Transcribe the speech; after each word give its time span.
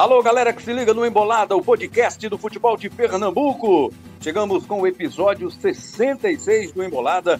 Alô, 0.00 0.22
galera 0.22 0.50
que 0.50 0.62
se 0.62 0.72
liga 0.72 0.94
no 0.94 1.04
Embolada, 1.04 1.54
o 1.54 1.62
podcast 1.62 2.26
do 2.26 2.38
futebol 2.38 2.74
de 2.74 2.88
Pernambuco. 2.88 3.92
Chegamos 4.18 4.64
com 4.64 4.80
o 4.80 4.86
episódio 4.86 5.50
66 5.50 6.72
do 6.72 6.82
Embolada, 6.82 7.38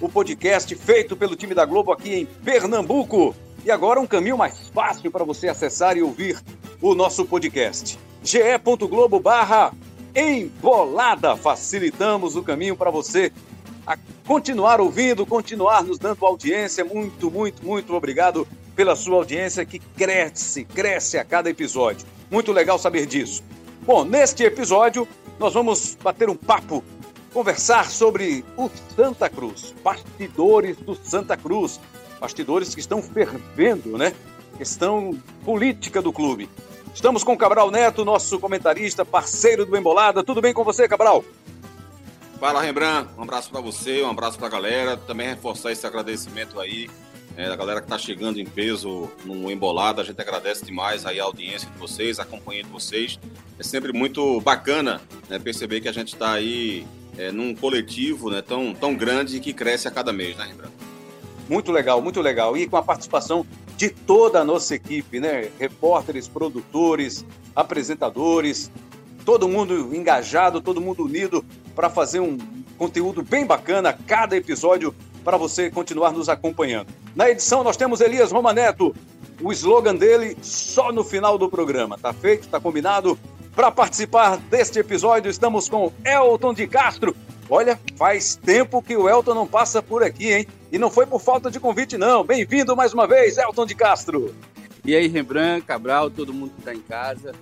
o 0.00 0.08
podcast 0.08 0.74
feito 0.74 1.16
pelo 1.16 1.36
time 1.36 1.54
da 1.54 1.64
Globo 1.64 1.92
aqui 1.92 2.12
em 2.12 2.26
Pernambuco. 2.26 3.36
E 3.64 3.70
agora 3.70 4.00
um 4.00 4.06
caminho 4.08 4.36
mais 4.36 4.66
fácil 4.66 5.12
para 5.12 5.22
você 5.22 5.46
acessar 5.46 5.96
e 5.96 6.02
ouvir 6.02 6.42
o 6.80 6.92
nosso 6.92 7.24
podcast. 7.24 7.96
ge.globo 8.20 9.20
barra 9.20 9.72
Embolada. 10.12 11.36
Facilitamos 11.36 12.34
o 12.34 12.42
caminho 12.42 12.76
para 12.76 12.90
você 12.90 13.32
a 13.86 13.96
continuar 14.26 14.80
ouvindo, 14.80 15.26
continuar 15.26 15.82
nos 15.82 15.98
dando 15.98 16.24
audiência. 16.24 16.84
Muito, 16.84 17.30
muito, 17.30 17.64
muito 17.64 17.94
obrigado 17.94 18.46
pela 18.74 18.96
sua 18.96 19.16
audiência 19.16 19.64
que 19.64 19.78
cresce, 19.78 20.64
cresce 20.64 21.18
a 21.18 21.24
cada 21.24 21.50
episódio. 21.50 22.06
Muito 22.30 22.52
legal 22.52 22.78
saber 22.78 23.06
disso. 23.06 23.42
Bom, 23.82 24.04
neste 24.04 24.44
episódio 24.44 25.06
nós 25.38 25.54
vamos 25.54 25.96
bater 26.00 26.30
um 26.30 26.36
papo, 26.36 26.84
conversar 27.32 27.90
sobre 27.90 28.44
o 28.56 28.70
Santa 28.94 29.28
Cruz, 29.28 29.74
bastidores 29.82 30.76
do 30.76 30.94
Santa 30.94 31.36
Cruz, 31.36 31.80
bastidores 32.20 32.74
que 32.74 32.80
estão 32.80 33.02
fervendo, 33.02 33.98
né? 33.98 34.14
Questão 34.56 35.18
política 35.44 36.00
do 36.00 36.12
clube. 36.12 36.48
Estamos 36.94 37.24
com 37.24 37.32
o 37.32 37.38
Cabral 37.38 37.70
Neto, 37.70 38.04
nosso 38.04 38.38
comentarista, 38.38 39.04
parceiro 39.04 39.64
do 39.64 39.76
Embolada. 39.76 40.22
Tudo 40.22 40.40
bem 40.40 40.52
com 40.52 40.62
você, 40.62 40.86
Cabral? 40.86 41.24
Fala, 42.42 42.60
Rembrandt. 42.60 43.08
Um 43.16 43.22
abraço 43.22 43.48
para 43.52 43.60
você, 43.60 44.02
um 44.02 44.10
abraço 44.10 44.36
para 44.36 44.48
a 44.48 44.50
galera. 44.50 44.96
Também 44.96 45.28
reforçar 45.28 45.70
esse 45.70 45.86
agradecimento 45.86 46.58
aí 46.58 46.90
é, 47.36 47.46
a 47.46 47.54
galera 47.54 47.80
que 47.80 47.86
está 47.86 47.96
chegando 47.96 48.40
em 48.40 48.44
peso 48.44 49.08
no 49.24 49.48
Embolada, 49.48 50.02
a 50.02 50.04
gente 50.04 50.20
agradece 50.20 50.64
demais 50.64 51.06
aí 51.06 51.20
a 51.20 51.22
audiência 51.22 51.70
de 51.70 51.78
vocês, 51.78 52.18
a 52.18 52.24
companhia 52.24 52.64
de 52.64 52.68
vocês. 52.68 53.16
É 53.60 53.62
sempre 53.62 53.92
muito 53.92 54.40
bacana 54.40 55.00
né, 55.28 55.38
perceber 55.38 55.80
que 55.82 55.88
a 55.88 55.92
gente 55.92 56.14
está 56.14 56.32
aí 56.32 56.84
é, 57.16 57.30
num 57.30 57.54
coletivo 57.54 58.28
né, 58.28 58.42
tão, 58.42 58.74
tão 58.74 58.92
grande 58.92 59.38
que 59.38 59.52
cresce 59.52 59.86
a 59.86 59.92
cada 59.92 60.12
mês, 60.12 60.36
né, 60.36 60.46
Rembrandt? 60.46 60.74
Muito 61.48 61.70
legal, 61.70 62.02
muito 62.02 62.20
legal. 62.20 62.56
E 62.56 62.66
com 62.66 62.76
a 62.76 62.82
participação 62.82 63.46
de 63.76 63.88
toda 63.88 64.40
a 64.40 64.44
nossa 64.44 64.74
equipe, 64.74 65.20
né? 65.20 65.48
Repórteres, 65.60 66.26
produtores, 66.26 67.24
apresentadores, 67.54 68.68
todo 69.24 69.48
mundo 69.48 69.94
engajado, 69.94 70.60
todo 70.60 70.80
mundo 70.80 71.04
unido 71.04 71.44
para 71.74 71.90
fazer 71.90 72.20
um 72.20 72.38
conteúdo 72.78 73.22
bem 73.22 73.46
bacana 73.46 73.96
cada 74.06 74.36
episódio 74.36 74.94
para 75.24 75.36
você 75.36 75.70
continuar 75.70 76.12
nos 76.12 76.28
acompanhando. 76.28 76.88
Na 77.14 77.30
edição 77.30 77.62
nós 77.62 77.76
temos 77.76 78.00
Elias 78.00 78.32
Romaneto, 78.32 78.94
o 79.40 79.52
slogan 79.52 79.94
dele 79.94 80.36
só 80.42 80.92
no 80.92 81.04
final 81.04 81.38
do 81.38 81.48
programa. 81.48 81.98
Tá 81.98 82.12
feito? 82.12 82.48
Tá 82.48 82.60
combinado? 82.60 83.18
Para 83.54 83.70
participar 83.70 84.38
deste 84.38 84.78
episódio 84.78 85.30
estamos 85.30 85.68
com 85.68 85.92
Elton 86.04 86.54
de 86.54 86.66
Castro. 86.66 87.14
Olha, 87.50 87.78
faz 87.96 88.34
tempo 88.34 88.80
que 88.80 88.96
o 88.96 89.08
Elton 89.08 89.34
não 89.34 89.46
passa 89.46 89.82
por 89.82 90.02
aqui, 90.02 90.32
hein? 90.32 90.46
E 90.70 90.78
não 90.78 90.90
foi 90.90 91.04
por 91.04 91.20
falta 91.20 91.50
de 91.50 91.60
convite, 91.60 91.98
não. 91.98 92.24
Bem-vindo 92.24 92.74
mais 92.74 92.94
uma 92.94 93.06
vez, 93.06 93.36
Elton 93.36 93.66
de 93.66 93.74
Castro. 93.74 94.34
E 94.84 94.96
aí, 94.96 95.06
Rembrandt, 95.06 95.66
Cabral, 95.66 96.10
todo 96.10 96.32
mundo 96.32 96.52
que 96.54 96.60
está 96.60 96.74
em 96.74 96.80
casa. 96.80 97.34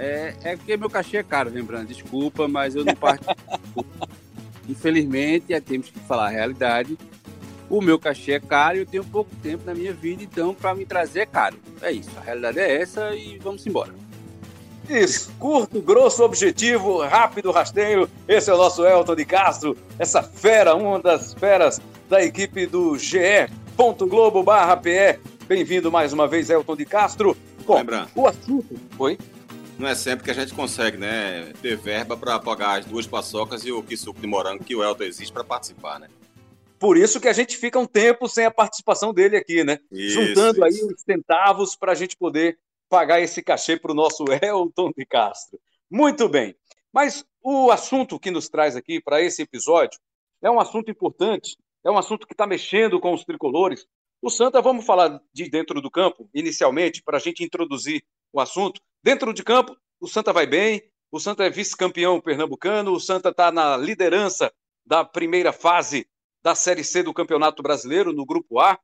É, 0.00 0.32
é 0.44 0.56
porque 0.56 0.76
meu 0.76 0.88
cachê 0.88 1.16
é 1.16 1.22
caro, 1.24 1.50
Rembrandt. 1.50 1.92
Desculpa, 1.92 2.46
mas 2.46 2.76
eu 2.76 2.84
não 2.84 2.94
participo. 2.94 3.84
Infelizmente, 4.68 5.52
é, 5.52 5.60
temos 5.60 5.90
que 5.90 5.98
falar 5.98 6.26
a 6.26 6.30
realidade. 6.30 6.96
O 7.68 7.82
meu 7.82 7.98
cachê 7.98 8.32
é 8.32 8.40
caro 8.40 8.76
e 8.76 8.80
eu 8.80 8.86
tenho 8.86 9.04
pouco 9.04 9.30
tempo 9.42 9.64
na 9.66 9.74
minha 9.74 9.92
vida, 9.92 10.22
então 10.22 10.54
para 10.54 10.74
me 10.74 10.86
trazer 10.86 11.20
é 11.20 11.26
caro. 11.26 11.56
É 11.82 11.90
isso, 11.90 12.10
a 12.16 12.20
realidade 12.20 12.60
é 12.60 12.80
essa 12.80 13.14
e 13.14 13.38
vamos 13.38 13.66
embora. 13.66 13.92
Isso, 14.88 15.30
curto, 15.38 15.82
grosso, 15.82 16.22
objetivo, 16.22 17.02
rápido, 17.02 17.50
rasteiro. 17.50 18.08
Esse 18.26 18.50
é 18.50 18.54
o 18.54 18.56
nosso 18.56 18.86
Elton 18.86 19.16
de 19.16 19.24
Castro, 19.26 19.76
essa 19.98 20.22
fera, 20.22 20.74
uma 20.74 20.98
das 20.98 21.34
feras 21.34 21.78
da 22.08 22.24
equipe 22.24 22.66
do 22.66 22.96
ge.globo 22.96 24.42
PE. 24.80 25.18
Bem-vindo 25.46 25.92
mais 25.92 26.12
uma 26.12 26.26
vez, 26.26 26.48
Elton 26.48 26.76
de 26.76 26.86
Castro. 26.86 27.36
Bom, 27.66 27.74
Lembrando. 27.74 28.08
o 28.14 28.26
assunto... 28.26 28.80
Oi? 28.98 29.18
Não 29.78 29.86
é 29.86 29.94
sempre 29.94 30.24
que 30.24 30.30
a 30.30 30.34
gente 30.34 30.52
consegue, 30.52 30.96
né, 30.96 31.52
ter 31.62 31.76
verba 31.76 32.16
para 32.16 32.38
pagar 32.40 32.80
as 32.80 32.84
duas 32.84 33.06
paçocas 33.06 33.64
e 33.64 33.70
o 33.70 33.82
que 33.82 33.96
suco 33.96 34.20
de 34.20 34.26
morango 34.26 34.64
que 34.64 34.74
o 34.74 34.82
Elton 34.82 35.04
existe 35.04 35.32
para 35.32 35.44
participar, 35.44 36.00
né? 36.00 36.08
Por 36.78 36.96
isso 36.96 37.20
que 37.20 37.28
a 37.28 37.32
gente 37.32 37.56
fica 37.56 37.78
um 37.78 37.86
tempo 37.86 38.28
sem 38.28 38.44
a 38.44 38.50
participação 38.50 39.12
dele 39.12 39.36
aqui, 39.36 39.62
né? 39.62 39.78
Isso, 39.90 40.20
Juntando 40.20 40.66
isso. 40.66 40.84
aí 40.84 40.92
os 40.92 41.02
centavos 41.02 41.76
para 41.76 41.92
a 41.92 41.94
gente 41.94 42.16
poder 42.16 42.58
pagar 42.88 43.20
esse 43.20 43.42
cachê 43.42 43.76
para 43.76 43.92
o 43.92 43.94
nosso 43.94 44.24
Elton 44.42 44.92
de 44.96 45.06
Castro. 45.06 45.60
Muito 45.90 46.28
bem. 46.28 46.56
Mas 46.92 47.24
o 47.42 47.70
assunto 47.70 48.18
que 48.18 48.30
nos 48.30 48.48
traz 48.48 48.76
aqui 48.76 49.00
para 49.00 49.22
esse 49.22 49.42
episódio 49.42 49.98
é 50.42 50.50
um 50.50 50.60
assunto 50.60 50.90
importante, 50.90 51.56
é 51.84 51.90
um 51.90 51.98
assunto 51.98 52.26
que 52.26 52.34
está 52.34 52.46
mexendo 52.46 52.98
com 53.00 53.12
os 53.12 53.24
tricolores. 53.24 53.86
O 54.20 54.30
Santa, 54.30 54.60
vamos 54.60 54.84
falar 54.84 55.20
de 55.32 55.48
dentro 55.48 55.80
do 55.80 55.90
campo, 55.90 56.28
inicialmente, 56.34 57.02
para 57.02 57.18
a 57.18 57.20
gente 57.20 57.44
introduzir 57.44 58.02
o 58.32 58.40
assunto. 58.40 58.80
Dentro 59.02 59.32
de 59.32 59.42
campo, 59.42 59.76
o 60.00 60.08
Santa 60.08 60.32
vai 60.32 60.46
bem, 60.46 60.82
o 61.10 61.20
Santa 61.20 61.44
é 61.44 61.50
vice-campeão 61.50 62.20
pernambucano, 62.20 62.92
o 62.92 63.00
Santa 63.00 63.30
está 63.30 63.50
na 63.52 63.76
liderança 63.76 64.52
da 64.84 65.04
primeira 65.04 65.52
fase 65.52 66.08
da 66.42 66.54
Série 66.54 66.84
C 66.84 67.02
do 67.02 67.14
Campeonato 67.14 67.62
Brasileiro, 67.62 68.12
no 68.12 68.26
Grupo 68.26 68.58
A. 68.58 68.78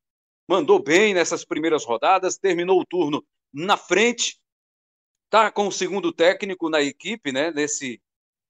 Mandou 0.49 0.83
bem 0.83 1.15
nessas 1.15 1.45
primeiras 1.45 1.85
rodadas, 1.85 2.37
terminou 2.37 2.81
o 2.81 2.87
turno 2.87 3.25
na 3.53 3.77
frente. 3.77 4.39
Está 5.27 5.51
com 5.51 5.67
o 5.67 5.73
segundo 5.73 6.13
técnico 6.13 6.69
na 6.69 6.81
equipe, 6.81 7.33
né, 7.33 7.51
nesse, 7.51 8.01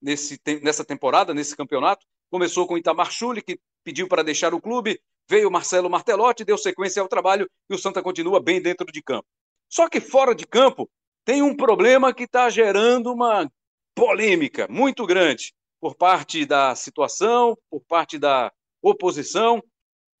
nesse, 0.01 0.39
nessa 0.61 0.85
temporada, 0.85 1.33
nesse 1.33 1.55
campeonato. 1.55 2.05
Começou 2.29 2.67
com 2.67 2.75
o 2.75 2.77
Itamar 2.77 3.11
Chuli, 3.11 3.41
que 3.41 3.59
pediu 3.83 4.07
para 4.07 4.23
deixar 4.23 4.53
o 4.53 4.61
clube. 4.61 5.01
Veio 5.27 5.49
Marcelo 5.49 5.89
Martelotti, 5.89 6.45
deu 6.45 6.57
sequência 6.57 7.01
ao 7.01 7.07
trabalho 7.07 7.49
e 7.69 7.73
o 7.73 7.77
Santa 7.77 8.03
continua 8.03 8.39
bem 8.39 8.61
dentro 8.61 8.85
de 8.91 9.01
campo. 9.01 9.27
Só 9.69 9.89
que 9.89 9.99
fora 9.99 10.35
de 10.35 10.45
campo 10.45 10.89
tem 11.25 11.41
um 11.41 11.55
problema 11.55 12.13
que 12.13 12.23
está 12.23 12.49
gerando 12.49 13.11
uma 13.11 13.51
polêmica 13.95 14.67
muito 14.69 15.05
grande 15.05 15.53
por 15.81 15.95
parte 15.95 16.45
da 16.45 16.75
situação, 16.75 17.57
por 17.69 17.81
parte 17.81 18.19
da 18.19 18.51
oposição, 18.81 19.61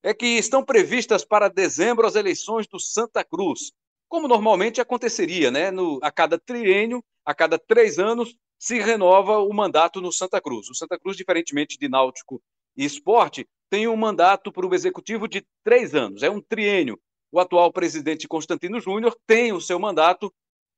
é 0.03 0.13
que 0.13 0.25
estão 0.25 0.63
previstas 0.63 1.23
para 1.23 1.47
dezembro 1.47 2.05
as 2.05 2.15
eleições 2.15 2.67
do 2.67 2.79
Santa 2.79 3.23
Cruz, 3.23 3.71
como 4.07 4.27
normalmente 4.27 4.81
aconteceria, 4.81 5.51
né? 5.51 5.71
No, 5.71 5.99
a 6.01 6.11
cada 6.11 6.37
triênio, 6.39 7.03
a 7.23 7.33
cada 7.33 7.57
três 7.57 7.97
anos, 7.99 8.35
se 8.59 8.79
renova 8.79 9.39
o 9.39 9.53
mandato 9.53 10.01
no 10.01 10.11
Santa 10.11 10.41
Cruz. 10.41 10.69
O 10.69 10.75
Santa 10.75 10.97
Cruz, 10.97 11.17
diferentemente 11.17 11.77
de 11.77 11.87
Náutico 11.87 12.41
e 12.75 12.85
Esporte, 12.85 13.47
tem 13.69 13.87
um 13.87 13.95
mandato 13.95 14.51
para 14.51 14.65
o 14.65 14.73
executivo 14.73 15.27
de 15.27 15.45
três 15.63 15.93
anos, 15.93 16.23
é 16.23 16.29
um 16.29 16.41
triênio. 16.41 16.99
O 17.31 17.39
atual 17.39 17.71
presidente 17.71 18.27
Constantino 18.27 18.79
Júnior 18.79 19.17
tem 19.27 19.51
o 19.51 19.59
seu 19.59 19.79
mandato 19.79 20.33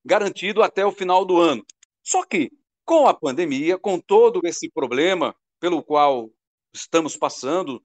garantido 0.07 0.63
até 0.63 0.85
o 0.85 0.91
final 0.91 1.25
do 1.25 1.37
ano. 1.37 1.63
Só 2.01 2.23
que, 2.23 2.49
com 2.85 3.07
a 3.07 3.13
pandemia, 3.13 3.77
com 3.77 3.99
todo 3.99 4.39
esse 4.45 4.69
problema 4.71 5.35
pelo 5.59 5.83
qual 5.83 6.31
estamos 6.73 7.17
passando, 7.17 7.75
o 7.75 7.81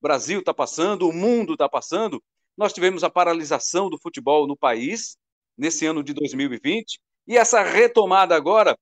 Brasil 0.00 0.38
está 0.40 0.54
passando, 0.54 1.08
o 1.08 1.12
mundo 1.12 1.54
está 1.54 1.68
passando. 1.68 2.22
Nós 2.56 2.72
tivemos 2.72 3.02
a 3.02 3.10
paralisação 3.10 3.90
do 3.90 3.98
futebol 3.98 4.46
no 4.46 4.56
país 4.56 5.16
nesse 5.58 5.84
ano 5.84 6.02
de 6.02 6.14
2020 6.14 7.00
e 7.26 7.36
essa 7.36 7.62
retomada 7.62 8.36
agora, 8.36 8.78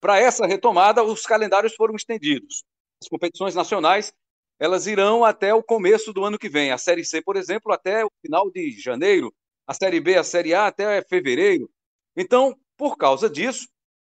para 0.00 0.18
essa 0.18 0.46
retomada, 0.46 1.04
os 1.04 1.26
calendários 1.26 1.74
foram 1.74 1.94
estendidos. 1.94 2.64
As 3.00 3.08
competições 3.08 3.54
nacionais 3.54 4.12
elas 4.58 4.86
irão 4.86 5.24
até 5.24 5.52
o 5.52 5.62
começo 5.62 6.12
do 6.12 6.24
ano 6.24 6.38
que 6.38 6.48
vem. 6.48 6.70
A 6.70 6.78
Série 6.78 7.04
C, 7.04 7.20
por 7.20 7.36
exemplo, 7.36 7.72
até 7.72 8.04
o 8.04 8.10
final 8.24 8.48
de 8.48 8.70
janeiro. 8.80 9.34
A 9.66 9.74
Série 9.74 9.98
B, 10.00 10.16
a 10.16 10.22
Série 10.22 10.54
A 10.54 10.68
até 10.68 11.02
fevereiro. 11.02 11.68
Então, 12.16 12.56
por 12.76 12.96
causa 12.96 13.28
disso, 13.28 13.68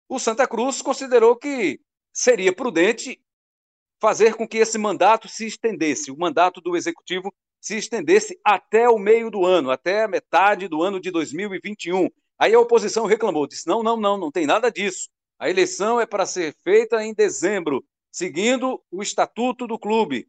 o 0.10 0.20
Santa 0.20 0.48
Cruz 0.48 0.82
considerou 0.82 1.36
que 1.36 1.80
seria 2.14 2.54
prudente 2.54 3.22
fazer 4.00 4.36
com 4.36 4.48
que 4.48 4.58
esse 4.58 4.78
mandato 4.78 5.28
se 5.28 5.46
estendesse, 5.46 6.12
o 6.12 6.18
mandato 6.18 6.62
do 6.62 6.76
executivo 6.76 7.34
se 7.60 7.78
estendesse 7.78 8.40
até 8.44 8.88
o 8.88 8.98
meio 8.98 9.30
do 9.30 9.46
ano, 9.46 9.72
até 9.72 10.04
a 10.04 10.08
metade 10.08 10.68
do 10.68 10.84
ano 10.84 11.00
de 11.00 11.12
2021. 11.12 12.08
Aí 12.40 12.54
a 12.54 12.60
oposição 12.60 13.06
reclamou, 13.06 13.48
disse: 13.48 13.68
não, 13.68 13.82
não, 13.82 13.98
não, 13.98 14.18
não 14.18 14.32
tem 14.32 14.46
nada 14.46 14.72
disso. 14.72 15.10
A 15.40 15.50
eleição 15.50 16.00
é 16.00 16.06
para 16.06 16.26
ser 16.26 16.56
feita 16.64 17.04
em 17.04 17.14
dezembro, 17.14 17.84
seguindo 18.12 18.82
o 18.92 19.02
estatuto 19.02 19.68
do 19.68 19.78
clube. 19.78 20.28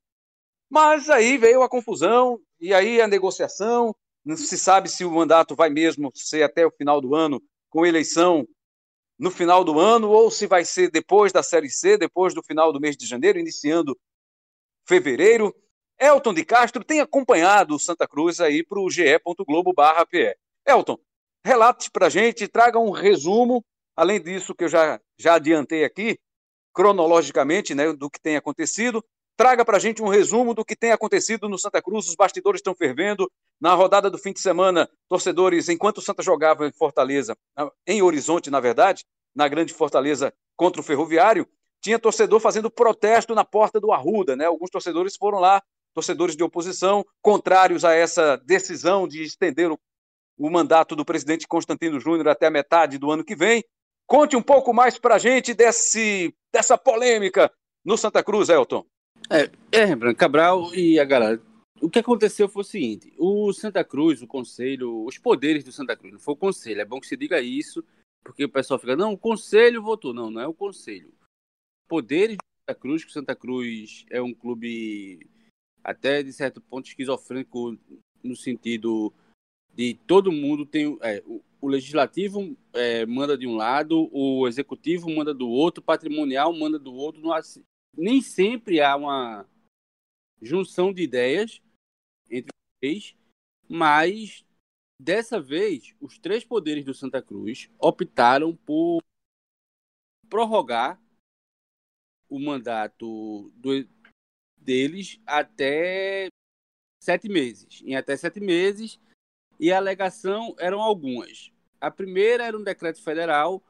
Mas 0.70 1.08
aí 1.08 1.38
veio 1.38 1.62
a 1.62 1.68
confusão, 1.68 2.40
e 2.60 2.74
aí 2.74 3.00
a 3.00 3.08
negociação. 3.08 3.94
Não 4.24 4.36
se 4.36 4.58
sabe 4.58 4.90
se 4.90 5.04
o 5.04 5.10
mandato 5.10 5.54
vai 5.54 5.70
mesmo 5.70 6.10
ser 6.14 6.42
até 6.42 6.66
o 6.66 6.70
final 6.70 7.00
do 7.00 7.14
ano, 7.14 7.40
com 7.70 7.86
eleição 7.86 8.46
no 9.18 9.30
final 9.30 9.64
do 9.64 9.80
ano 9.80 10.08
ou 10.10 10.30
se 10.30 10.46
vai 10.46 10.64
ser 10.64 10.90
depois 10.90 11.32
da 11.32 11.42
Série 11.42 11.70
C, 11.70 11.98
depois 11.98 12.32
do 12.34 12.42
final 12.42 12.72
do 12.72 12.80
mês 12.80 12.96
de 12.96 13.06
janeiro, 13.06 13.38
iniciando 13.38 13.98
fevereiro. 14.86 15.54
Elton 15.98 16.32
de 16.32 16.44
Castro 16.44 16.84
tem 16.84 17.00
acompanhado 17.00 17.74
o 17.74 17.78
Santa 17.78 18.06
Cruz 18.06 18.40
aí 18.40 18.64
para 18.64 18.80
o 18.80 18.88
ge.globo.pe. 18.88 20.36
Elton, 20.64 20.98
relate 21.44 21.90
para 21.90 22.06
a 22.06 22.10
gente, 22.10 22.46
traga 22.46 22.78
um 22.78 22.90
resumo, 22.90 23.64
além 23.96 24.22
disso 24.22 24.54
que 24.54 24.64
eu 24.64 24.68
já, 24.68 25.00
já 25.18 25.34
adiantei 25.34 25.84
aqui, 25.84 26.18
cronologicamente, 26.72 27.74
né, 27.74 27.92
do 27.92 28.08
que 28.08 28.20
tem 28.20 28.36
acontecido. 28.36 29.04
Traga 29.38 29.64
para 29.64 29.76
a 29.76 29.80
gente 29.80 30.02
um 30.02 30.08
resumo 30.08 30.52
do 30.52 30.64
que 30.64 30.74
tem 30.74 30.90
acontecido 30.90 31.48
no 31.48 31.56
Santa 31.56 31.80
Cruz. 31.80 32.08
Os 32.08 32.16
bastidores 32.16 32.58
estão 32.58 32.74
fervendo. 32.74 33.30
Na 33.60 33.72
rodada 33.72 34.10
do 34.10 34.18
fim 34.18 34.32
de 34.32 34.40
semana, 34.40 34.90
torcedores, 35.08 35.68
enquanto 35.68 35.98
o 35.98 36.02
Santa 36.02 36.24
jogava 36.24 36.66
em 36.66 36.72
Fortaleza, 36.72 37.36
em 37.86 38.02
Horizonte, 38.02 38.50
na 38.50 38.58
verdade, 38.58 39.04
na 39.32 39.46
Grande 39.46 39.72
Fortaleza 39.72 40.34
contra 40.56 40.80
o 40.80 40.84
Ferroviário, 40.84 41.46
tinha 41.80 42.00
torcedor 42.00 42.40
fazendo 42.40 42.68
protesto 42.68 43.32
na 43.32 43.44
porta 43.44 43.78
do 43.78 43.92
Arruda, 43.92 44.34
né? 44.34 44.46
Alguns 44.46 44.70
torcedores 44.70 45.14
foram 45.16 45.38
lá, 45.38 45.62
torcedores 45.94 46.34
de 46.34 46.42
oposição, 46.42 47.06
contrários 47.22 47.84
a 47.84 47.94
essa 47.94 48.36
decisão 48.38 49.06
de 49.06 49.22
estender 49.22 49.70
o, 49.70 49.78
o 50.36 50.50
mandato 50.50 50.96
do 50.96 51.04
presidente 51.04 51.46
Constantino 51.46 52.00
Júnior 52.00 52.26
até 52.26 52.46
a 52.46 52.50
metade 52.50 52.98
do 52.98 53.08
ano 53.08 53.22
que 53.22 53.36
vem. 53.36 53.62
Conte 54.04 54.34
um 54.34 54.42
pouco 54.42 54.74
mais 54.74 54.98
para 54.98 55.14
a 55.14 55.18
gente 55.18 55.54
desse, 55.54 56.34
dessa 56.52 56.76
polêmica 56.76 57.48
no 57.84 57.96
Santa 57.96 58.20
Cruz, 58.20 58.48
Elton. 58.48 58.84
É, 59.30 59.50
é, 59.72 60.14
Cabral 60.14 60.74
e 60.74 60.98
a 60.98 61.04
galera. 61.04 61.40
O 61.80 61.88
que 61.90 61.98
aconteceu 61.98 62.48
foi 62.48 62.62
o 62.62 62.64
seguinte: 62.64 63.12
o 63.18 63.52
Santa 63.52 63.84
Cruz, 63.84 64.22
o 64.22 64.26
conselho, 64.26 65.04
os 65.04 65.18
poderes 65.18 65.62
do 65.64 65.72
Santa 65.72 65.96
Cruz, 65.96 66.12
não 66.12 66.20
foi 66.20 66.34
o 66.34 66.38
conselho, 66.38 66.80
é 66.80 66.84
bom 66.84 67.00
que 67.00 67.06
se 67.06 67.16
diga 67.16 67.40
isso, 67.40 67.84
porque 68.24 68.44
o 68.44 68.48
pessoal 68.48 68.80
fica, 68.80 68.96
não, 68.96 69.12
o 69.12 69.18
conselho 69.18 69.82
votou. 69.82 70.12
Não, 70.14 70.30
não 70.30 70.40
é 70.40 70.46
o 70.46 70.54
conselho 70.54 71.12
poderes 71.88 72.36
de 72.36 72.60
Santa 72.60 72.78
Cruz, 72.78 73.04
que 73.04 73.12
Santa 73.12 73.34
Cruz 73.34 74.04
é 74.10 74.20
um 74.20 74.34
clube 74.34 75.26
até 75.82 76.22
de 76.22 76.32
certo 76.32 76.60
ponto 76.60 76.86
esquizofrênico 76.86 77.76
no 78.22 78.36
sentido 78.36 79.12
de 79.74 79.94
todo 80.06 80.30
mundo 80.30 80.66
tem 80.66 80.98
é, 81.00 81.22
o, 81.24 81.40
o, 81.60 81.68
legislativo 81.68 82.56
é, 82.74 83.06
manda 83.06 83.38
de 83.38 83.46
um 83.46 83.56
lado, 83.56 84.08
o 84.12 84.46
executivo 84.46 85.08
manda 85.08 85.32
do 85.32 85.48
outro, 85.48 85.80
o 85.80 85.84
patrimonial 85.84 86.52
manda 86.52 86.78
do 86.78 86.92
outro. 86.92 87.32
Há, 87.32 87.40
nem 87.98 88.22
sempre 88.22 88.80
há 88.80 88.94
uma 88.94 89.44
junção 90.40 90.92
de 90.92 91.02
ideias 91.02 91.60
entre 92.30 92.52
três, 92.80 93.16
mas 93.68 94.44
dessa 95.00 95.40
vez 95.40 95.96
os 96.00 96.16
três 96.16 96.44
poderes 96.44 96.84
do 96.84 96.94
Santa 96.94 97.20
Cruz 97.20 97.68
optaram 97.76 98.54
por 98.54 99.02
prorrogar 100.28 101.02
o 102.28 102.38
mandato 102.38 103.50
do, 103.56 103.88
deles 104.56 105.20
até 105.26 106.28
sete 107.02 107.28
meses. 107.28 107.82
Em 107.84 107.96
até 107.96 108.16
sete 108.16 108.38
meses, 108.38 109.00
e 109.58 109.72
a 109.72 109.76
alegação 109.76 110.54
eram 110.58 110.80
algumas. 110.80 111.52
A 111.80 111.90
primeira 111.90 112.44
era 112.44 112.56
um 112.56 112.62
decreto 112.62 113.02
federal 113.02 113.62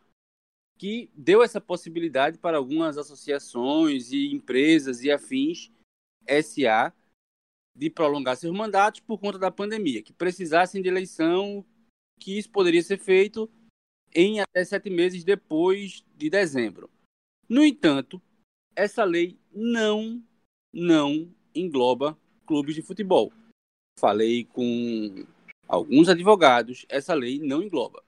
que 0.79 1.11
deu 1.13 1.43
essa 1.43 1.61
possibilidade 1.61 2.39
para 2.39 2.57
algumas 2.57 2.97
associações 2.97 4.13
e 4.13 4.33
empresas 4.33 5.03
e 5.03 5.11
afins 5.11 5.73
SA 6.43 6.93
de 7.75 7.91
prolongar 7.91 8.37
seus 8.37 8.57
mandatos 8.57 9.01
por 9.01 9.19
conta 9.19 9.39
da 9.39 9.51
pandemia, 9.51 10.03
que 10.03 10.13
precisassem 10.13 10.81
de 10.81 10.89
eleição, 10.89 11.65
que 12.19 12.39
isso 12.39 12.51
poderia 12.51 12.83
ser 12.83 12.99
feito 12.99 13.51
em 14.15 14.41
até 14.41 14.65
sete 14.65 14.89
meses 14.89 15.25
depois 15.25 16.05
de 16.17 16.31
dezembro. 16.31 16.89
No 17.49 17.65
entanto, 17.65 18.23
essa 18.75 19.05
lei 19.05 19.39
não, 19.53 20.23
não 20.73 21.33
engloba 21.55 22.17
clubes 22.47 22.75
de 22.75 22.83
futebol. 22.83 23.33
Falei 23.99 24.45
com 24.45 25.27
alguns 25.67 26.09
advogados, 26.09 26.87
essa 26.89 27.15
lei 27.15 27.39
não 27.39 27.63
engloba. 27.63 28.03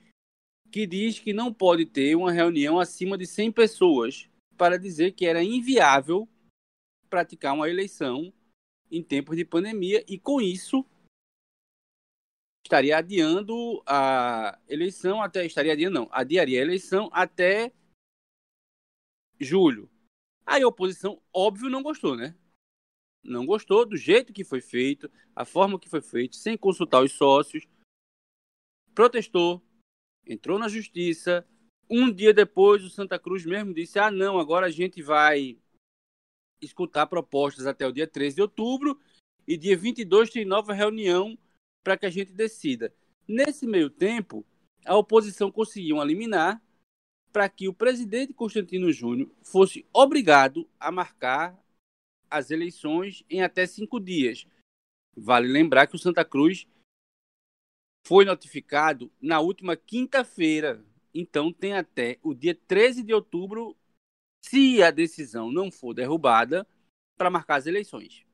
que 0.71 0.87
diz 0.87 1.19
que 1.21 1.33
não 1.33 1.55
pode 1.55 1.87
ter 1.87 2.15
uma 2.17 2.33
reunião 2.33 2.81
acima 2.81 3.17
de 3.17 3.27
100 3.27 3.53
pessoas 3.53 4.29
para 4.57 4.77
dizer 4.77 5.13
que 5.13 5.25
era 5.25 5.41
inviável 5.43 6.29
praticar 7.09 7.55
uma 7.55 7.71
eleição 7.71 8.31
em 8.91 9.03
tempos 9.03 9.37
de 9.37 9.45
pandemia 9.45 10.05
e 10.09 10.19
com 10.19 10.41
isso 10.41 10.85
estaria 12.65 12.97
adiando 12.99 13.81
a 13.87 14.59
eleição 14.69 15.23
até 15.23 15.47
estaria 15.47 15.73
adiando 15.73 16.01
não, 16.01 16.09
adiaria 16.13 16.59
a 16.61 16.63
eleição 16.63 17.09
até 17.13 17.73
julho. 19.41 19.91
Aí 20.45 20.63
a 20.63 20.69
oposição, 20.69 21.21
óbvio, 21.33 21.71
não 21.71 21.83
gostou, 21.83 22.17
né? 22.17 22.37
Não 23.23 23.47
gostou 23.47 23.87
do 23.87 23.97
jeito 23.97 24.33
que 24.33 24.45
foi 24.45 24.61
feito, 24.61 25.11
a 25.35 25.45
forma 25.45 25.79
que 25.79 25.89
foi 25.89 26.01
feito, 26.01 26.37
sem 26.37 26.57
consultar 26.57 27.03
os 27.03 27.13
sócios. 27.13 27.67
Protestou, 28.95 29.63
entrou 30.27 30.59
na 30.59 30.69
justiça. 30.69 31.47
Um 31.89 32.11
dia 32.13 32.33
depois, 32.33 32.85
o 32.85 32.91
Santa 32.91 33.19
Cruz 33.19 33.45
mesmo 33.45 33.75
disse: 33.75 33.99
ah, 33.99 34.11
não, 34.11 34.39
agora 34.39 34.67
a 34.67 34.71
gente 34.71 35.03
vai 35.03 35.59
escutar 36.61 37.07
propostas 37.07 37.67
até 37.67 37.87
o 37.87 37.93
dia 37.93 38.07
13 38.07 38.37
de 38.37 38.43
outubro 38.43 39.01
e 39.47 39.57
dia 39.57 39.77
22 39.77 40.31
tem 40.31 40.45
nova 40.45 40.73
reunião 40.73 41.39
para 41.83 41.97
que 41.97 42.07
a 42.07 42.11
gente 42.11 42.33
decida. 42.33 42.95
Nesse 43.27 43.67
meio 43.67 43.89
tempo, 43.89 44.45
a 44.85 44.97
oposição 44.97 45.51
conseguiu 45.51 46.01
eliminar 46.03 46.63
para 47.33 47.49
que 47.49 47.69
o 47.69 47.75
presidente 47.75 48.33
Constantino 48.33 48.93
Júnior 48.93 49.31
fosse 49.43 49.87
obrigado 49.93 50.69
a 50.79 50.91
marcar 50.91 51.59
as 52.31 52.51
eleições 52.51 53.25
em 53.29 53.43
até 53.43 53.67
cinco 53.67 54.01
dias. 54.01 54.47
Vale 55.17 55.49
lembrar 55.49 55.87
que 55.87 55.97
o 55.97 55.99
Santa 55.99 56.25
Cruz 56.25 56.67
foi 58.07 58.25
notificado 58.25 59.13
na 59.21 59.41
última 59.41 59.77
quinta-feira, 59.77 60.85
então 61.13 61.53
tem 61.53 61.75
até 61.75 62.19
o 62.23 62.35
dia 62.35 62.55
13 62.55 63.03
de 63.03 63.13
outubro 63.13 63.77
se 64.43 64.83
a 64.83 64.91
decisão 64.91 65.53
não 65.53 65.71
for 65.71 65.93
derrubada, 65.93 66.67
para 67.17 67.29
marcar 67.29 67.57
as 67.57 67.67
eleições. 67.67 68.25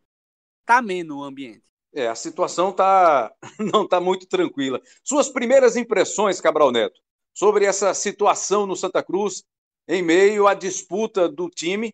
Está 0.61 0.79
ameno 0.79 1.19
o 1.19 1.25
ambiente. 1.25 1.65
É, 1.93 2.07
a 2.07 2.15
situação 2.15 2.73
tá, 2.73 3.35
não 3.59 3.85
está 3.85 4.01
muito 4.01 4.27
tranquila. 4.27 4.81
Suas 5.03 5.29
primeiras 5.29 5.77
impressões, 5.77 6.41
Cabral 6.41 6.71
Neto, 6.71 7.01
sobre 7.37 7.67
essa 7.67 7.93
situação 7.93 8.67
no 8.67 8.75
Santa 8.75 9.03
Cruz, 9.03 9.45
em 9.87 10.03
meio 10.03 10.47
à 10.47 10.55
disputa 10.55 11.29
do 11.29 11.51
time, 11.51 11.93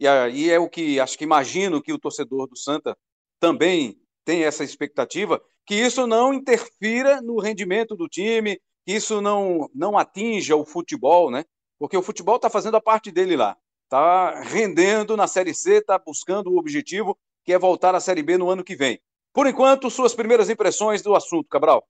e 0.00 0.08
aí 0.08 0.50
é 0.50 0.58
o 0.58 0.68
que 0.68 0.98
acho 0.98 1.16
que 1.16 1.22
imagino 1.22 1.80
que 1.80 1.92
o 1.92 1.98
torcedor 1.98 2.48
do 2.48 2.56
Santa 2.56 2.98
também 3.38 3.96
tem 4.24 4.42
essa 4.42 4.64
expectativa, 4.64 5.40
que 5.64 5.76
isso 5.76 6.04
não 6.04 6.34
interfira 6.34 7.22
no 7.22 7.38
rendimento 7.38 7.94
do 7.94 8.08
time, 8.08 8.60
que 8.84 8.92
isso 8.94 9.20
não, 9.20 9.70
não 9.72 9.96
atinja 9.96 10.56
o 10.56 10.66
futebol, 10.66 11.30
né? 11.30 11.44
porque 11.78 11.96
o 11.96 12.02
futebol 12.02 12.36
está 12.36 12.50
fazendo 12.50 12.76
a 12.76 12.80
parte 12.80 13.12
dele 13.12 13.36
lá. 13.36 13.56
Está 13.84 14.40
rendendo 14.40 15.16
na 15.16 15.28
Série 15.28 15.54
C, 15.54 15.74
está 15.74 15.98
buscando 15.98 16.50
o 16.50 16.58
objetivo, 16.58 17.16
que 17.44 17.52
é 17.52 17.58
voltar 17.58 17.94
à 17.94 18.00
Série 18.00 18.22
B 18.22 18.36
no 18.36 18.50
ano 18.50 18.64
que 18.64 18.74
vem. 18.74 19.00
Por 19.32 19.46
enquanto, 19.46 19.90
suas 19.90 20.14
primeiras 20.14 20.50
impressões 20.50 21.02
do 21.02 21.14
assunto, 21.14 21.48
Cabral. 21.48 21.84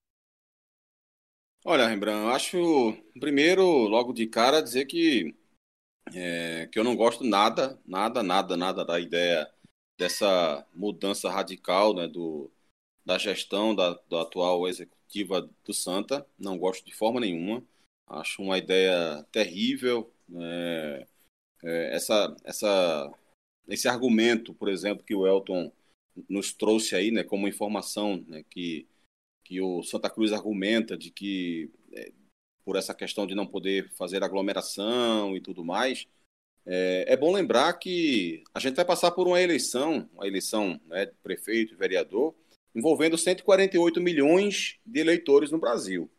Olha, 1.64 1.86
Rembrandt, 1.86 2.34
acho, 2.34 2.92
primeiro, 3.20 3.64
logo 3.64 4.12
de 4.12 4.26
cara, 4.26 4.60
dizer 4.60 4.84
que, 4.86 5.34
é, 6.14 6.68
que 6.72 6.78
eu 6.78 6.84
não 6.84 6.96
gosto 6.96 7.24
nada, 7.24 7.80
nada, 7.86 8.22
nada, 8.22 8.56
nada 8.56 8.84
da 8.84 8.98
ideia 8.98 9.48
dessa 9.98 10.66
mudança 10.74 11.30
radical 11.30 11.94
né, 11.94 12.08
do, 12.08 12.50
da 13.04 13.18
gestão 13.18 13.74
da, 13.74 13.94
da 14.10 14.22
atual 14.22 14.68
executiva 14.68 15.48
do 15.64 15.72
Santa. 15.74 16.26
Não 16.38 16.58
gosto 16.58 16.84
de 16.84 16.94
forma 16.94 17.20
nenhuma. 17.20 17.64
Acho 18.08 18.42
uma 18.42 18.58
ideia 18.58 19.24
terrível. 19.30 20.12
É, 20.34 21.06
é, 21.64 21.96
essa, 21.96 22.36
essa, 22.44 23.12
esse 23.68 23.88
argumento, 23.88 24.54
por 24.54 24.68
exemplo, 24.68 25.04
que 25.04 25.14
o 25.14 25.26
Elton 25.26 25.72
nos 26.28 26.52
trouxe 26.52 26.96
aí, 26.96 27.10
né, 27.12 27.22
como 27.22 27.48
informação, 27.48 28.24
né, 28.28 28.44
que, 28.50 28.86
que 29.44 29.60
o 29.60 29.82
Santa 29.82 30.10
Cruz 30.10 30.32
argumenta 30.32 30.96
de 30.96 31.10
que 31.10 31.70
é, 31.92 32.12
por 32.64 32.76
essa 32.76 32.94
questão 32.94 33.26
de 33.26 33.34
não 33.34 33.46
poder 33.46 33.90
fazer 33.92 34.22
aglomeração 34.22 35.36
e 35.36 35.40
tudo 35.40 35.64
mais, 35.64 36.06
é, 36.64 37.04
é, 37.08 37.16
bom 37.16 37.32
lembrar 37.32 37.72
que 37.74 38.44
a 38.54 38.60
gente 38.60 38.76
vai 38.76 38.84
passar 38.84 39.10
por 39.10 39.26
uma 39.26 39.40
eleição, 39.40 40.08
uma 40.14 40.26
eleição 40.26 40.80
né, 40.86 41.06
de 41.06 41.14
prefeito 41.22 41.74
e 41.74 41.76
vereador, 41.76 42.34
envolvendo 42.74 43.18
148 43.18 44.00
milhões 44.00 44.78
de 44.86 45.00
eleitores 45.00 45.50
no 45.50 45.58
Brasil. 45.58 46.10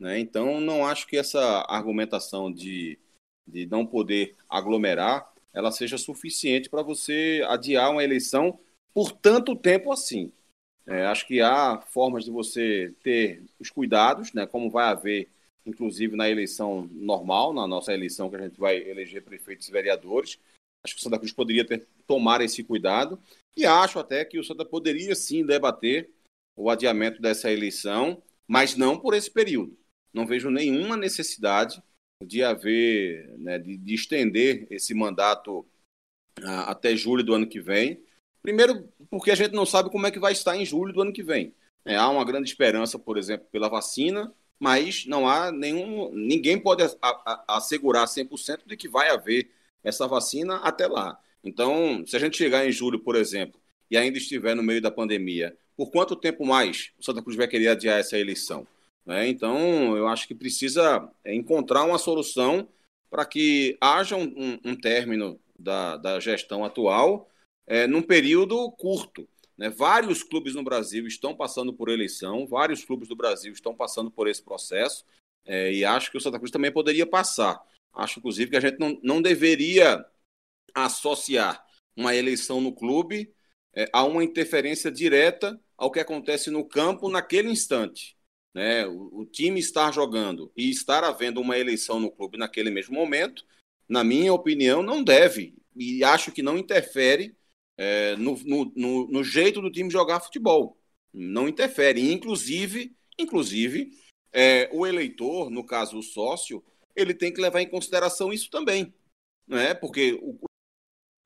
Né? 0.00 0.18
Então, 0.18 0.60
não 0.60 0.86
acho 0.86 1.06
que 1.06 1.16
essa 1.16 1.64
argumentação 1.68 2.50
de, 2.50 2.98
de 3.46 3.66
não 3.66 3.86
poder 3.86 4.34
aglomerar 4.48 5.32
ela 5.52 5.70
seja 5.70 5.98
suficiente 5.98 6.70
para 6.70 6.82
você 6.82 7.42
adiar 7.46 7.90
uma 7.90 8.02
eleição 8.02 8.58
por 8.94 9.12
tanto 9.12 9.54
tempo 9.54 9.92
assim. 9.92 10.32
É, 10.86 11.06
acho 11.06 11.26
que 11.26 11.40
há 11.40 11.80
formas 11.80 12.24
de 12.24 12.30
você 12.30 12.92
ter 13.02 13.44
os 13.58 13.70
cuidados, 13.70 14.32
né, 14.32 14.46
como 14.46 14.70
vai 14.70 14.86
haver 14.86 15.28
inclusive 15.64 16.16
na 16.16 16.28
eleição 16.28 16.88
normal, 16.92 17.52
na 17.52 17.66
nossa 17.66 17.92
eleição 17.92 18.28
que 18.28 18.36
a 18.36 18.42
gente 18.42 18.58
vai 18.58 18.76
eleger 18.76 19.22
prefeitos 19.22 19.68
e 19.68 19.72
vereadores. 19.72 20.38
Acho 20.84 20.94
que 20.94 21.00
o 21.00 21.02
Santa 21.02 21.18
Cruz 21.18 21.32
poderia 21.32 21.64
ter, 21.64 21.86
tomar 22.06 22.40
esse 22.40 22.64
cuidado 22.64 23.18
e 23.56 23.64
acho 23.64 23.98
até 23.98 24.24
que 24.24 24.38
o 24.38 24.44
Santa 24.44 24.64
poderia 24.64 25.14
sim 25.14 25.46
debater 25.46 26.10
o 26.56 26.68
adiamento 26.68 27.22
dessa 27.22 27.50
eleição, 27.50 28.22
mas 28.46 28.76
não 28.76 28.98
por 28.98 29.14
esse 29.14 29.30
período. 29.30 29.78
Não 30.12 30.26
vejo 30.26 30.50
nenhuma 30.50 30.96
necessidade 30.96 31.82
de 32.24 32.42
haver, 32.42 33.28
né, 33.38 33.58
de, 33.58 33.76
de 33.76 33.94
estender 33.94 34.66
esse 34.70 34.92
mandato 34.92 35.66
ah, 36.42 36.70
até 36.70 36.96
julho 36.96 37.22
do 37.22 37.34
ano 37.34 37.46
que 37.46 37.60
vem. 37.60 38.02
Primeiro, 38.42 38.88
porque 39.10 39.30
a 39.30 39.34
gente 39.34 39.52
não 39.52 39.64
sabe 39.64 39.90
como 39.90 40.06
é 40.06 40.10
que 40.10 40.18
vai 40.18 40.32
estar 40.32 40.56
em 40.56 40.64
julho 40.64 40.92
do 40.92 41.02
ano 41.02 41.12
que 41.12 41.22
vem. 41.22 41.54
É, 41.84 41.96
há 41.96 42.08
uma 42.08 42.24
grande 42.24 42.48
esperança, 42.48 42.98
por 42.98 43.16
exemplo, 43.16 43.46
pela 43.50 43.68
vacina, 43.68 44.32
mas 44.58 45.06
não 45.06 45.28
há 45.28 45.52
nenhum. 45.52 46.12
Ninguém 46.12 46.58
pode 46.58 46.82
a, 46.82 46.90
a, 47.02 47.56
assegurar 47.56 48.06
100% 48.06 48.60
de 48.66 48.76
que 48.76 48.88
vai 48.88 49.10
haver 49.10 49.50
essa 49.82 50.06
vacina 50.06 50.56
até 50.56 50.86
lá. 50.86 51.18
Então, 51.42 52.04
se 52.06 52.16
a 52.16 52.18
gente 52.18 52.36
chegar 52.36 52.66
em 52.66 52.72
julho, 52.72 53.00
por 53.00 53.16
exemplo, 53.16 53.60
e 53.90 53.96
ainda 53.96 54.18
estiver 54.18 54.54
no 54.54 54.62
meio 54.62 54.80
da 54.80 54.90
pandemia, 54.90 55.56
por 55.76 55.90
quanto 55.90 56.14
tempo 56.16 56.46
mais 56.46 56.92
o 56.98 57.04
Santa 57.04 57.22
Cruz 57.22 57.36
vai 57.36 57.48
querer 57.48 57.68
adiar 57.68 57.98
essa 57.98 58.18
eleição? 58.18 58.66
Né? 59.04 59.28
Então, 59.28 59.96
eu 59.96 60.06
acho 60.08 60.26
que 60.28 60.34
precisa 60.34 61.08
é, 61.24 61.34
encontrar 61.34 61.84
uma 61.84 61.98
solução 61.98 62.68
para 63.10 63.24
que 63.26 63.76
haja 63.80 64.16
um, 64.16 64.24
um, 64.24 64.58
um 64.64 64.76
término 64.76 65.38
da, 65.58 65.96
da, 65.96 66.20
gestão 66.20 66.64
atual 66.64 67.28
é, 67.66 67.86
num 67.86 68.02
período 68.02 68.70
curto. 68.72 69.28
Né? 69.56 69.70
Vários 69.70 70.22
clubes 70.22 70.54
no 70.54 70.62
Brasil 70.62 71.06
estão 71.06 71.34
passando 71.34 71.72
por 71.72 71.88
eleição, 71.88 72.46
vários 72.46 72.84
clubes 72.84 73.08
do 73.08 73.16
Brasil 73.16 73.52
estão 73.52 73.74
passando 73.74 74.10
por 74.10 74.28
esse 74.28 74.42
processo, 74.42 75.04
é, 75.44 75.72
e 75.72 75.84
acho 75.84 76.10
que 76.10 76.16
o 76.16 76.20
Santa 76.20 76.38
Cruz 76.38 76.50
também 76.50 76.72
poderia 76.72 77.06
passar. 77.06 77.62
Acho, 77.92 78.18
inclusive, 78.18 78.50
que 78.50 78.56
a 78.56 78.60
gente 78.60 78.78
não, 78.78 78.98
não 79.02 79.20
deveria 79.22 80.04
associar 80.74 81.64
uma 81.96 82.14
eleição 82.14 82.60
no 82.60 82.72
clube 82.72 83.32
é, 83.74 83.88
a 83.92 84.04
uma 84.04 84.24
interferência 84.24 84.90
direta 84.90 85.60
ao 85.76 85.90
que 85.90 86.00
acontece 86.00 86.50
no 86.50 86.64
campo 86.64 87.08
naquele 87.08 87.50
instante. 87.50 88.16
Né? 88.54 88.86
O, 88.86 89.20
o, 89.20 89.26
time 89.26 89.58
estar 89.58 89.92
jogando 89.92 90.52
e 90.56 90.70
estar 90.70 91.04
havendo 91.04 91.40
uma 91.40 91.58
eleição 91.58 91.98
no 91.98 92.10
clube 92.10 92.38
naquele 92.38 92.70
mesmo 92.70 92.94
momento, 92.94 93.44
na 93.88 94.04
minha 94.04 94.32
opinião, 94.32 94.82
não 94.82 95.02
deve, 95.02 95.54
e 95.74 96.04
acho 96.04 96.32
que 96.32 96.42
não 96.42 96.58
interfere 96.58 97.34
é, 97.76 98.16
no, 98.16 98.38
no, 98.44 98.72
no, 98.76 99.08
no, 99.08 99.24
jeito 99.24 99.60
do 99.60 99.70
time 99.70 99.90
jogar 99.90 100.20
futebol. 100.20 100.78
Não 101.12 101.48
interfere. 101.48 102.12
Inclusive, 102.12 102.94
inclusive 103.18 103.90
é, 104.32 104.68
o 104.72 104.86
eleitor, 104.86 105.50
no 105.50 105.64
caso 105.64 105.98
o 105.98 106.02
sócio, 106.02 106.62
ele 106.94 107.14
tem 107.14 107.32
que 107.32 107.40
levar 107.40 107.60
em 107.60 107.68
consideração 107.68 108.32
isso 108.32 108.50
também. 108.50 108.94
Né? 109.46 109.74
Porque 109.74 110.18
o, 110.22 110.38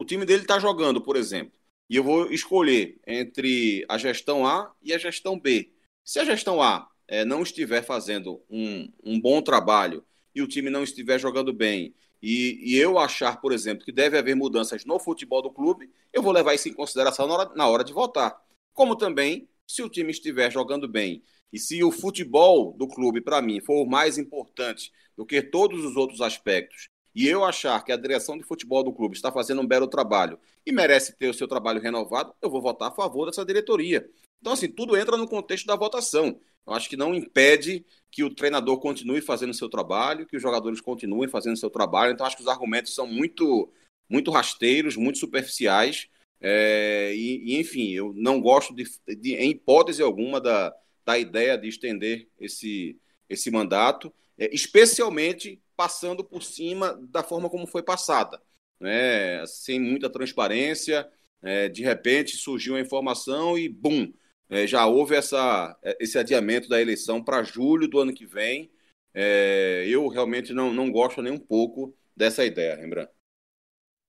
o 0.00 0.05
time 0.05 0.25
dele 0.25 0.43
está 0.43 0.59
jogando, 0.59 1.00
por 1.00 1.17
exemplo, 1.17 1.53
e 1.88 1.97
eu 1.97 2.05
vou 2.05 2.31
escolher 2.33 2.99
entre 3.07 3.85
a 3.88 3.97
gestão 3.97 4.47
A 4.47 4.75
e 4.83 4.93
a 4.93 4.99
gestão 4.99 5.38
B. 5.38 5.73
Se 6.05 6.19
a 6.19 6.25
gestão 6.25 6.62
A 6.62 6.91
é, 7.07 7.25
não 7.25 7.43
estiver 7.43 7.83
fazendo 7.83 8.43
um, 8.50 8.93
um 9.05 9.21
bom 9.21 9.41
trabalho 9.41 10.05
e 10.35 10.43
o 10.43 10.49
time 10.49 10.71
não 10.71 10.83
estiver 10.83 11.19
jogando 11.19 11.53
bem 11.53 11.95
e, 12.23 12.59
e, 12.63 12.77
eu 12.77 12.99
achar, 12.99 13.41
por 13.41 13.53
exemplo, 13.53 13.85
que 13.85 13.93
deve 13.93 14.19
haver 14.19 14.35
mudanças 14.35 14.85
no 14.85 14.99
futebol 14.99 15.43
do 15.43 15.51
clube, 15.51 15.91
eu 16.13 16.23
vou 16.23 16.33
levar 16.33 16.55
isso 16.55 16.69
em 16.69 16.73
consideração 16.73 17.27
na 17.27 17.35
hora, 17.35 17.51
na 17.55 17.69
hora 17.69 17.85
de 17.85 17.93
votar. 17.93 18.41
Como 18.73 18.97
também, 18.97 19.49
se 19.67 19.83
o 19.83 19.89
time 19.89 20.11
estiver 20.11 20.51
jogando 20.51 20.89
bem 20.89 21.23
e 21.53 21.59
se 21.59 21.83
o 21.85 21.93
futebol 21.93 22.73
do 22.73 22.89
clube, 22.89 23.21
para 23.21 23.41
mim, 23.43 23.61
for 23.61 23.87
mais 23.87 24.19
importante 24.19 24.93
do 25.17 25.25
que 25.25 25.43
todos 25.43 25.85
os 25.85 25.97
outros 25.97 26.21
aspectos, 26.21 26.89
e 27.15 27.27
eu 27.27 27.45
achar 27.45 27.83
que 27.83 27.91
a 27.91 27.97
direção 27.97 28.37
de 28.37 28.45
futebol 28.45 28.83
do 28.83 28.93
clube 28.93 29.17
está 29.17 29.33
fazendo 29.33 29.63
um 29.63 29.67
belo 29.67 29.89
trabalho 29.89 30.39
e 30.67 30.71
merece 30.71 31.17
ter 31.17 31.29
o 31.29 31.35
seu 31.35 31.49
trabalho 31.49 31.81
renovado, 31.81 32.35
eu 32.43 32.51
vou 32.51 32.61
votar 32.61 32.89
a 32.89 32.95
favor 32.95 33.25
dessa 33.25 33.43
diretoria. 33.43 34.07
Então, 34.47 34.55
assim, 34.55 34.69
tudo 34.69 34.97
entra 34.97 35.17
no 35.17 35.26
contexto 35.26 35.67
da 35.67 35.75
votação. 35.75 36.41
Eu 36.65 36.73
acho 36.73 36.88
que 36.88 36.97
não 36.97 37.12
impede 37.12 37.85
que 38.12 38.23
o 38.23 38.33
treinador 38.33 38.79
continue 38.79 39.21
fazendo 39.21 39.53
seu 39.53 39.69
trabalho, 39.69 40.25
que 40.25 40.37
os 40.37 40.43
jogadores 40.43 40.81
continuem 40.81 41.29
fazendo 41.29 41.57
seu 41.57 41.69
trabalho. 41.69 42.12
Então, 42.12 42.25
acho 42.25 42.37
que 42.37 42.43
os 42.43 42.49
argumentos 42.49 42.95
são 42.95 43.09
muito, 43.09 43.69
muito 44.09 44.31
rasteiros, 44.31 44.95
muito 44.95 45.19
superficiais. 45.19 46.07
É, 46.41 47.12
e, 47.12 47.55
e, 47.55 47.59
enfim, 47.59 47.91
eu 47.91 48.12
não 48.15 48.41
gosto, 48.41 48.73
de, 48.73 48.85
de, 49.17 49.35
em 49.35 49.50
hipótese 49.50 50.00
alguma, 50.00 50.41
da, 50.41 50.73
da 51.05 51.19
ideia 51.19 51.59
de 51.59 51.67
estender 51.67 52.29
esse, 52.38 52.97
esse 53.29 53.50
mandato, 53.50 54.15
é, 54.38 54.49
especialmente 54.55 55.61
passando 55.76 56.23
por 56.23 56.45
cima 56.45 56.97
da 57.11 57.25
forma 57.25 57.50
como 57.50 57.67
foi 57.67 57.83
passada. 57.83 58.41
Né? 58.79 59.45
Sem 59.45 59.81
muita 59.81 60.09
transparência, 60.09 61.11
é, 61.43 61.69
de 61.69 61.83
repente 61.83 62.37
surgiu 62.37 62.76
a 62.76 62.81
informação 62.81 63.59
e, 63.59 63.69
bum, 63.69 64.12
é, 64.49 64.67
já 64.67 64.87
houve 64.87 65.15
essa, 65.15 65.76
é, 65.83 65.97
esse 66.00 66.19
adiamento 66.19 66.69
da 66.69 66.81
eleição 66.81 67.23
para 67.23 67.43
julho 67.43 67.88
do 67.88 67.99
ano 67.99 68.15
que 68.15 68.26
vem. 68.26 68.71
É, 69.15 69.85
eu 69.88 70.07
realmente 70.09 70.53
não, 70.53 70.73
não 70.73 70.91
gosto 70.91 71.23
nem 71.23 71.33
um 71.33 71.38
pouco 71.38 71.97
dessa 72.15 72.45
ideia, 72.45 72.76
Rembrandt. 72.76 73.11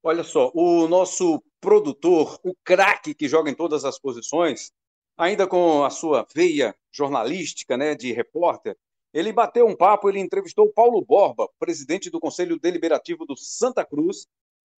Olha 0.04 0.24
só, 0.24 0.52
o 0.54 0.88
nosso 0.88 1.44
produtor, 1.60 2.40
o 2.44 2.54
craque 2.64 3.14
que 3.14 3.28
joga 3.28 3.50
em 3.50 3.56
todas 3.56 3.84
as 3.84 4.00
posições, 4.00 4.72
ainda 5.18 5.48
com 5.48 5.84
a 5.84 5.90
sua 5.90 6.26
veia 6.34 6.76
jornalística, 6.92 7.76
né, 7.76 7.96
de 7.96 8.14
repórter, 8.14 8.78
ele 9.14 9.34
bateu 9.34 9.66
um 9.66 9.76
papo, 9.76 10.10
ele 10.10 10.20
entrevistou 10.20 10.72
Paulo 10.72 11.04
Borba, 11.04 11.50
presidente 11.60 12.10
do 12.10 12.20
Conselho 12.20 12.60
Deliberativo 12.60 13.26
do 13.26 13.36
Santa 13.36 13.84
Cruz, 13.84 14.28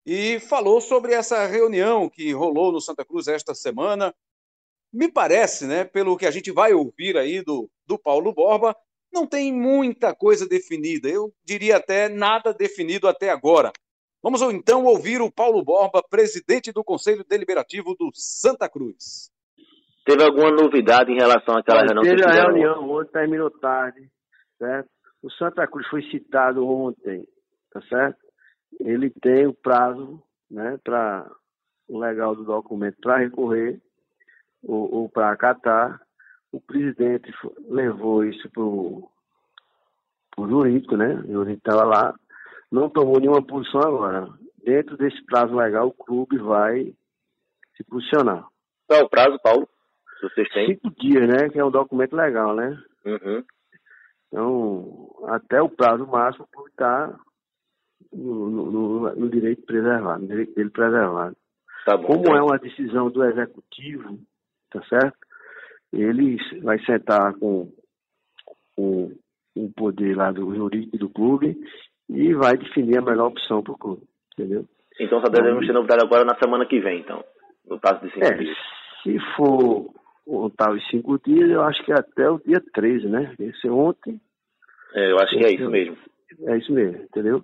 e 0.05 0.39
falou 0.39 0.79
sobre 0.79 1.13
essa 1.13 1.45
reunião 1.45 2.09
que 2.09 2.31
rolou 2.31 2.71
no 2.71 2.79
Santa 2.79 3.03
Cruz 3.03 3.27
esta 3.27 3.53
semana, 3.53 4.15
me 4.91 5.11
parece, 5.11 5.67
né, 5.67 5.83
pelo 5.83 6.17
que 6.17 6.25
a 6.25 6.31
gente 6.31 6.51
vai 6.51 6.73
ouvir 6.73 7.17
aí 7.17 7.43
do, 7.43 7.69
do 7.85 7.97
Paulo 7.97 8.33
Borba, 8.33 8.75
não 9.13 9.25
tem 9.25 9.53
muita 9.53 10.13
coisa 10.15 10.47
definida. 10.47 11.07
Eu 11.07 11.31
diria 11.43 11.77
até 11.77 12.09
nada 12.09 12.53
definido 12.53 13.07
até 13.07 13.29
agora. 13.29 13.71
Vamos 14.21 14.41
então 14.41 14.85
ouvir 14.85 15.21
o 15.21 15.31
Paulo 15.31 15.63
Borba, 15.63 16.03
presidente 16.03 16.71
do 16.71 16.83
Conselho 16.83 17.23
Deliberativo 17.23 17.95
do 17.95 18.09
Santa 18.13 18.69
Cruz. 18.69 19.31
Teve 20.05 20.23
alguma 20.23 20.51
novidade 20.51 21.11
em 21.11 21.17
relação 21.17 21.55
àquela 21.55 21.81
reunião? 21.81 22.03
Teve 22.03 22.25
a 22.25 22.31
reunião 22.31 22.89
ontem, 22.89 23.11
terminou 23.11 23.51
tarde, 23.51 24.09
certo? 24.57 24.89
O 25.21 25.31
Santa 25.31 25.67
Cruz 25.67 25.87
foi 25.87 26.01
citado 26.09 26.67
ontem, 26.67 27.25
tá 27.71 27.81
certo? 27.83 28.19
Ele 28.79 29.09
tem 29.21 29.47
o 29.47 29.53
prazo, 29.53 30.21
né, 30.49 30.77
para 30.83 31.29
o 31.87 31.99
legal 31.99 32.35
do 32.35 32.43
documento 32.43 32.97
para 33.01 33.19
recorrer 33.19 33.81
ou, 34.63 34.93
ou 34.93 35.09
para 35.09 35.31
acatar. 35.31 36.01
O 36.51 36.59
presidente 36.59 37.31
levou 37.67 38.23
isso 38.23 38.49
para 38.49 38.63
o 38.63 39.09
jurídico, 40.37 40.97
né? 40.97 41.15
O 41.27 41.31
jurídico 41.31 41.69
estava 41.69 41.83
lá, 41.83 42.15
não 42.71 42.89
tomou 42.89 43.19
nenhuma 43.19 43.45
posição 43.45 43.81
agora. 43.81 44.27
Dentro 44.63 44.97
desse 44.97 45.23
prazo 45.25 45.55
legal, 45.55 45.87
o 45.87 45.93
clube 45.93 46.37
vai 46.37 46.93
se 47.77 47.83
posicionar. 47.83 48.45
Qual 48.87 48.99
é 48.99 49.03
o 49.03 49.09
prazo, 49.09 49.39
Paulo? 49.43 49.67
Vocês 50.21 50.49
têm? 50.49 50.67
Cinco 50.67 50.89
dias, 50.99 51.27
né? 51.27 51.49
Que 51.49 51.59
é 51.59 51.65
um 51.65 51.71
documento 51.71 52.15
legal, 52.15 52.55
né? 52.55 52.77
Uhum. 53.05 53.43
Então, 54.27 55.09
até 55.27 55.61
o 55.61 55.69
prazo 55.69 56.05
máximo, 56.05 56.45
o 56.45 56.47
clube 56.47 56.69
está 56.71 57.19
no, 58.13 58.49
no, 58.49 59.15
no, 59.15 59.29
direito 59.29 59.63
preservado, 59.63 60.21
no 60.21 60.27
direito 60.27 60.53
dele 60.55 60.69
preservado. 60.69 61.35
Tá 61.85 61.97
bom, 61.97 62.07
Como 62.07 62.21
então. 62.21 62.35
é 62.35 62.41
uma 62.41 62.59
decisão 62.59 63.09
do 63.09 63.23
executivo, 63.23 64.19
tá 64.71 64.81
certo? 64.87 65.17
Ele 65.91 66.37
vai 66.61 66.79
sentar 66.85 67.33
com, 67.35 67.71
com 68.75 69.11
o 69.55 69.71
poder 69.75 70.15
lá 70.15 70.31
do 70.31 70.53
jurídico 70.55 70.97
do 70.97 71.09
clube 71.09 71.57
e 72.09 72.33
vai 72.33 72.57
definir 72.57 72.99
a 72.99 73.01
melhor 73.01 73.27
opção 73.27 73.61
para 73.63 73.73
o 73.73 73.77
clube, 73.77 74.03
entendeu? 74.33 74.65
Então 74.99 75.21
só 75.21 75.29
devemos 75.29 75.65
ter 75.65 75.73
novidade 75.73 76.03
agora 76.03 76.25
na 76.25 76.37
semana 76.37 76.65
que 76.65 76.79
vem, 76.79 76.99
então, 76.99 77.23
no 77.65 77.79
prazo 77.79 78.05
de 78.05 78.13
cinco 78.13 78.25
é, 78.25 78.33
dias. 78.33 78.57
Se 79.03 79.19
for 79.35 79.93
contar 80.25 80.71
os 80.71 80.87
cinco 80.89 81.17
dias, 81.19 81.49
eu 81.49 81.63
acho 81.63 81.83
que 81.83 81.91
é 81.91 81.95
até 81.95 82.29
o 82.29 82.39
dia 82.39 82.61
13, 82.73 83.07
né? 83.07 83.33
Esse 83.39 83.67
é 83.67 83.71
ontem. 83.71 84.19
É, 84.93 85.11
eu 85.11 85.19
acho 85.19 85.37
que 85.37 85.45
é 85.45 85.51
isso 85.51 85.69
mesmo. 85.69 85.97
É 86.45 86.57
isso 86.57 86.71
mesmo, 86.71 87.03
entendeu? 87.03 87.43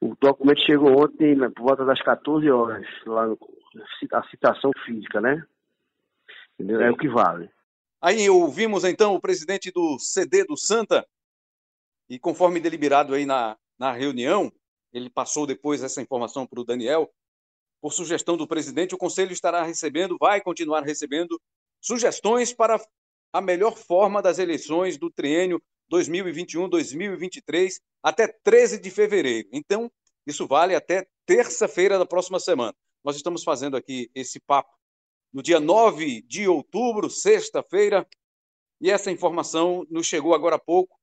O 0.00 0.14
documento 0.20 0.64
chegou 0.64 1.02
ontem, 1.02 1.34
né, 1.34 1.50
por 1.54 1.64
volta 1.64 1.84
das 1.84 2.00
14 2.00 2.48
horas, 2.50 2.86
lá 3.06 3.26
no, 3.26 3.38
a 4.12 4.22
citação 4.24 4.70
física, 4.84 5.20
né? 5.20 5.42
Entendeu? 6.60 6.82
É 6.82 6.90
o 6.90 6.96
que 6.96 7.08
vale. 7.08 7.50
Aí 8.02 8.28
ouvimos 8.28 8.84
então 8.84 9.14
o 9.14 9.20
presidente 9.20 9.70
do 9.70 9.98
CD 9.98 10.44
do 10.44 10.58
Santa, 10.58 11.06
e 12.06 12.18
conforme 12.18 12.60
deliberado 12.60 13.14
aí 13.14 13.24
na, 13.24 13.56
na 13.78 13.92
reunião, 13.92 14.52
ele 14.92 15.08
passou 15.08 15.46
depois 15.46 15.82
essa 15.82 16.02
informação 16.02 16.46
para 16.46 16.60
o 16.60 16.64
Daniel. 16.64 17.10
Por 17.80 17.94
sugestão 17.94 18.36
do 18.36 18.46
presidente, 18.46 18.94
o 18.94 18.98
conselho 18.98 19.32
estará 19.32 19.62
recebendo, 19.62 20.18
vai 20.20 20.42
continuar 20.42 20.82
recebendo 20.82 21.40
sugestões 21.80 22.52
para 22.52 22.78
a 23.32 23.40
melhor 23.40 23.74
forma 23.74 24.20
das 24.20 24.38
eleições 24.38 24.98
do 24.98 25.10
triênio 25.10 25.62
2021-2023 25.90 27.80
até 28.02 28.28
13 28.28 28.78
de 28.80 28.90
fevereiro. 28.90 29.48
Então, 29.50 29.90
isso 30.26 30.46
vale 30.46 30.74
até 30.74 31.06
terça-feira 31.24 31.98
da 31.98 32.04
próxima 32.04 32.38
semana. 32.38 32.74
Nós 33.02 33.16
estamos 33.16 33.42
fazendo 33.42 33.78
aqui 33.78 34.10
esse 34.14 34.38
papo 34.40 34.79
no 35.32 35.42
dia 35.42 35.60
9 35.60 36.22
de 36.22 36.48
outubro, 36.48 37.08
sexta-feira, 37.08 38.06
e 38.80 38.90
essa 38.90 39.10
informação 39.10 39.86
nos 39.90 40.06
chegou 40.06 40.34
agora 40.34 40.56
há 40.56 40.58
pouco. 40.58 40.98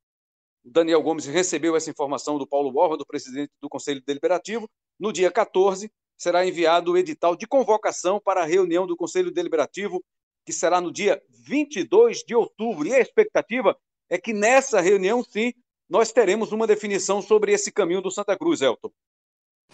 O 0.66 0.70
Daniel 0.70 1.02
Gomes 1.02 1.26
recebeu 1.26 1.76
essa 1.76 1.90
informação 1.90 2.38
do 2.38 2.48
Paulo 2.48 2.72
Borba, 2.72 2.98
do 2.98 3.06
presidente 3.06 3.52
do 3.62 3.70
Conselho 3.70 4.04
Deliberativo. 4.06 4.70
No 5.00 5.14
dia 5.14 5.32
14, 5.32 5.90
será 6.18 6.46
enviado 6.46 6.92
o 6.92 6.98
edital 6.98 7.36
de 7.36 7.48
convocação 7.48 8.20
para 8.20 8.42
a 8.42 8.46
reunião 8.46 8.88
do 8.88 8.98
Conselho 8.98 9.32
Deliberativo, 9.32 10.04
que 10.46 10.52
será 10.52 10.82
no 10.82 10.92
dia 10.92 11.22
22 11.30 12.24
de 12.26 12.36
outubro. 12.36 12.88
E 12.88 12.94
a 12.94 13.00
expectativa 13.00 13.78
é 14.10 14.18
que 14.18 14.34
nessa 14.34 14.82
reunião, 14.82 15.24
sim, 15.24 15.54
nós 15.88 16.12
teremos 16.12 16.52
uma 16.52 16.68
definição 16.68 17.22
sobre 17.22 17.54
esse 17.54 17.72
caminho 17.72 18.02
do 18.02 18.12
Santa 18.12 18.38
Cruz, 18.38 18.62
Elton. 18.62 18.92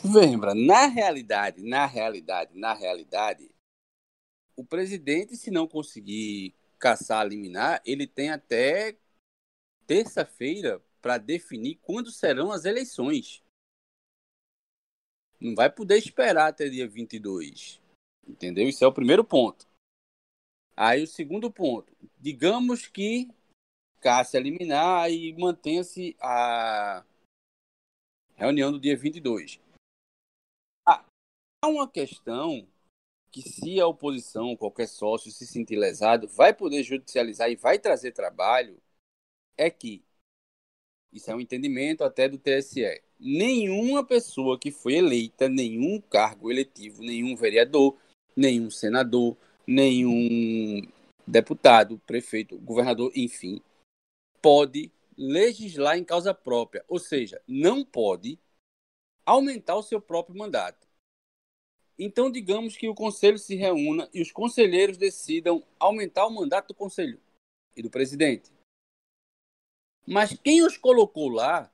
Lembra, 0.04 0.54
na 0.54 0.88
realidade, 0.88 1.64
na 1.64 1.86
realidade, 1.86 2.52
na 2.58 2.74
realidade, 2.74 3.50
o 4.56 4.64
presidente, 4.64 5.36
se 5.36 5.52
não 5.52 5.68
conseguir 5.68 6.54
caçar 6.80 7.28
liminar, 7.28 7.82
ele 7.86 8.06
tem 8.06 8.30
até 8.30 8.98
terça-feira 9.88 10.82
para 11.02 11.18
definir 11.18 11.76
quando 11.82 12.12
serão 12.12 12.52
as 12.52 12.66
eleições. 12.66 13.44
Não 15.40 15.56
vai 15.56 15.70
poder 15.70 15.98
esperar 15.98 16.48
até 16.48 16.70
dia 16.70 16.88
22. 16.88 17.82
Entendeu? 18.26 18.68
Isso 18.68 18.84
é 18.84 18.88
o 18.88 18.94
primeiro 18.94 19.24
ponto. 19.24 19.68
Aí 20.76 21.04
o 21.04 21.08
segundo 21.08 21.52
ponto. 21.52 21.96
Digamos 22.18 22.88
que 22.88 23.30
caça 24.00 24.40
liminar 24.40 25.12
e 25.12 25.34
mantenha-se 25.34 26.16
a 26.20 27.06
reunião 28.36 28.72
do 28.72 28.80
dia 28.80 28.98
22. 28.98 29.60
Há 30.86 31.06
uma 31.66 31.90
questão 31.90 32.68
que 33.34 33.42
se 33.42 33.82
a 33.82 33.88
oposição, 33.88 34.56
qualquer 34.56 34.88
sócio, 34.88 35.32
se 35.32 35.48
sentir 35.48 35.76
lesado, 35.76 36.28
vai 36.28 36.54
poder 36.54 36.84
judicializar 36.84 37.50
e 37.50 37.56
vai 37.56 37.80
trazer 37.80 38.12
trabalho, 38.12 38.80
é 39.58 39.72
que, 39.72 40.06
isso 41.12 41.32
é 41.32 41.36
um 41.36 41.42
entendimento 41.42 42.04
até 42.04 42.30
do 42.30 42.38
TSE, 42.38 43.02
nenhuma 43.20 44.06
pessoa 44.06 44.60
que 44.60 44.70
foi 44.70 44.94
eleita, 44.94 45.50
nenhum 45.50 46.00
cargo 46.00 46.52
eletivo, 46.52 47.02
nenhum 47.02 47.36
vereador, 47.36 47.98
nenhum 48.36 48.70
senador, 48.70 49.36
nenhum 49.66 50.88
deputado, 51.26 51.98
prefeito, 52.06 52.60
governador, 52.60 53.12
enfim, 53.16 53.60
pode 54.44 54.92
legislar 55.18 55.98
em 55.98 56.04
causa 56.04 56.36
própria, 56.36 56.86
ou 56.88 57.00
seja, 57.00 57.42
não 57.48 57.84
pode 57.84 58.38
aumentar 59.26 59.76
o 59.76 59.84
seu 59.84 60.00
próprio 60.00 60.38
mandato. 60.38 60.93
Então, 61.98 62.32
digamos 62.32 62.76
que 62.76 62.88
o 62.88 62.96
conselho 62.96 63.38
se 63.38 63.56
reúna 63.56 64.10
e 64.14 64.22
os 64.22 64.32
conselheiros 64.32 64.98
decidam 64.98 65.64
aumentar 65.80 66.26
o 66.26 66.32
mandato 66.32 66.70
do 66.70 66.74
conselho 66.74 67.20
e 67.76 67.82
do 67.82 67.90
presidente. 67.90 68.52
Mas 70.06 70.38
quem 70.38 70.66
os 70.66 70.78
colocou 70.78 71.30
lá 71.30 71.72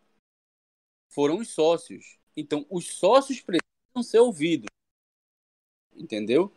foram 1.10 1.40
os 1.40 1.50
sócios. 1.50 2.20
Então, 2.36 2.66
os 2.70 2.88
sócios 2.88 3.42
precisam 3.42 4.04
ser 4.04 4.20
ouvidos. 4.20 4.68
Entendeu? 5.96 6.52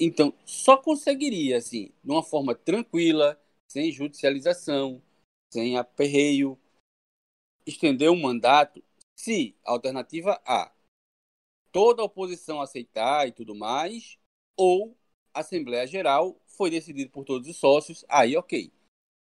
Então, 0.00 0.34
só 0.44 0.76
conseguiria, 0.76 1.58
assim, 1.58 1.92
de 2.02 2.10
uma 2.10 2.22
forma 2.22 2.54
tranquila, 2.54 3.40
sem 3.68 3.92
judicialização, 3.92 5.02
sem 5.52 5.76
aperreio, 5.76 6.58
estender 7.66 8.10
o 8.10 8.16
mandato 8.16 8.82
se 9.14 9.54
alternativa 9.64 10.40
A 10.44 10.71
toda 11.72 12.02
a 12.02 12.04
oposição 12.04 12.60
aceitar 12.60 13.26
e 13.26 13.32
tudo 13.32 13.54
mais, 13.54 14.18
ou 14.56 14.96
Assembleia 15.34 15.86
Geral 15.86 16.38
foi 16.46 16.70
decidido 16.70 17.10
por 17.10 17.24
todos 17.24 17.48
os 17.48 17.56
sócios, 17.56 18.04
aí 18.08 18.36
ok. 18.36 18.70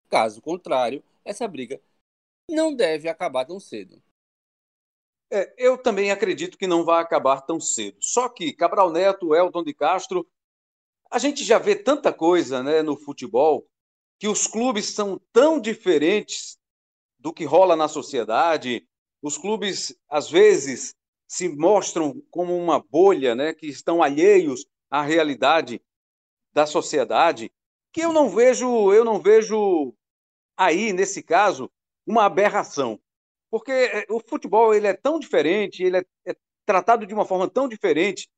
Caso 0.10 0.42
contrário, 0.42 1.04
essa 1.24 1.48
briga 1.48 1.82
não 2.50 2.76
deve 2.76 3.08
acabar 3.08 3.46
tão 3.46 3.60
cedo. 3.60 4.04
É, 5.32 5.54
eu 5.58 5.78
também 5.78 6.12
acredito 6.12 6.58
que 6.58 6.68
não 6.68 6.84
vai 6.84 7.02
acabar 7.02 7.42
tão 7.42 7.60
cedo. 7.60 7.98
Só 8.02 8.28
que 8.28 8.52
Cabral 8.52 8.92
Neto, 8.92 9.34
Elton 9.34 9.64
de 9.64 9.74
Castro, 9.74 10.28
a 11.10 11.18
gente 11.18 11.44
já 11.44 11.58
vê 11.58 11.76
tanta 11.76 12.12
coisa 12.12 12.62
né, 12.62 12.82
no 12.82 12.98
futebol 12.98 13.66
que 14.20 14.28
os 14.28 14.46
clubes 14.46 14.88
são 14.88 15.20
tão 15.32 15.60
diferentes 15.60 16.60
do 17.18 17.34
que 17.34 17.46
rola 17.46 17.76
na 17.76 17.88
sociedade. 17.88 18.86
Os 19.22 19.38
clubes, 19.38 19.96
às 20.10 20.30
vezes, 20.30 20.94
se 21.32 21.48
mostram 21.48 22.22
como 22.30 22.58
uma 22.58 22.78
bolha, 22.78 23.34
né, 23.34 23.54
que 23.54 23.65
estão 23.65 24.04
alheios 24.04 24.65
à 24.89 25.02
realidade 25.02 25.82
da 26.52 26.65
sociedade, 26.65 27.50
que 27.94 28.02
eu 28.02 28.12
não 28.12 28.30
vejo, 28.30 28.91
eu 28.91 29.06
não 29.06 29.17
vejo 29.17 29.96
aí 30.58 30.91
nesse 30.91 31.24
caso 31.24 31.72
uma 32.06 32.26
aberração, 32.26 33.00
porque 33.50 33.72
é, 33.72 34.06
o 34.10 34.20
futebol 34.20 34.74
ele 34.74 34.88
é 34.88 34.94
tão 34.94 35.17
diferente, 35.17 35.82
ele 35.82 36.00
é, 36.00 36.04
é 36.28 36.36
tratado 36.65 37.08
de 37.08 37.13
uma 37.13 37.26
forma 37.26 37.50
tão 37.50 37.65
diferente 37.65 38.30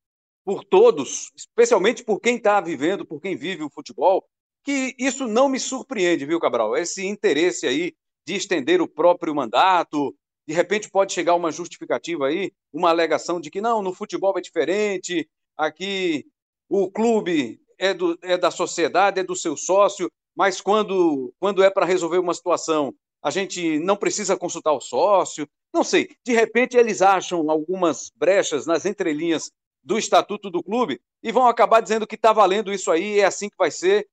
por 0.45 0.63
todos, 0.63 1.32
especialmente 1.36 2.03
por 2.03 2.19
quem 2.19 2.36
está 2.36 2.62
vivendo, 2.62 3.08
por 3.08 3.19
quem 3.19 3.36
vive 3.36 3.63
o 3.63 3.71
futebol, 3.71 4.23
que 4.63 4.95
isso 4.99 5.27
não 5.27 5.49
me 5.49 5.60
surpreende, 5.60 6.27
viu, 6.27 6.39
Cabral? 6.39 6.77
Esse 6.77 7.03
interesse 7.08 7.65
aí 7.65 7.95
de 8.23 8.36
estender 8.36 8.84
o 8.84 8.88
próprio 8.88 9.34
mandato, 9.34 10.15
de 10.47 10.53
repente 10.53 10.89
pode 10.89 11.13
chegar 11.13 11.36
uma 11.36 11.51
justificativa 11.51 12.27
aí, 12.27 12.51
uma 12.71 12.89
alegação 12.89 13.39
de 13.39 13.49
que 13.49 13.62
não, 13.62 13.82
no 13.82 13.93
futebol 13.93 14.38
é 14.38 14.41
diferente, 14.41 15.29
aqui 15.58 16.25
o 16.69 16.91
clube 16.91 17.62
é, 17.77 17.93
do, 17.93 18.17
é 18.21 18.38
da 18.38 18.51
sociedade, 18.51 19.19
é 19.19 19.23
do 19.23 19.36
seu 19.36 19.56
sócio, 19.56 20.12
mas 20.36 20.60
quando, 20.60 21.34
quando 21.39 21.63
é 21.63 21.69
para 21.69 21.86
resolver 21.86 22.17
uma 22.17 22.34
situação, 22.34 22.93
a 23.21 23.29
gente 23.29 23.79
não 23.79 23.95
precisa 23.95 24.36
consultar 24.36 24.73
o 24.73 24.82
sócio. 24.82 25.47
Não 25.73 25.84
sei, 25.84 26.10
de 26.25 26.34
repente 26.34 26.75
eles 26.75 27.01
acham 27.01 27.49
algumas 27.49 28.12
brechas 28.15 28.65
nas 28.65 28.86
entrelinhas 28.86 29.51
do 29.84 29.97
estatuto 29.97 30.49
do 30.49 30.63
clube 30.63 31.01
e 31.21 31.32
vão 31.32 31.47
acabar 31.47 31.82
dizendo 31.82 32.08
que 32.08 32.15
está 32.15 32.34
valendo 32.34 32.71
isso 32.71 32.91
aí, 32.91 33.19
é 33.19 33.25
assim 33.25 33.49
que 33.49 33.58
vai 33.58 33.71
ser. 33.71 34.08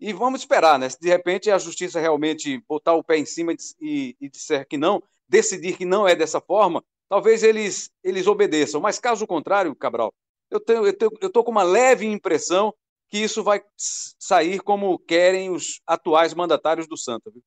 E 0.00 0.12
vamos 0.12 0.40
esperar, 0.40 0.78
né? 0.78 0.88
Se 0.88 0.98
de 1.00 1.08
repente 1.08 1.50
a 1.50 1.58
justiça 1.58 1.98
realmente 1.98 2.62
botar 2.68 2.94
o 2.94 3.02
pé 3.02 3.18
em 3.18 3.26
cima 3.26 3.52
e, 3.80 4.16
e 4.20 4.28
disser 4.28 4.66
que 4.66 4.76
não, 4.76 5.02
decidir 5.28 5.76
que 5.76 5.84
não 5.84 6.06
é 6.06 6.16
dessa 6.16 6.40
forma, 6.40 6.82
talvez 7.08 7.42
eles, 7.42 7.90
eles 8.02 8.26
obedeçam. 8.26 8.80
Mas 8.80 8.98
caso 8.98 9.26
contrário, 9.26 9.74
Cabral, 9.74 10.12
eu 10.50 10.60
tenho, 10.60 10.86
eu 10.86 10.92
tenho, 10.92 11.10
eu 11.20 11.30
tô 11.30 11.44
com 11.44 11.50
uma 11.50 11.62
leve 11.62 12.06
impressão 12.06 12.74
que 13.08 13.18
isso 13.18 13.42
vai 13.42 13.62
sair 13.76 14.60
como 14.60 14.98
querem 14.98 15.50
os 15.50 15.80
atuais 15.86 16.34
mandatários 16.34 16.86
do 16.86 16.96
Santa. 16.96 17.30
Viu? 17.30 17.42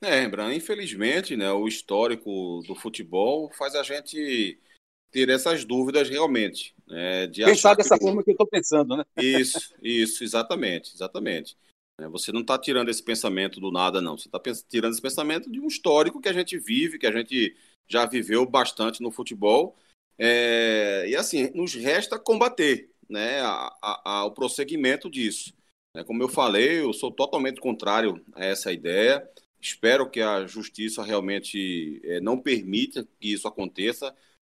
É, 0.00 0.20
Rembrandt, 0.20 0.56
infelizmente, 0.56 1.36
né, 1.36 1.50
o 1.52 1.66
histórico 1.66 2.62
do 2.66 2.74
futebol 2.74 3.50
faz 3.52 3.74
a 3.74 3.82
gente 3.82 4.60
ter 5.10 5.28
essas 5.28 5.64
dúvidas 5.64 6.08
realmente. 6.10 6.74
Né, 6.86 7.26
de 7.26 7.44
Pensar 7.44 7.74
dessa 7.74 7.96
que... 7.96 8.04
forma 8.04 8.22
que 8.22 8.30
eu 8.30 8.34
estou 8.34 8.46
pensando, 8.46 8.96
né? 8.96 9.04
Isso, 9.16 9.74
isso, 9.82 10.22
exatamente, 10.22 10.92
exatamente. 10.94 11.56
Né? 12.00 12.08
Você 12.08 12.32
não 12.32 12.40
está 12.40 12.58
tirando 12.58 12.88
esse 12.88 13.02
pensamento 13.02 13.60
do 13.60 13.70
nada, 13.70 14.00
não. 14.00 14.16
Você 14.16 14.28
está 14.28 14.40
tirando 14.68 14.92
esse 14.92 15.02
pensamento 15.02 15.50
de 15.50 15.60
um 15.60 15.66
histórico 15.66 16.20
que 16.20 16.28
a 16.28 16.32
gente 16.32 16.58
vive, 16.58 16.98
que 16.98 17.06
a 17.06 17.12
gente 17.12 17.56
já 17.86 18.06
viveu 18.06 18.46
bastante 18.46 19.02
no 19.02 19.10
futebol. 19.10 19.76
É... 20.18 21.06
e 21.08 21.16
assim, 21.16 21.50
nos 21.54 21.74
resta 21.74 22.18
combater 22.18 22.90
né, 23.08 23.40
a, 23.40 23.74
a, 23.82 24.02
a, 24.04 24.24
o 24.24 24.30
prosseguimento 24.30 25.10
disso. 25.10 25.52
É, 25.96 26.02
como 26.02 26.22
eu 26.22 26.28
falei, 26.28 26.80
eu 26.80 26.92
sou 26.92 27.10
totalmente 27.10 27.60
contrário 27.60 28.24
a 28.34 28.44
essa 28.44 28.72
ideia. 28.72 29.28
Espero 29.60 30.10
que 30.10 30.20
a 30.20 30.46
justiça 30.46 31.02
realmente 31.02 32.00
é, 32.04 32.20
não 32.20 32.38
permita 32.38 33.06
que 33.20 33.32
isso 33.32 33.46
aconteça. 33.46 34.14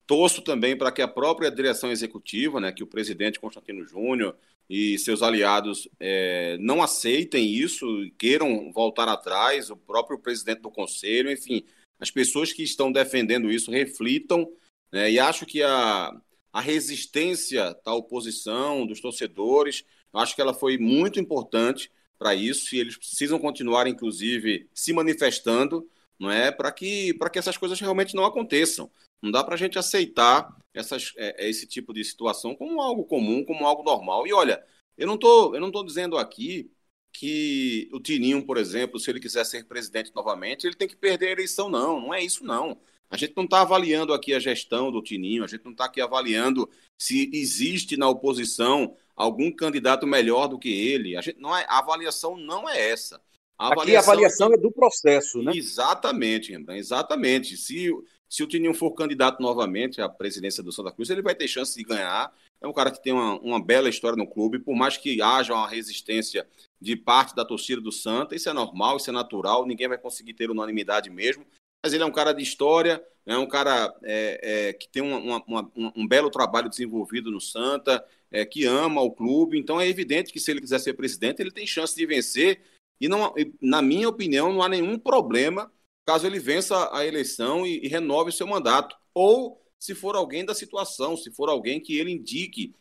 Torço 0.09 0.41
também 0.41 0.75
para 0.75 0.91
que 0.91 1.03
a 1.03 1.07
própria 1.07 1.51
direção 1.51 1.93
executiva, 1.93 2.59
né, 2.59 2.73
que 2.73 2.83
o 2.83 2.87
presidente 2.87 3.39
Constantino 3.39 3.85
Júnior 3.85 4.35
e 4.67 4.99
seus 4.99 5.23
aliados 5.23 5.87
é, 6.01 6.57
não 6.59 6.83
aceitem 6.83 7.47
isso, 7.47 7.87
queiram 8.19 8.73
voltar 8.73 9.07
atrás, 9.07 9.69
o 9.69 9.77
próprio 9.77 10.19
presidente 10.19 10.63
do 10.63 10.71
conselho, 10.71 11.31
enfim, 11.31 11.63
as 12.01 12.11
pessoas 12.11 12.55
que 12.55 12.63
estão 12.63 12.91
defendendo 12.91 13.51
isso 13.51 13.71
reflitam, 13.71 14.51
né, 14.91 15.11
e 15.13 15.19
acho 15.19 15.45
que 15.45 15.63
a, 15.63 16.11
a 16.55 16.61
resistência 16.63 17.77
da 17.85 17.93
oposição, 17.93 18.87
dos 18.87 19.03
torcedores, 19.03 19.85
acho 20.15 20.35
que 20.35 20.41
ela 20.41 20.55
foi 20.55 20.79
muito 20.79 21.21
importante 21.21 21.93
para 22.19 22.35
isso, 22.35 22.75
e 22.75 22.79
eles 22.79 22.97
precisam 22.97 23.39
continuar, 23.39 23.87
inclusive, 23.87 24.71
se 24.73 24.91
manifestando, 24.91 25.87
não 26.19 26.31
é, 26.31 26.51
para 26.51 26.73
que, 26.73 27.13
que 27.31 27.39
essas 27.39 27.59
coisas 27.59 27.79
realmente 27.79 28.15
não 28.15 28.25
aconteçam. 28.25 28.91
Não 29.23 29.31
dá 29.31 29.43
para 29.43 29.55
a 29.55 29.59
gente 29.59 29.79
aceitar 29.79 30.57
essas, 30.73 31.13
é, 31.17 31.45
é, 31.45 31.51
esse 31.51 31.67
tipo 31.67 31.93
de 31.93 32.05
situação 32.05 32.55
como 32.55 32.81
algo 32.81 33.05
comum, 33.05 33.45
como 33.45 33.67
algo 33.67 33.83
normal. 33.83 34.27
E 34.27 34.33
olha, 34.33 34.65
eu 34.97 35.07
não 35.07 35.17
tô, 35.17 35.55
eu 35.55 35.61
não 35.61 35.71
tô 35.71 35.83
dizendo 35.83 36.17
aqui 36.17 36.71
que 37.13 37.89
o 37.93 38.01
Tininho, 38.01 38.45
por 38.45 38.57
exemplo, 38.57 38.99
se 38.99 39.11
ele 39.11 39.21
quiser 39.21 39.45
ser 39.45 39.67
presidente 39.67 40.13
novamente, 40.15 40.67
ele 40.67 40.77
tem 40.77 40.87
que 40.87 40.97
perder 40.97 41.29
a 41.29 41.33
eleição, 41.33 41.69
não. 41.69 42.01
Não 42.01 42.15
é 42.15 42.23
isso, 42.23 42.45
não. 42.45 42.79
A 43.11 43.17
gente 43.17 43.33
não 43.37 43.45
está 43.45 43.63
avaliando 43.63 44.13
aqui 44.13 44.35
a 44.35 44.39
gestão 44.39 44.93
do 44.93 45.03
Tininho, 45.03 45.43
a 45.43 45.47
gente 45.47 45.65
não 45.65 45.73
está 45.73 45.87
aqui 45.87 46.01
avaliando 46.01 46.69
se 46.97 47.31
existe 47.33 47.97
na 47.97 48.09
oposição 48.09 48.95
algum 49.17 49.51
candidato 49.51 50.07
melhor 50.07 50.47
do 50.47 50.59
que 50.59 50.69
ele. 50.69 51.17
A, 51.17 51.21
gente, 51.21 51.41
não 51.41 51.57
é, 51.57 51.65
a 51.69 51.79
avaliação 51.79 52.37
não 52.37 52.69
é 52.69 52.91
essa. 52.91 53.21
A 53.59 53.73
aqui 53.73 53.97
a 53.97 53.99
avaliação 53.99 54.53
é, 54.53 54.55
é 54.55 54.59
do 54.59 54.71
processo, 54.71 55.43
né? 55.43 55.53
Exatamente, 55.55 56.53
Rembrandt, 56.53 56.79
exatamente. 56.79 57.57
Se, 57.57 57.91
se 58.29 58.43
o 58.43 58.47
Tininho 58.47 58.75
for 58.75 58.93
candidato 58.93 59.41
novamente 59.41 60.01
à 60.03 60.09
presidência 60.09 60.63
do 60.63 60.71
Santa 60.71 60.93
Cruz, 60.93 61.09
ele 61.09 61.23
vai 61.23 61.35
ter 61.35 61.49
chance 61.49 61.77
de 61.77 61.83
ganhar. 61.83 62.33
É 62.61 62.67
um 62.67 62.73
cara 62.73 62.91
que 62.91 63.03
tem 63.03 63.13
uma, 63.13 63.39
uma 63.41 63.63
bela 63.63 63.89
história 63.89 64.17
no 64.17 64.27
clube, 64.27 64.59
por 64.59 64.77
mais 64.77 64.97
que 64.97 65.23
haja 65.23 65.55
uma 65.55 65.69
resistência 65.69 66.47
de 66.81 66.95
parte 66.95 67.35
da 67.35 67.45
torcida 67.45 67.81
do 67.81 67.91
Santa, 67.91 68.35
isso 68.35 68.49
é 68.49 68.53
normal, 68.53 68.99
isso 68.99 69.09
é 69.09 69.13
natural, 69.13 69.67
ninguém 69.67 69.89
vai 69.89 69.97
conseguir 69.97 70.35
ter 70.35 70.51
unanimidade 70.51 71.09
mesmo. 71.09 71.47
Mas 71.83 71.95
ele 71.95 72.03
é 72.03 72.07
um 72.07 72.13
cara 72.13 72.33
de 72.33 72.43
história, 72.43 73.03
é 73.25 73.39
um 73.39 73.47
cara 73.47 73.95
é, 74.03 74.41
é, 74.69 74.73
que 74.73 74.89
tem 74.89 75.03
uma, 75.03 75.43
uma, 75.47 75.73
um 75.97 76.07
belo 76.07 76.31
trabalho 76.31 76.69
desenvolvido 76.69 77.31
no 77.31 77.41
Santa, 77.41 78.05
é, 78.31 78.45
que 78.45 78.65
ama 78.65 79.01
o 79.01 79.11
clube, 79.11 79.59
então 79.59 79.81
é 79.81 79.89
evidente 79.89 80.33
que 80.33 80.41
se 80.41 80.51
ele 80.51 80.61
quiser 80.61 80.81
ser 80.81 80.95
presidente, 80.95 81.41
ele 81.41 81.51
tem 81.51 81.67
chance 81.67 81.95
de 81.95 82.05
vencer, 82.05 82.61
e 83.01 83.09
não, 83.09 83.33
na 83.63 83.81
minha 83.81 84.09
opinião, 84.09 84.53
não 84.53 84.63
há 84.63 84.69
nenhum 84.69 84.99
problema 84.99 85.71
caso 86.09 86.27
ele 86.27 86.39
vença 86.39 86.89
a 86.91 87.05
eleição 87.05 87.67
e, 87.67 87.85
e 87.85 87.87
renove 87.87 88.31
o 88.31 88.33
seu 88.33 88.47
mandato, 88.47 88.97
ou 89.13 89.63
se 89.79 89.95
for 89.95 90.17
alguém 90.17 90.43
da 90.43 90.55
situação, 90.55 91.19
se 91.19 91.31
for 91.31 91.51
alguém 91.51 91.79
que 91.79 91.99
ele 91.99 92.11
indique 92.11 92.75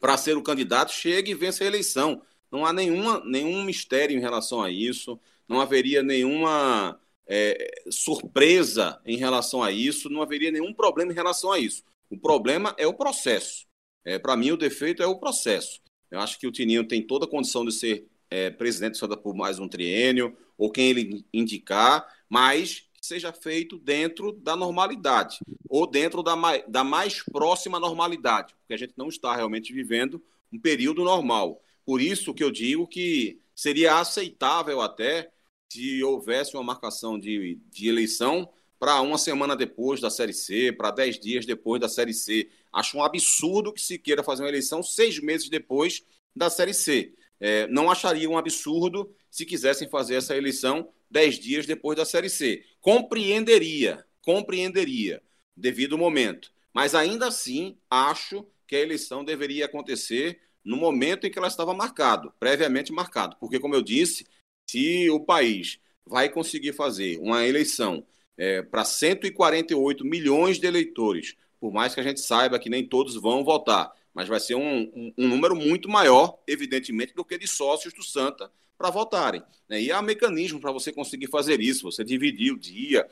para 0.00 0.16
ser 0.16 0.34
o 0.34 0.42
candidato, 0.42 0.90
chegue 0.90 1.32
e 1.32 1.34
vença 1.34 1.62
a 1.62 1.66
eleição. 1.66 2.22
Não 2.50 2.64
há 2.64 2.72
nenhuma, 2.72 3.22
nenhum 3.22 3.62
mistério 3.64 4.16
em 4.16 4.20
relação 4.20 4.62
a 4.62 4.70
isso, 4.70 5.20
não 5.46 5.60
haveria 5.60 6.02
nenhuma 6.02 6.98
é, 7.26 7.82
surpresa 7.90 8.98
em 9.04 9.18
relação 9.18 9.62
a 9.62 9.70
isso, 9.70 10.08
não 10.08 10.22
haveria 10.22 10.50
nenhum 10.50 10.72
problema 10.72 11.12
em 11.12 11.14
relação 11.14 11.52
a 11.52 11.58
isso. 11.58 11.84
O 12.08 12.16
problema 12.16 12.74
é 12.78 12.86
o 12.86 12.94
processo. 12.94 13.66
É, 14.06 14.18
Para 14.18 14.38
mim, 14.38 14.52
o 14.52 14.56
defeito 14.56 15.02
é 15.02 15.06
o 15.06 15.18
processo. 15.18 15.82
Eu 16.10 16.18
acho 16.18 16.38
que 16.38 16.46
o 16.46 16.52
Tininho 16.52 16.88
tem 16.88 17.06
toda 17.06 17.26
a 17.26 17.28
condição 17.28 17.62
de 17.62 17.72
ser 17.72 18.06
é, 18.30 18.48
presidente 18.48 18.96
só 18.96 19.06
por 19.16 19.34
mais 19.34 19.58
um 19.58 19.68
triênio, 19.68 20.34
ou 20.56 20.70
quem 20.70 20.90
ele 20.90 21.24
indicar, 21.32 22.06
mas 22.28 22.80
que 22.94 23.04
seja 23.04 23.32
feito 23.32 23.78
dentro 23.78 24.32
da 24.32 24.56
normalidade, 24.56 25.38
ou 25.68 25.86
dentro 25.86 26.22
da 26.22 26.36
mais, 26.36 26.64
da 26.68 26.82
mais 26.82 27.22
próxima 27.22 27.78
normalidade, 27.78 28.54
porque 28.54 28.74
a 28.74 28.78
gente 28.78 28.94
não 28.96 29.08
está 29.08 29.34
realmente 29.34 29.72
vivendo 29.72 30.22
um 30.52 30.58
período 30.58 31.04
normal. 31.04 31.60
Por 31.84 32.00
isso 32.00 32.32
que 32.32 32.42
eu 32.42 32.50
digo 32.50 32.86
que 32.86 33.40
seria 33.54 33.98
aceitável 33.98 34.80
até 34.80 35.30
se 35.68 36.02
houvesse 36.02 36.54
uma 36.54 36.62
marcação 36.62 37.18
de, 37.18 37.58
de 37.70 37.88
eleição 37.88 38.48
para 38.78 39.00
uma 39.00 39.18
semana 39.18 39.56
depois 39.56 40.00
da 40.00 40.10
Série 40.10 40.32
C, 40.32 40.72
para 40.72 40.90
dez 40.90 41.18
dias 41.18 41.46
depois 41.46 41.80
da 41.80 41.88
Série 41.88 42.14
C. 42.14 42.48
Acho 42.72 42.98
um 42.98 43.02
absurdo 43.02 43.72
que 43.72 43.80
se 43.80 43.98
queira 43.98 44.22
fazer 44.22 44.42
uma 44.42 44.48
eleição 44.48 44.82
seis 44.82 45.18
meses 45.18 45.48
depois 45.48 46.04
da 46.34 46.50
Série 46.50 46.74
C. 46.74 47.14
É, 47.46 47.66
não 47.66 47.90
acharia 47.90 48.30
um 48.30 48.38
absurdo 48.38 49.14
se 49.30 49.44
quisessem 49.44 49.86
fazer 49.86 50.14
essa 50.14 50.34
eleição 50.34 50.88
dez 51.10 51.38
dias 51.38 51.66
depois 51.66 51.94
da 51.94 52.06
Série 52.06 52.30
C. 52.30 52.64
Compreenderia, 52.80 54.02
compreenderia, 54.22 55.22
devido 55.54 55.92
ao 55.92 55.98
momento. 55.98 56.50
Mas 56.72 56.94
ainda 56.94 57.26
assim, 57.26 57.76
acho 57.90 58.46
que 58.66 58.74
a 58.74 58.80
eleição 58.80 59.22
deveria 59.22 59.66
acontecer 59.66 60.40
no 60.64 60.78
momento 60.78 61.26
em 61.26 61.30
que 61.30 61.38
ela 61.38 61.48
estava 61.48 61.74
marcado, 61.74 62.32
previamente 62.40 62.90
marcado. 62.90 63.36
Porque, 63.38 63.60
como 63.60 63.74
eu 63.74 63.82
disse, 63.82 64.26
se 64.66 65.10
o 65.10 65.20
país 65.20 65.78
vai 66.06 66.30
conseguir 66.30 66.72
fazer 66.72 67.18
uma 67.18 67.46
eleição 67.46 68.06
é, 68.38 68.62
para 68.62 68.86
148 68.86 70.02
milhões 70.02 70.58
de 70.58 70.66
eleitores, 70.66 71.36
por 71.60 71.70
mais 71.70 71.94
que 71.94 72.00
a 72.00 72.04
gente 72.04 72.22
saiba 72.22 72.58
que 72.58 72.70
nem 72.70 72.88
todos 72.88 73.16
vão 73.16 73.44
votar, 73.44 73.92
mas 74.14 74.28
vai 74.28 74.38
ser 74.38 74.54
um, 74.54 74.82
um, 74.94 75.12
um 75.18 75.28
número 75.28 75.56
muito 75.56 75.88
maior, 75.88 76.38
evidentemente, 76.46 77.14
do 77.14 77.24
que 77.24 77.36
de 77.36 77.48
sócios 77.48 77.92
do 77.92 78.02
Santa 78.02 78.50
para 78.78 78.90
votarem. 78.90 79.42
Né? 79.68 79.82
E 79.82 79.92
há 79.92 80.00
mecanismo 80.00 80.60
para 80.60 80.72
você 80.72 80.92
conseguir 80.92 81.26
fazer 81.26 81.60
isso, 81.60 81.90
você 81.90 82.04
dividir 82.04 82.52
o 82.52 82.58
dia, 82.58 83.08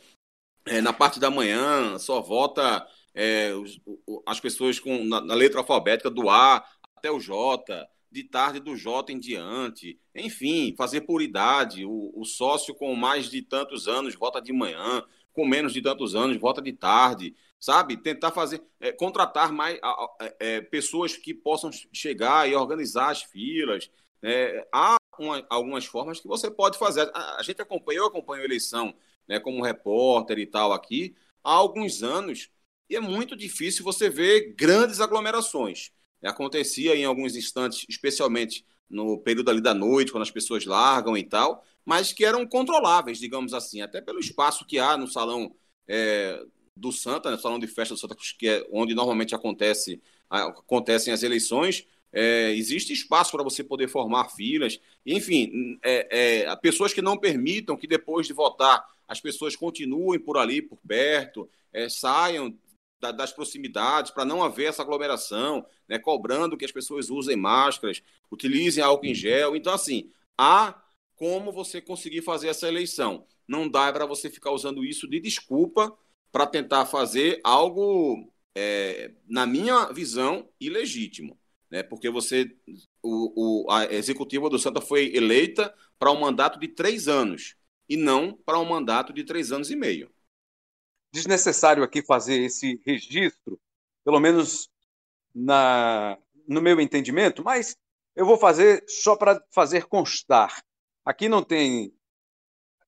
é, 0.64 0.80
na 0.80 0.92
parte 0.92 1.18
da 1.18 1.30
manhã 1.30 1.98
só 1.98 2.20
vota 2.20 2.86
é, 3.14 3.52
os, 3.52 3.80
as 4.26 4.38
pessoas 4.38 4.78
com, 4.78 5.04
na, 5.04 5.20
na 5.20 5.34
letra 5.34 5.58
alfabética 5.58 6.08
do 6.08 6.30
A 6.30 6.64
até 6.96 7.10
o 7.10 7.18
J, 7.18 7.88
de 8.10 8.24
tarde 8.24 8.60
do 8.60 8.76
J 8.76 9.12
em 9.12 9.18
diante, 9.18 9.98
enfim, 10.14 10.74
fazer 10.76 11.00
por 11.00 11.22
idade, 11.22 11.84
o, 11.84 12.12
o, 12.14 12.24
sócio 12.24 12.74
com 12.74 12.94
mais 12.94 13.30
de 13.30 13.42
tantos 13.42 13.88
anos 13.88 14.14
vota 14.14 14.40
de 14.40 14.52
manhã, 14.52 15.02
com 15.32 15.46
menos 15.46 15.72
de 15.72 15.82
tantos 15.82 16.14
anos 16.14 16.36
vota 16.36 16.60
de 16.60 16.72
tarde, 16.72 17.34
sabe? 17.58 17.96
Tentar 17.96 18.30
fazer, 18.32 18.62
é, 18.80 18.92
contratar 18.92 19.52
mais 19.52 19.78
é, 20.20 20.36
é, 20.40 20.60
pessoas 20.60 21.16
que 21.16 21.32
possam 21.34 21.70
chegar 21.92 22.48
e 22.48 22.54
organizar 22.54 23.10
as 23.10 23.22
filas. 23.22 23.90
É, 24.22 24.66
há 24.72 24.96
uma, 25.18 25.44
algumas 25.50 25.84
formas 25.84 26.20
que 26.20 26.28
você 26.28 26.50
pode 26.50 26.78
fazer. 26.78 27.10
A, 27.14 27.36
a 27.38 27.42
gente 27.42 27.62
acompanhou, 27.62 28.04
eu 28.04 28.08
acompanho 28.08 28.42
a 28.42 28.46
eleição 28.46 28.94
né, 29.28 29.40
como 29.40 29.62
repórter 29.62 30.38
e 30.38 30.46
tal 30.46 30.72
aqui 30.72 31.14
há 31.44 31.52
alguns 31.52 32.02
anos, 32.02 32.50
e 32.88 32.96
é 32.96 33.00
muito 33.00 33.36
difícil 33.36 33.84
você 33.84 34.08
ver 34.08 34.54
grandes 34.54 35.00
aglomerações 35.00 35.90
acontecia 36.28 36.94
em 36.94 37.04
alguns 37.04 37.34
instantes, 37.36 37.84
especialmente 37.88 38.64
no 38.88 39.18
período 39.18 39.50
ali 39.50 39.60
da 39.60 39.74
noite, 39.74 40.12
quando 40.12 40.22
as 40.22 40.30
pessoas 40.30 40.64
largam 40.66 41.16
e 41.16 41.24
tal, 41.24 41.64
mas 41.84 42.12
que 42.12 42.24
eram 42.24 42.46
controláveis, 42.46 43.18
digamos 43.18 43.52
assim, 43.54 43.80
até 43.80 44.00
pelo 44.00 44.20
espaço 44.20 44.66
que 44.66 44.78
há 44.78 44.96
no 44.96 45.06
salão 45.06 45.54
é, 45.88 46.42
do 46.76 46.92
Santa, 46.92 47.30
no 47.30 47.36
né, 47.36 47.42
salão 47.42 47.58
de 47.58 47.66
festa 47.66 47.94
do 47.94 48.00
Santa 48.00 48.14
Cruz, 48.14 48.32
que 48.32 48.48
é 48.48 48.66
onde 48.72 48.94
normalmente 48.94 49.34
acontece, 49.34 50.00
acontecem 50.30 51.12
as 51.12 51.22
eleições, 51.22 51.86
é, 52.12 52.52
existe 52.52 52.92
espaço 52.92 53.32
para 53.32 53.42
você 53.42 53.64
poder 53.64 53.88
formar 53.88 54.28
filas, 54.30 54.78
enfim, 55.04 55.78
é, 55.82 56.44
é, 56.44 56.56
pessoas 56.56 56.92
que 56.92 57.00
não 57.00 57.16
permitam 57.16 57.76
que 57.76 57.86
depois 57.86 58.26
de 58.26 58.32
votar 58.32 58.84
as 59.08 59.20
pessoas 59.20 59.56
continuem 59.56 60.18
por 60.18 60.36
ali, 60.36 60.60
por 60.62 60.78
perto, 60.86 61.48
é, 61.72 61.88
saiam 61.88 62.54
da, 63.00 63.10
das 63.10 63.32
proximidades, 63.32 64.10
para 64.10 64.24
não 64.24 64.42
haver 64.42 64.68
essa 64.68 64.82
aglomeração, 64.82 65.66
né, 65.88 65.98
cobrando 65.98 66.56
que 66.56 66.64
as 66.64 66.72
pessoas 66.72 67.10
usem 67.10 67.36
máscaras, 67.36 68.02
utilizem 68.30 68.82
álcool 68.82 69.06
em 69.06 69.14
gel. 69.14 69.56
Então, 69.56 69.74
assim, 69.74 70.10
há 70.38 70.81
como 71.22 71.52
você 71.52 71.80
conseguir 71.80 72.20
fazer 72.20 72.48
essa 72.48 72.66
eleição. 72.66 73.24
Não 73.46 73.68
dá 73.68 73.92
para 73.92 74.04
você 74.06 74.28
ficar 74.28 74.50
usando 74.50 74.85
isso 74.85 75.08
de 75.08 75.20
desculpa 75.20 75.96
para 76.32 76.48
tentar 76.48 76.85
fazer 76.85 77.40
algo, 77.44 78.28
é, 78.56 79.12
na 79.28 79.46
minha 79.46 79.92
visão, 79.92 80.48
ilegítimo. 80.61 81.38
Né? 81.70 81.80
Porque 81.85 82.11
você, 82.11 82.52
o, 83.00 83.66
o, 83.66 83.70
a 83.70 83.85
executiva 83.85 84.50
do 84.50 84.58
Santa 84.58 84.80
foi 84.80 85.14
eleita 85.14 85.72
para 85.96 86.11
um 86.11 86.18
mandato 86.18 86.58
de 86.58 86.66
três 86.66 87.06
anos 87.06 87.54
e 87.88 87.96
não 87.96 88.37
para 88.44 88.58
um 88.58 88.68
mandato 88.68 89.12
de 89.12 89.22
três 89.22 89.52
anos 89.52 89.70
e 89.70 89.76
meio 89.76 90.11
desnecessário 91.12 91.85
aqui 91.85 92.02
fazer 92.02 92.42
esse 92.42 92.80
registro, 92.85 93.61
pelo 94.02 94.18
menos 94.18 94.68
na, 95.32 96.18
no 96.48 96.61
meu 96.61 96.80
entendimento, 96.80 97.44
mas 97.44 97.76
eu 98.16 98.26
vou 98.26 98.38
fazer 98.38 98.82
só 98.88 99.14
para 99.14 99.40
fazer 99.52 99.85
constar. 99.85 100.64
Aqui 101.04 101.28
não 101.28 101.42
tem 101.42 101.92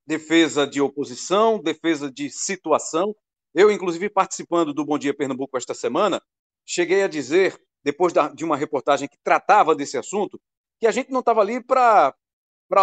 defesa 0.06 0.66
de 0.66 0.80
oposição, 0.80 1.60
defesa 1.60 2.10
de 2.10 2.30
situação. 2.30 3.14
Eu, 3.54 3.70
inclusive, 3.70 4.08
participando 4.08 4.72
do 4.72 4.84
Bom 4.84 4.98
Dia 4.98 5.14
Pernambuco 5.14 5.56
esta 5.56 5.74
semana, 5.74 6.22
cheguei 6.64 7.02
a 7.02 7.08
dizer, 7.08 7.60
depois 7.82 8.12
de 8.34 8.44
uma 8.44 8.56
reportagem 8.56 9.08
que 9.08 9.18
tratava 9.22 9.74
desse 9.74 9.98
assunto, 9.98 10.40
que 10.80 10.86
a 10.86 10.90
gente 10.90 11.10
não 11.10 11.20
estava 11.20 11.40
ali 11.40 11.62
para 11.62 12.14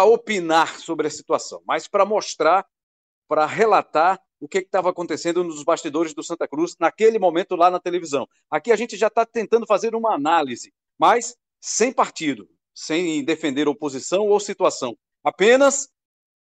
opinar 0.04 0.78
sobre 0.78 1.06
a 1.06 1.10
situação, 1.10 1.62
mas 1.66 1.88
para 1.88 2.04
mostrar, 2.04 2.66
para 3.28 3.46
relatar 3.46 4.20
o 4.40 4.48
que 4.48 4.58
estava 4.58 4.90
acontecendo 4.90 5.44
nos 5.44 5.62
bastidores 5.62 6.12
do 6.12 6.22
Santa 6.22 6.48
Cruz 6.48 6.74
naquele 6.78 7.18
momento 7.18 7.54
lá 7.54 7.70
na 7.70 7.78
televisão. 7.78 8.26
Aqui 8.50 8.72
a 8.72 8.76
gente 8.76 8.96
já 8.96 9.06
está 9.06 9.24
tentando 9.24 9.66
fazer 9.66 9.94
uma 9.94 10.14
análise, 10.14 10.74
mas 10.98 11.36
sem 11.60 11.92
partido, 11.92 12.48
sem 12.74 13.24
defender 13.24 13.68
oposição 13.68 14.26
ou 14.26 14.40
situação, 14.40 14.96
apenas 15.24 15.88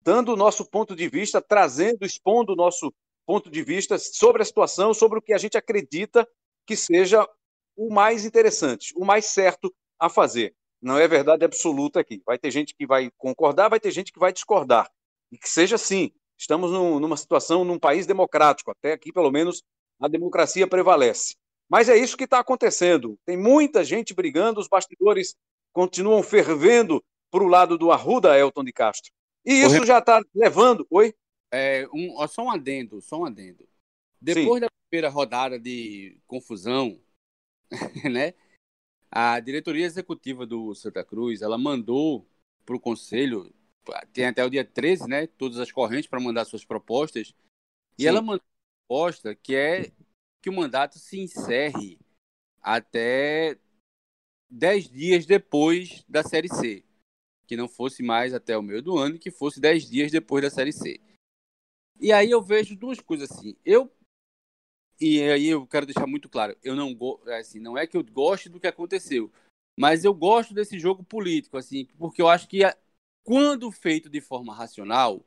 dando 0.03 0.33
o 0.33 0.37
nosso 0.37 0.65
ponto 0.65 0.97
de 0.97 1.09
vista, 1.09 1.41
trazendo, 1.41 2.05
expondo 2.05 2.53
o 2.53 2.57
nosso 2.57 2.93
ponto 3.27 3.51
de 3.51 3.63
vista 3.63 3.99
sobre 3.99 4.43
a 4.43 4.45
situação, 4.45 4.95
sobre 4.95 5.19
o 5.19 5.23
que 5.23 5.33
a 5.33 5.39
gente 5.39 5.57
acredita 5.57 6.27
que 6.67 6.77
seja 6.77 7.29
o 7.77 7.93
mais 7.93 8.25
interessante, 8.25 8.93
o 8.97 9.05
mais 9.05 9.27
certo 9.27 9.75
a 9.99 10.09
fazer. 10.09 10.55
Não 10.81 10.99
é 10.99 11.07
verdade 11.07 11.45
absoluta 11.45 12.01
aqui. 12.01 12.23
Vai 12.25 12.39
ter 12.39 12.51
gente 12.51 12.75
que 12.75 12.87
vai 12.87 13.11
concordar, 13.19 13.69
vai 13.69 13.79
ter 13.79 13.91
gente 13.91 14.13
que 14.13 14.19
vai 14.19 14.33
discordar. 14.33 14.91
E 15.31 15.37
que 15.37 15.49
seja 15.49 15.77
assim, 15.77 16.11
Estamos 16.41 16.71
num, 16.71 16.99
numa 16.99 17.19
situação, 17.19 17.67
num 17.67 17.79
país 17.79 18.07
democrático, 18.07 18.71
até 18.71 18.95
aqui, 18.95 19.13
pelo 19.13 19.31
menos, 19.31 19.63
a 20.01 20.09
democracia 20.09 20.67
prevalece. 20.67 21.37
Mas 21.69 21.87
é 21.87 21.99
isso 21.99 22.17
que 22.17 22.25
está 22.25 22.39
acontecendo. 22.39 23.19
Tem 23.27 23.37
muita 23.37 23.85
gente 23.85 24.15
brigando, 24.15 24.59
os 24.59 24.67
bastidores 24.67 25.37
continuam 25.71 26.23
fervendo 26.23 27.05
para 27.31 27.45
o 27.45 27.49
lado 27.49 27.79
do 27.79 27.93
Arruda, 27.93 28.39
Elton 28.39 28.65
de 28.65 28.73
Castro. 28.73 29.13
E 29.45 29.63
isso 29.63 29.87
já 29.87 29.99
está 29.99 30.21
levando. 30.35 30.87
Oi? 30.91 31.15
É, 31.51 31.87
um, 31.93 32.27
só 32.29 32.45
um 32.45 32.51
adendo, 32.51 33.01
só 33.01 33.21
um 33.21 33.25
adendo. 33.25 33.69
Depois 34.21 34.61
Sim. 34.61 34.61
da 34.61 34.69
primeira 34.89 35.09
rodada 35.09 35.59
de 35.59 36.19
confusão, 36.27 37.01
né? 38.11 38.35
A 39.11 39.41
diretoria 39.41 39.87
executiva 39.87 40.47
do 40.47 40.75
Santa 40.75 41.03
Cruz, 41.03 41.43
ela 41.43 41.59
mandou 41.59 42.29
para 42.65 42.77
o 42.77 42.81
conselho, 42.81 43.53
tem 44.13 44.27
até 44.27 44.45
o 44.45 44.51
dia 44.51 44.65
13, 44.65 45.09
né? 45.09 45.27
Todas 45.27 45.59
as 45.59 45.73
correntes 45.73 46.09
para 46.09 46.21
mandar 46.21 46.45
suas 46.45 46.65
propostas. 46.65 47.35
E 47.99 48.03
Sim. 48.03 48.09
ela 48.09 48.21
mandou 48.21 48.45
uma 48.45 48.87
proposta 48.87 49.35
que 49.35 49.57
é 49.57 49.91
que 50.41 50.49
o 50.49 50.53
mandato 50.53 50.99
se 50.99 51.19
encerre 51.19 51.99
até 52.63 53.59
10 54.49 54.89
dias 54.89 55.27
depois 55.27 56.05
da 56.09 56.23
Série 56.23 56.49
C. 56.49 56.85
Que 57.51 57.57
não 57.57 57.67
fosse 57.67 58.01
mais 58.01 58.33
até 58.33 58.57
o 58.57 58.63
meio 58.63 58.81
do 58.81 58.97
ano, 58.97 59.19
que 59.19 59.29
fosse 59.29 59.61
10 59.61 59.91
dias 59.91 60.13
depois 60.13 60.41
da 60.41 60.49
Série 60.49 60.73
C. 60.73 61.01
E 61.99 62.13
aí 62.13 62.31
eu 62.31 62.41
vejo 62.41 62.77
duas 62.77 63.01
coisas 63.01 63.29
assim. 63.29 63.57
Eu 63.65 63.91
e 65.01 65.21
aí 65.21 65.49
eu 65.49 65.67
quero 65.67 65.85
deixar 65.85 66.07
muito 66.07 66.29
claro, 66.29 66.57
eu 66.63 66.77
não 66.77 66.97
assim, 67.37 67.59
não 67.59 67.77
é 67.77 67.89
que 67.89 67.97
eu 67.97 68.05
goste 68.05 68.49
do 68.49 68.61
que 68.61 68.69
aconteceu, 68.69 69.33
mas 69.77 70.05
eu 70.05 70.15
gosto 70.15 70.55
desse 70.55 70.79
jogo 70.79 71.03
político, 71.03 71.57
assim, 71.57 71.87
porque 71.99 72.23
eu 72.23 72.29
acho 72.29 72.47
que 72.47 72.61
quando 73.25 73.73
feito 73.73 74.09
de 74.09 74.21
forma 74.21 74.55
racional, 74.55 75.27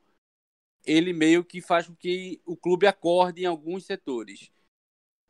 ele 0.82 1.12
meio 1.12 1.44
que 1.44 1.60
faz 1.60 1.88
com 1.88 1.94
que 1.94 2.40
o 2.46 2.56
clube 2.56 2.86
acorde 2.86 3.42
em 3.42 3.46
alguns 3.46 3.84
setores. 3.84 4.50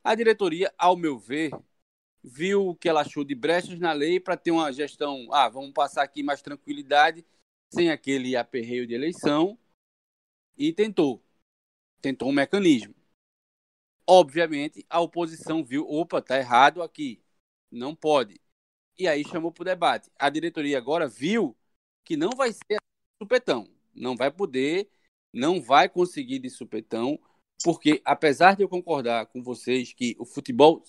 A 0.04 0.14
diretoria, 0.14 0.72
ao 0.78 0.96
meu 0.96 1.18
ver, 1.18 1.50
viu 2.24 2.68
o 2.68 2.74
que 2.74 2.88
ela 2.88 3.02
achou 3.02 3.22
de 3.22 3.34
brechas 3.34 3.78
na 3.78 3.92
lei 3.92 4.18
para 4.18 4.34
ter 4.34 4.50
uma 4.50 4.72
gestão, 4.72 5.28
ah, 5.30 5.46
vamos 5.46 5.72
passar 5.74 6.02
aqui 6.02 6.22
mais 6.22 6.40
tranquilidade, 6.40 7.22
sem 7.70 7.90
aquele 7.90 8.34
aperreio 8.34 8.86
de 8.86 8.94
eleição, 8.94 9.58
e 10.56 10.72
tentou. 10.72 11.22
Tentou 12.00 12.30
um 12.30 12.32
mecanismo. 12.32 12.94
Obviamente, 14.06 14.84
a 14.88 15.00
oposição 15.00 15.62
viu, 15.62 15.86
opa, 15.88 16.22
tá 16.22 16.38
errado 16.38 16.82
aqui, 16.82 17.22
não 17.70 17.94
pode. 17.94 18.40
E 18.98 19.06
aí 19.06 19.24
chamou 19.24 19.52
para 19.52 19.62
o 19.62 19.64
debate. 19.64 20.10
A 20.18 20.30
diretoria 20.30 20.78
agora 20.78 21.06
viu 21.06 21.54
que 22.04 22.16
não 22.16 22.30
vai 22.30 22.52
ser 22.52 22.78
supetão, 23.22 23.68
não 23.94 24.16
vai 24.16 24.30
poder, 24.30 24.88
não 25.32 25.60
vai 25.60 25.88
conseguir 25.88 26.38
de 26.38 26.48
supetão, 26.48 27.18
porque 27.62 28.00
apesar 28.04 28.56
de 28.56 28.62
eu 28.62 28.68
concordar 28.68 29.26
com 29.26 29.42
vocês 29.42 29.92
que 29.92 30.16
o 30.18 30.24
futebol 30.24 30.82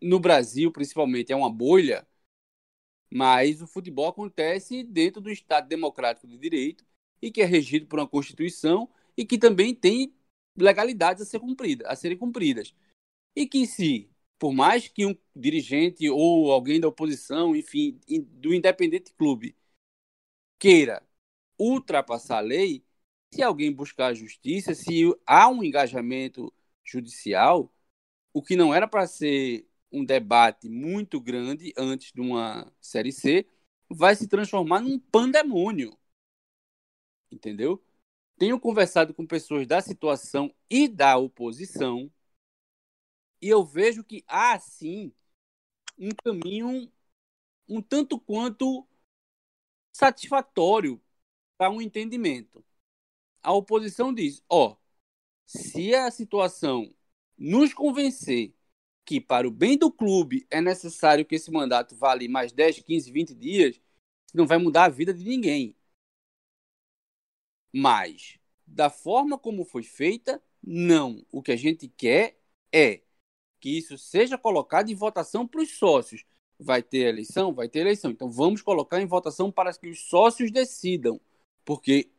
no 0.00 0.20
Brasil, 0.20 0.70
principalmente, 0.72 1.32
é 1.32 1.36
uma 1.36 1.50
bolha, 1.50 2.06
mas 3.10 3.62
o 3.62 3.66
futebol 3.66 4.08
acontece 4.08 4.82
dentro 4.82 5.20
do 5.20 5.30
Estado 5.30 5.68
Democrático 5.68 6.26
de 6.26 6.38
Direito 6.38 6.84
e 7.20 7.30
que 7.30 7.40
é 7.40 7.44
regido 7.44 7.86
por 7.86 7.98
uma 7.98 8.08
Constituição 8.08 8.88
e 9.16 9.24
que 9.24 9.38
também 9.38 9.74
tem 9.74 10.14
legalidades 10.56 11.22
a, 11.22 11.26
ser 11.26 11.40
cumprida, 11.40 11.88
a 11.88 11.96
serem 11.96 12.18
cumpridas. 12.18 12.74
E 13.34 13.46
que 13.46 13.66
se, 13.66 14.10
por 14.38 14.52
mais 14.52 14.88
que 14.88 15.06
um 15.06 15.16
dirigente 15.34 16.08
ou 16.10 16.50
alguém 16.52 16.80
da 16.80 16.88
oposição, 16.88 17.54
enfim, 17.56 18.00
do 18.30 18.54
independente 18.54 19.12
clube, 19.14 19.56
queira 20.58 21.02
ultrapassar 21.58 22.38
a 22.38 22.40
lei, 22.40 22.84
se 23.32 23.42
alguém 23.42 23.72
buscar 23.72 24.08
a 24.08 24.14
justiça, 24.14 24.74
se 24.74 25.02
há 25.26 25.48
um 25.48 25.62
engajamento 25.62 26.52
judicial, 26.84 27.72
o 28.32 28.42
que 28.42 28.56
não 28.56 28.74
era 28.74 28.86
para 28.88 29.06
ser 29.06 29.66
um 29.92 30.04
debate 30.04 30.68
muito 30.68 31.20
grande 31.20 31.72
antes 31.76 32.12
de 32.12 32.20
uma 32.20 32.72
Série 32.80 33.12
C, 33.12 33.46
vai 33.88 34.16
se 34.16 34.28
transformar 34.28 34.80
num 34.80 34.98
pandemônio. 34.98 35.96
Entendeu? 37.30 37.82
Tenho 38.38 38.60
conversado 38.60 39.14
com 39.14 39.26
pessoas 39.26 39.66
da 39.66 39.80
situação 39.80 40.54
e 40.68 40.88
da 40.88 41.16
oposição 41.16 42.10
e 43.46 43.48
eu 43.48 43.64
vejo 43.64 44.02
que 44.02 44.24
há 44.26 44.58
sim 44.58 45.12
um 45.96 46.08
caminho 46.10 46.90
um 47.68 47.80
tanto 47.80 48.18
quanto 48.18 48.84
satisfatório 49.92 51.00
para 51.56 51.70
um 51.70 51.80
entendimento. 51.80 52.64
A 53.40 53.52
oposição 53.52 54.12
diz: 54.12 54.42
ó, 54.48 54.72
oh, 54.72 54.76
se 55.46 55.94
a 55.94 56.10
situação 56.10 56.92
nos 57.38 57.72
convencer 57.72 58.54
que 59.06 59.20
para 59.20 59.46
o 59.46 59.50
bem 59.52 59.78
do 59.78 59.90
clube 59.90 60.46
é 60.50 60.60
necessário 60.60 61.24
que 61.24 61.36
esse 61.36 61.50
mandato 61.50 61.94
vale 61.96 62.28
mais 62.28 62.52
10, 62.52 62.80
15, 62.80 63.12
20 63.12 63.34
dias, 63.34 63.80
não 64.34 64.46
vai 64.46 64.58
mudar 64.58 64.84
a 64.86 64.88
vida 64.88 65.14
de 65.14 65.24
ninguém. 65.24 65.76
Mas, 67.72 68.38
da 68.66 68.90
forma 68.90 69.38
como 69.38 69.64
foi 69.64 69.82
feita, 69.84 70.42
não. 70.62 71.24
O 71.30 71.42
que 71.42 71.52
a 71.52 71.56
gente 71.56 71.88
quer 71.88 72.36
é 72.72 73.02
que 73.60 73.70
isso 73.78 73.96
seja 73.96 74.36
colocado 74.36 74.90
em 74.90 74.94
votação 74.94 75.46
para 75.46 75.62
os 75.62 75.78
sócios. 75.78 76.24
Vai 76.58 76.82
ter 76.82 77.06
eleição? 77.06 77.54
Vai 77.54 77.68
ter 77.68 77.80
eleição. 77.80 78.10
Então 78.10 78.30
vamos 78.30 78.60
colocar 78.62 79.00
em 79.00 79.06
votação 79.06 79.52
para 79.52 79.72
que 79.74 79.88
os 79.88 80.00
sócios 80.08 80.50
decidam. 80.50 81.20
Porque 81.64 82.10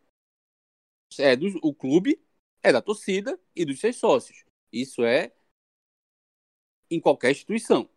é 1.20 1.36
do, 1.36 1.48
o 1.62 1.74
clube 1.74 2.22
é 2.64 2.72
da 2.72 2.82
torcida 2.82 3.40
e 3.56 3.66
dos 3.66 3.80
seus 3.80 3.98
sócios. 3.98 4.46
Isso 4.72 5.04
é 5.04 5.34
em 6.90 7.00
qualquer 7.00 7.32
instituição. 7.32 7.90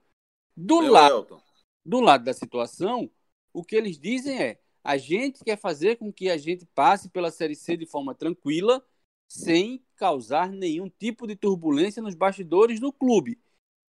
Do, 0.57 0.81
lado, 0.81 1.43
do 1.85 2.01
lado 2.01 2.25
da 2.25 2.33
situação, 2.33 3.11
o 3.53 3.65
que 3.65 3.77
eles 3.77 3.99
dizem 3.99 4.41
é: 4.41 4.61
a 4.83 4.97
gente 4.97 5.45
quer 5.45 5.59
fazer 5.59 5.97
com 5.97 6.13
que 6.13 6.29
a 6.29 6.37
gente 6.37 6.67
passe 6.67 7.09
pela 7.09 7.31
Série 7.31 7.55
C 7.55 7.77
de 7.77 7.87
forma 7.87 8.15
tranquila, 8.15 8.85
sem 9.29 9.85
causar 9.97 10.51
nenhum 10.51 10.89
tipo 10.89 11.27
de 11.27 11.37
turbulência 11.37 12.03
nos 12.03 12.15
bastidores 12.15 12.81
do 12.81 12.93
clube. 12.93 13.41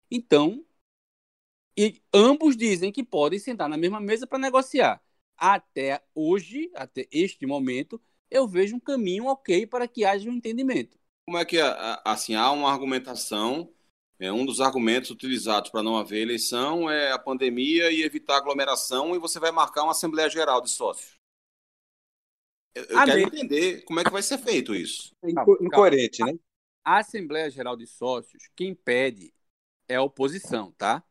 Então, 0.10 0.64
e 1.78 2.02
ambos 2.14 2.58
dizem 2.58 2.92
que 2.92 3.04
podem 3.04 3.40
sentar 3.40 3.70
na 3.70 3.78
mesma 3.78 4.00
mesa 4.00 4.28
para 4.28 4.38
negociar. 4.38 5.02
Até 5.38 6.04
hoje, 6.14 6.70
até 6.76 7.08
este 7.12 7.46
momento, 7.46 8.00
eu 8.30 8.48
vejo 8.48 8.76
um 8.76 8.80
caminho 8.80 9.26
ok 9.26 9.66
para 9.66 9.88
que 9.88 10.06
haja 10.06 10.30
um 10.30 10.34
entendimento. 10.34 11.00
Como 11.26 11.38
é 11.38 11.46
que, 11.46 11.58
assim, 12.04 12.36
há 12.36 12.52
uma 12.52 12.72
argumentação 12.72 13.72
é, 14.22 14.32
um 14.32 14.46
dos 14.46 14.62
argumentos 14.62 15.10
utilizados 15.10 15.72
para 15.72 15.82
não 15.82 15.98
haver 15.98 16.22
eleição 16.22 16.88
é 16.88 17.12
a 17.12 17.18
pandemia 17.18 17.92
e 17.92 18.04
evitar 18.04 18.38
aglomeração, 18.38 19.16
e 19.16 19.20
você 19.20 19.40
vai 19.40 19.52
marcar 19.52 19.82
uma 19.82 19.94
Assembleia 19.94 20.30
Geral 20.30 20.62
de 20.62 20.70
Sócios. 20.70 21.20
Eu, 22.76 22.84
eu 22.84 23.04
quero 23.04 23.20
entender 23.20 23.82
como 23.82 24.00
é 24.00 24.04
que 24.04 24.12
vai 24.12 24.22
ser 24.22 24.38
feito 24.38 24.76
isso. 24.76 25.12
Incoerente, 25.60 26.24
né? 26.24 26.38
A 26.86 27.00
Assembleia 27.00 27.50
Geral 27.50 27.76
de 27.76 27.88
Sócios, 27.88 28.44
quem 28.56 28.76
pede 28.76 29.34
é 29.88 29.96
a 29.96 30.04
oposição, 30.04 30.72
tá? 30.74 31.04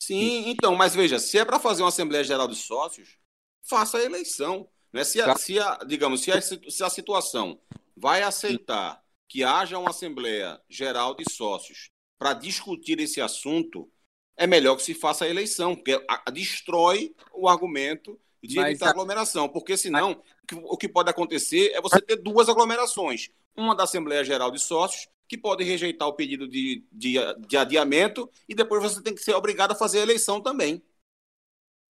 Sim, 0.00 0.50
então, 0.50 0.76
mas 0.76 0.94
veja, 0.94 1.18
se 1.18 1.36
é 1.36 1.44
para 1.44 1.58
fazer 1.58 1.82
uma 1.82 1.88
Assembleia 1.88 2.22
Geral 2.22 2.46
de 2.46 2.54
Sócios, 2.54 3.18
faça 3.60 3.98
a 3.98 4.04
eleição. 4.04 4.68
Né? 4.92 5.02
Se, 5.02 5.20
a, 5.20 5.24
tá. 5.24 5.36
se 5.36 5.58
a, 5.58 5.78
digamos, 5.78 6.20
se 6.20 6.30
a, 6.30 6.40
se 6.40 6.84
a 6.84 6.88
situação 6.88 7.60
vai 7.96 8.22
aceitar 8.22 9.01
que 9.32 9.42
haja 9.42 9.78
uma 9.78 9.88
Assembleia 9.88 10.60
Geral 10.68 11.14
de 11.14 11.24
Sócios 11.32 11.88
para 12.18 12.34
discutir 12.34 13.00
esse 13.00 13.18
assunto, 13.18 13.90
é 14.36 14.46
melhor 14.46 14.76
que 14.76 14.82
se 14.82 14.92
faça 14.92 15.24
a 15.24 15.28
eleição, 15.28 15.74
porque 15.74 15.98
destrói 16.30 17.16
o 17.32 17.48
argumento 17.48 18.20
de 18.42 18.56
Mas 18.56 18.72
evitar 18.72 18.90
aglomeração, 18.90 19.48
porque 19.48 19.74
senão 19.74 20.22
o 20.64 20.76
que 20.76 20.86
pode 20.86 21.08
acontecer 21.08 21.70
é 21.72 21.80
você 21.80 21.98
ter 21.98 22.16
duas 22.16 22.50
aglomerações, 22.50 23.30
uma 23.56 23.74
da 23.74 23.84
Assembleia 23.84 24.22
Geral 24.22 24.50
de 24.50 24.58
Sócios, 24.58 25.08
que 25.26 25.38
pode 25.38 25.64
rejeitar 25.64 26.06
o 26.06 26.12
pedido 26.12 26.46
de, 26.46 26.84
de, 26.92 27.14
de 27.48 27.56
adiamento, 27.56 28.30
e 28.46 28.54
depois 28.54 28.82
você 28.82 29.02
tem 29.02 29.14
que 29.14 29.22
ser 29.22 29.32
obrigado 29.32 29.72
a 29.72 29.74
fazer 29.74 30.00
a 30.00 30.02
eleição 30.02 30.42
também. 30.42 30.82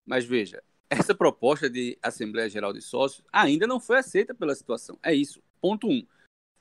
Mas 0.06 0.25
veja, 0.25 0.62
essa 0.88 1.15
proposta 1.15 1.67
de 1.67 1.97
Assembleia 2.04 2.47
Geral 2.47 2.71
de 2.71 2.82
Sócios 2.82 3.25
ainda 3.34 3.65
não 3.65 3.80
foi 3.80 3.97
aceita 3.97 4.32
pela 4.36 4.54
situação. 4.54 4.99
É 5.01 5.12
isso. 5.12 5.41
Ponto 5.60 5.88
um. 5.88 6.06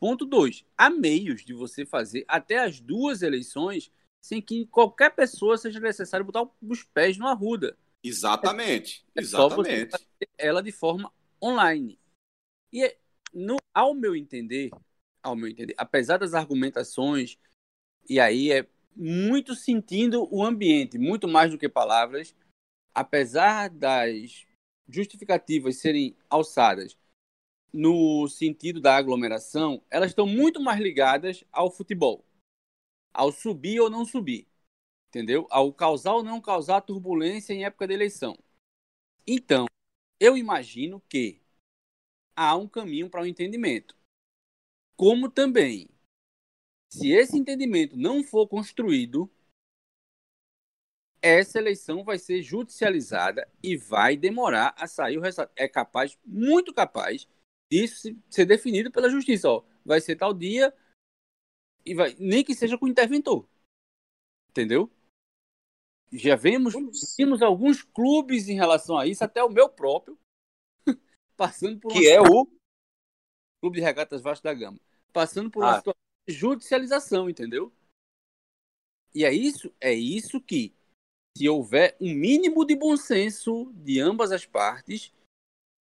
Ponto 0.01 0.25
2. 0.25 0.65
Há 0.79 0.89
meios 0.89 1.45
de 1.45 1.53
você 1.53 1.85
fazer 1.85 2.25
até 2.27 2.59
as 2.59 2.81
duas 2.81 3.21
eleições 3.21 3.93
sem 4.19 4.41
que 4.41 4.67
qualquer 4.67 5.15
pessoa 5.15 5.59
seja 5.59 5.79
necessário 5.79 6.25
botar 6.25 6.49
os 6.63 6.83
pés 6.83 7.19
no 7.19 7.27
arruda. 7.27 7.77
Exatamente. 8.03 9.05
É, 9.15 9.21
é 9.21 9.23
exatamente. 9.23 9.97
ela 10.39 10.63
de 10.63 10.73
forma 10.73 11.13
online. 11.43 11.99
E 12.73 12.97
no, 13.33 13.57
ao 13.75 13.95
meu 13.95 14.17
entender, 14.17 14.71
ao 15.23 15.37
meu 15.37 15.49
entender, 15.49 15.75
apesar 15.77 16.17
das 16.17 16.33
argumentações, 16.33 17.39
e 18.09 18.19
aí 18.19 18.51
é 18.51 18.67
muito 18.97 19.55
sentindo 19.55 20.27
o 20.35 20.43
ambiente, 20.43 20.99
muito 20.99 21.29
mais 21.29 21.51
do 21.51 21.59
que 21.59 21.69
palavras, 21.69 22.35
apesar 22.95 23.69
das 23.69 24.47
justificativas 24.89 25.77
serem 25.77 26.17
alçadas 26.29 26.99
no 27.72 28.28
sentido 28.28 28.80
da 28.80 28.96
aglomeração, 28.96 29.83
elas 29.90 30.11
estão 30.11 30.26
muito 30.26 30.61
mais 30.61 30.80
ligadas 30.80 31.44
ao 31.52 31.70
futebol, 31.70 32.24
ao 33.12 33.33
subir 33.33 33.80
ou 33.80 33.90
não 33.90 34.04
subir, 34.04 34.46
entendeu? 35.09 35.46
Ao 35.50 35.72
causar 35.72 36.14
ou 36.14 36.22
não 36.22 36.40
causar 36.40 36.80
turbulência 36.80 37.52
em 37.52 37.64
época 37.64 37.87
de 37.87 37.94
eleição. 37.94 38.37
Então, 39.26 39.66
eu 40.18 40.37
imagino 40.37 41.00
que 41.09 41.40
há 42.35 42.56
um 42.56 42.68
caminho 42.68 43.09
para 43.09 43.20
o 43.20 43.24
um 43.24 43.26
entendimento. 43.26 43.96
Como 44.96 45.30
também, 45.30 45.88
se 46.90 47.11
esse 47.11 47.38
entendimento 47.38 47.96
não 47.96 48.22
for 48.22 48.46
construído, 48.48 49.30
essa 51.22 51.59
eleição 51.59 52.02
vai 52.02 52.18
ser 52.18 52.42
judicializada 52.42 53.48
e 53.62 53.76
vai 53.76 54.16
demorar 54.16 54.74
a 54.76 54.87
sair 54.87 55.18
o 55.18 55.20
resultado. 55.20 55.52
É 55.54 55.68
capaz, 55.68 56.18
muito 56.24 56.72
capaz, 56.72 57.28
disso 57.70 58.09
ser 58.28 58.44
definido 58.44 58.90
pela 58.90 59.09
justiça. 59.09 59.48
Ó, 59.48 59.64
vai 59.85 60.00
ser 60.00 60.16
tal 60.16 60.35
dia 60.35 60.74
e 61.85 61.94
vai, 61.94 62.14
nem 62.18 62.44
que 62.44 62.54
seja 62.54 62.76
com 62.76 62.87
o 62.87 62.88
interventor. 62.88 63.48
Entendeu? 64.50 64.90
Já 66.12 66.35
vemos, 66.35 66.74
vimos 67.16 67.40
alguns 67.40 67.83
clubes 67.83 68.48
em 68.48 68.54
relação 68.54 68.98
a 68.98 69.06
isso, 69.06 69.22
até 69.22 69.42
o 69.44 69.48
meu 69.48 69.68
próprio, 69.68 70.18
passando 71.37 71.78
por 71.78 71.92
que 71.92 72.09
é 72.09 72.20
o 72.20 72.46
Clube 73.61 73.78
de 73.78 73.80
Regatas 73.80 74.20
Vasco 74.20 74.42
da 74.42 74.52
Gama, 74.52 74.80
passando 75.12 75.50
por 75.50 75.62
ah. 75.62 75.68
uma 75.68 75.76
situação 75.78 76.00
de 76.26 76.35
judicialização, 76.35 77.30
entendeu? 77.30 77.72
E 79.14 79.24
é 79.24 79.33
isso, 79.33 79.72
é 79.80 79.92
isso 79.92 80.40
que 80.40 80.74
se 81.37 81.48
houver 81.48 81.96
um 82.00 82.12
mínimo 82.12 82.64
de 82.64 82.74
bom 82.74 82.96
senso 82.96 83.72
de 83.74 84.00
ambas 84.00 84.33
as 84.33 84.44
partes, 84.44 85.12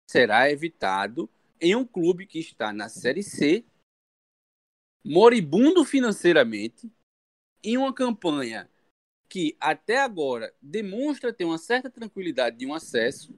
será 0.09 0.49
evitado 0.51 1.29
em 1.61 1.75
um 1.75 1.85
clube 1.85 2.25
que 2.25 2.39
está 2.39 2.71
na 2.71 2.89
Série 2.89 3.23
C, 3.23 3.65
moribundo 5.03 5.83
financeiramente, 5.83 6.91
em 7.63 7.77
uma 7.77 7.93
campanha 7.93 8.69
que 9.29 9.55
até 9.59 9.99
agora 9.99 10.53
demonstra 10.61 11.31
ter 11.31 11.45
uma 11.45 11.57
certa 11.57 11.89
tranquilidade 11.89 12.57
de 12.57 12.65
um 12.65 12.73
acesso, 12.73 13.35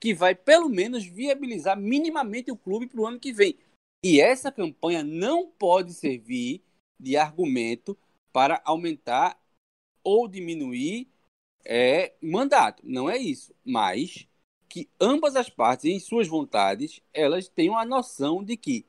que 0.00 0.12
vai 0.12 0.34
pelo 0.34 0.68
menos 0.68 1.04
viabilizar 1.04 1.78
minimamente 1.78 2.50
o 2.50 2.56
clube 2.56 2.86
para 2.86 3.00
o 3.00 3.06
ano 3.06 3.20
que 3.20 3.32
vem. 3.32 3.58
E 4.04 4.20
essa 4.20 4.52
campanha 4.52 5.02
não 5.02 5.48
pode 5.48 5.94
servir 5.94 6.62
de 6.98 7.16
argumento 7.16 7.96
para 8.32 8.60
aumentar 8.64 9.40
ou 10.02 10.28
diminuir 10.28 11.08
é, 11.64 12.14
mandato. 12.20 12.82
Não 12.84 13.08
é 13.08 13.16
isso. 13.16 13.54
Mas 13.64 14.28
que 14.76 14.90
ambas 15.00 15.36
as 15.36 15.48
partes, 15.48 15.86
em 15.86 15.98
suas 15.98 16.28
vontades, 16.28 17.00
elas 17.14 17.48
tenham 17.48 17.78
a 17.78 17.86
noção 17.86 18.44
de 18.44 18.58
que 18.58 18.84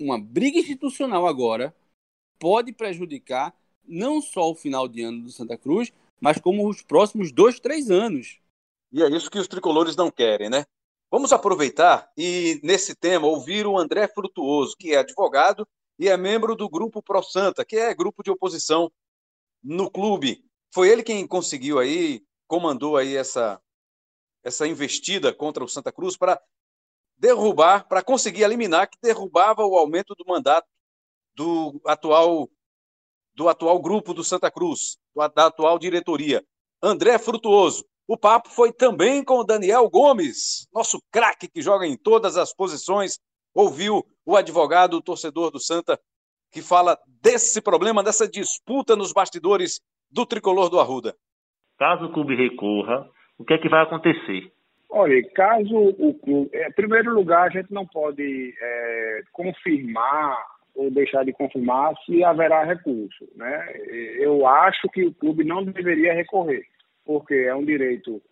uma 0.00 0.18
briga 0.18 0.58
institucional 0.58 1.26
agora 1.26 1.76
pode 2.38 2.72
prejudicar 2.72 3.54
não 3.86 4.22
só 4.22 4.50
o 4.50 4.54
final 4.54 4.88
de 4.88 5.02
ano 5.02 5.24
do 5.24 5.30
Santa 5.30 5.58
Cruz, 5.58 5.92
mas 6.18 6.40
como 6.40 6.66
os 6.66 6.80
próximos 6.80 7.30
dois, 7.30 7.60
três 7.60 7.90
anos. 7.90 8.40
E 8.90 9.02
é 9.02 9.10
isso 9.10 9.30
que 9.30 9.38
os 9.38 9.46
tricolores 9.46 9.94
não 9.94 10.10
querem, 10.10 10.48
né? 10.48 10.64
Vamos 11.10 11.34
aproveitar 11.34 12.10
e, 12.16 12.58
nesse 12.62 12.94
tema, 12.94 13.26
ouvir 13.26 13.66
o 13.66 13.76
André 13.76 14.08
Frutuoso, 14.08 14.74
que 14.74 14.94
é 14.94 15.00
advogado 15.00 15.68
e 15.98 16.08
é 16.08 16.16
membro 16.16 16.56
do 16.56 16.66
Grupo 16.66 17.02
Pro 17.02 17.22
Santa, 17.22 17.62
que 17.62 17.76
é 17.76 17.94
grupo 17.94 18.22
de 18.22 18.30
oposição 18.30 18.90
no 19.62 19.90
clube. 19.90 20.42
Foi 20.72 20.88
ele 20.88 21.02
quem 21.02 21.26
conseguiu 21.26 21.78
aí, 21.78 22.24
comandou 22.48 22.96
aí 22.96 23.16
essa, 23.16 23.60
essa 24.46 24.64
investida 24.66 25.34
contra 25.34 25.64
o 25.64 25.68
Santa 25.68 25.90
Cruz 25.90 26.16
para 26.16 26.40
derrubar, 27.18 27.88
para 27.88 28.00
conseguir 28.00 28.44
eliminar, 28.44 28.88
que 28.88 28.96
derrubava 29.02 29.66
o 29.66 29.76
aumento 29.76 30.14
do 30.14 30.24
mandato 30.24 30.68
do 31.34 31.80
atual 31.84 32.48
do 33.34 33.48
atual 33.48 33.82
grupo 33.82 34.14
do 34.14 34.24
Santa 34.24 34.50
Cruz, 34.50 34.98
da 35.34 35.46
atual 35.46 35.78
diretoria. 35.78 36.42
André 36.80 37.18
Frutuoso. 37.18 37.84
O 38.08 38.16
papo 38.16 38.48
foi 38.48 38.72
também 38.72 39.22
com 39.22 39.40
o 39.40 39.44
Daniel 39.44 39.90
Gomes, 39.90 40.68
nosso 40.72 41.02
craque 41.10 41.48
que 41.48 41.60
joga 41.60 41.84
em 41.84 41.96
todas 41.96 42.36
as 42.36 42.54
posições. 42.54 43.18
Ouviu 43.52 44.06
o 44.24 44.36
advogado, 44.36 44.94
o 44.94 45.02
torcedor 45.02 45.50
do 45.50 45.58
Santa, 45.58 46.00
que 46.52 46.62
fala 46.62 46.96
desse 47.20 47.60
problema, 47.60 48.02
dessa 48.02 48.28
disputa 48.28 48.94
nos 48.94 49.12
bastidores 49.12 49.80
do 50.08 50.24
tricolor 50.24 50.70
do 50.70 50.78
Arruda. 50.78 51.16
Caso 51.76 52.06
o 52.06 52.12
clube 52.12 52.36
recorra, 52.36 53.10
o 53.38 53.44
que 53.44 53.54
é 53.54 53.58
que 53.58 53.68
vai 53.68 53.82
acontecer? 53.82 54.50
Olha, 54.90 55.22
caso 55.34 55.76
o 55.76 56.14
clube. 56.14 56.50
É, 56.52 56.68
em 56.68 56.72
primeiro 56.72 57.12
lugar, 57.12 57.46
a 57.46 57.50
gente 57.50 57.72
não 57.72 57.86
pode 57.86 58.54
é, 58.60 59.22
confirmar 59.32 60.36
ou 60.74 60.90
deixar 60.90 61.24
de 61.24 61.32
confirmar 61.32 61.94
se 62.04 62.22
haverá 62.22 62.64
recurso. 62.64 63.26
Né? 63.34 63.72
Eu 64.18 64.46
acho 64.46 64.88
que 64.88 65.04
o 65.04 65.14
clube 65.14 65.42
não 65.42 65.64
deveria 65.64 66.12
recorrer, 66.12 66.64
porque 67.04 67.34
é 67.34 67.54
um 67.54 67.64
direito 67.64 68.22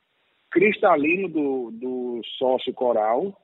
cristalino 0.50 1.28
do, 1.28 1.70
do 1.72 2.20
sócio 2.38 2.72
coral 2.72 3.34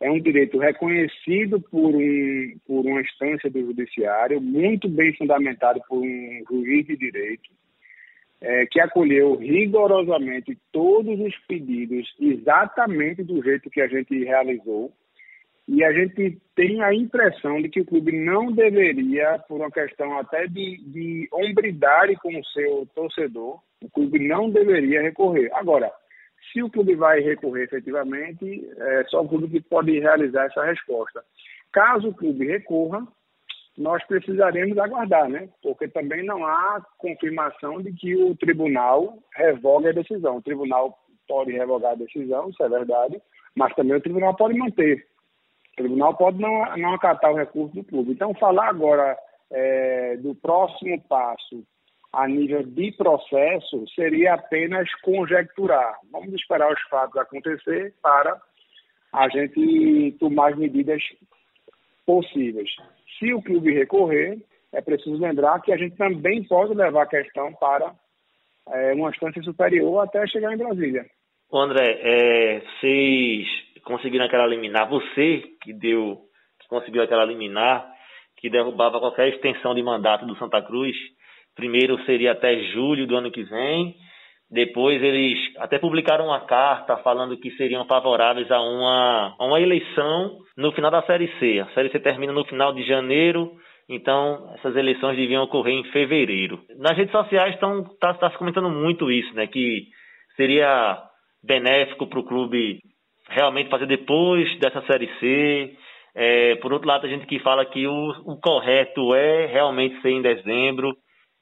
é 0.00 0.10
um 0.10 0.18
direito 0.18 0.58
reconhecido 0.58 1.60
por, 1.60 1.94
um, 1.94 2.56
por 2.66 2.86
uma 2.86 3.02
instância 3.02 3.50
do 3.50 3.60
judiciário, 3.60 4.40
muito 4.40 4.88
bem 4.88 5.14
fundamentado 5.14 5.80
por 5.86 5.98
um 5.98 6.42
juiz 6.48 6.86
de 6.86 6.96
direito, 6.96 7.50
é, 8.40 8.66
que 8.66 8.80
acolheu 8.80 9.36
rigorosamente 9.36 10.56
todos 10.72 11.20
os 11.20 11.36
pedidos 11.46 12.06
exatamente 12.18 13.22
do 13.22 13.42
jeito 13.42 13.70
que 13.70 13.80
a 13.80 13.88
gente 13.88 14.24
realizou. 14.24 14.92
E 15.68 15.84
a 15.84 15.92
gente 15.92 16.40
tem 16.56 16.82
a 16.82 16.92
impressão 16.92 17.62
de 17.62 17.68
que 17.68 17.80
o 17.80 17.86
clube 17.86 18.12
não 18.18 18.50
deveria, 18.50 19.38
por 19.46 19.60
uma 19.60 19.70
questão 19.70 20.18
até 20.18 20.46
de, 20.46 20.78
de 20.78 21.28
hombridade 21.32 22.16
com 22.16 22.36
o 22.36 22.44
seu 22.46 22.88
torcedor, 22.94 23.60
o 23.80 23.88
clube 23.90 24.26
não 24.26 24.50
deveria 24.50 25.02
recorrer. 25.02 25.48
Agora, 25.54 25.92
se 26.52 26.62
o 26.62 26.70
clube 26.70 26.96
vai 26.96 27.20
recorrer 27.20 27.64
efetivamente, 27.64 28.68
é 28.78 29.04
só 29.04 29.22
o 29.22 29.28
clube 29.28 29.48
que 29.48 29.60
pode 29.60 29.98
realizar 30.00 30.46
essa 30.46 30.64
resposta. 30.64 31.22
Caso 31.72 32.08
o 32.08 32.14
clube 32.14 32.46
recorra, 32.46 33.06
nós 33.80 34.04
precisaremos 34.06 34.76
aguardar, 34.76 35.26
né? 35.28 35.48
Porque 35.62 35.88
também 35.88 36.22
não 36.22 36.44
há 36.46 36.84
confirmação 36.98 37.80
de 37.80 37.90
que 37.94 38.14
o 38.14 38.36
tribunal 38.36 39.18
revogue 39.34 39.88
a 39.88 39.92
decisão. 39.92 40.36
O 40.36 40.42
tribunal 40.42 40.98
pode 41.26 41.52
revogar 41.52 41.92
a 41.92 41.96
decisão, 41.96 42.50
isso 42.50 42.62
é 42.62 42.68
verdade, 42.68 43.20
mas 43.56 43.74
também 43.74 43.96
o 43.96 44.00
tribunal 44.00 44.36
pode 44.36 44.58
manter. 44.58 45.06
O 45.72 45.76
tribunal 45.76 46.14
pode 46.14 46.38
não, 46.38 46.76
não 46.76 46.92
acatar 46.92 47.32
o 47.32 47.36
recurso 47.36 47.74
do 47.74 47.82
clube. 47.82 48.12
Então, 48.12 48.34
falar 48.34 48.68
agora 48.68 49.16
é, 49.50 50.18
do 50.18 50.34
próximo 50.34 51.00
passo 51.08 51.64
a 52.12 52.28
nível 52.28 52.62
de 52.62 52.92
processo 52.92 53.86
seria 53.94 54.34
apenas 54.34 54.92
conjecturar. 55.00 55.96
Vamos 56.12 56.34
esperar 56.34 56.70
os 56.70 56.82
fatos 56.82 57.16
acontecer 57.16 57.94
para 58.02 58.38
a 59.12 59.28
gente 59.30 60.16
tomar 60.18 60.52
as 60.52 60.58
medidas 60.58 61.02
possíveis. 62.04 62.68
Se 63.20 63.32
o 63.32 63.40
clube 63.40 63.72
recorrer, 63.72 64.38
é 64.72 64.80
preciso 64.80 65.16
lembrar 65.20 65.60
que 65.60 65.72
a 65.72 65.76
gente 65.76 65.96
também 65.96 66.42
pode 66.42 66.74
levar 66.74 67.04
a 67.04 67.08
questão 67.08 67.52
para 67.54 67.94
é, 68.68 68.92
uma 68.94 69.10
instância 69.10 69.42
superior 69.42 70.02
até 70.02 70.26
chegar 70.26 70.52
em 70.52 70.58
Brasília. 70.58 71.06
André, 71.52 72.00
é, 72.02 72.60
vocês 72.60 73.46
conseguiram 73.84 74.24
aquela 74.24 74.46
liminar, 74.46 74.88
você 74.88 75.44
que 75.62 75.72
deu, 75.72 76.18
que 76.60 76.68
conseguiu 76.68 77.02
aquela 77.02 77.24
liminar, 77.24 77.86
que 78.38 78.50
derrubava 78.50 78.98
qualquer 78.98 79.28
extensão 79.28 79.74
de 79.74 79.82
mandato 79.82 80.26
do 80.26 80.36
Santa 80.36 80.60
Cruz, 80.62 80.96
Primeiro 81.54 82.02
seria 82.04 82.32
até 82.32 82.58
julho 82.72 83.06
do 83.06 83.16
ano 83.16 83.30
que 83.30 83.42
vem. 83.42 83.94
Depois 84.50 85.00
eles 85.00 85.38
até 85.58 85.78
publicaram 85.78 86.26
uma 86.26 86.40
carta 86.40 86.96
falando 86.98 87.38
que 87.38 87.52
seriam 87.52 87.84
favoráveis 87.86 88.50
a 88.50 88.60
uma, 88.60 89.36
a 89.38 89.44
uma 89.44 89.60
eleição 89.60 90.38
no 90.56 90.72
final 90.72 90.90
da 90.90 91.02
Série 91.02 91.30
C. 91.38 91.60
A 91.60 91.72
Série 91.72 91.88
C 91.90 92.00
termina 92.00 92.32
no 92.32 92.44
final 92.44 92.72
de 92.72 92.82
janeiro, 92.82 93.52
então 93.88 94.52
essas 94.56 94.74
eleições 94.74 95.16
deviam 95.16 95.44
ocorrer 95.44 95.74
em 95.74 95.84
fevereiro. 95.92 96.60
Nas 96.78 96.96
redes 96.96 97.12
sociais 97.12 97.54
está 97.54 98.16
tá 98.18 98.30
se 98.30 98.38
comentando 98.38 98.68
muito 98.68 99.08
isso, 99.08 99.32
né? 99.34 99.46
Que 99.46 99.86
seria 100.34 101.00
benéfico 101.44 102.08
para 102.08 102.18
o 102.18 102.26
clube 102.26 102.80
realmente 103.28 103.70
fazer 103.70 103.86
depois 103.86 104.58
dessa 104.58 104.82
Série 104.82 105.08
C. 105.20 105.76
É, 106.12 106.56
por 106.56 106.72
outro 106.72 106.88
lado, 106.88 107.06
a 107.06 107.08
gente 107.08 107.24
que 107.24 107.38
fala 107.38 107.64
que 107.64 107.86
o, 107.86 108.10
o 108.26 108.40
correto 108.40 109.14
é 109.14 109.46
realmente 109.46 110.02
ser 110.02 110.10
em 110.10 110.20
dezembro. 110.22 110.92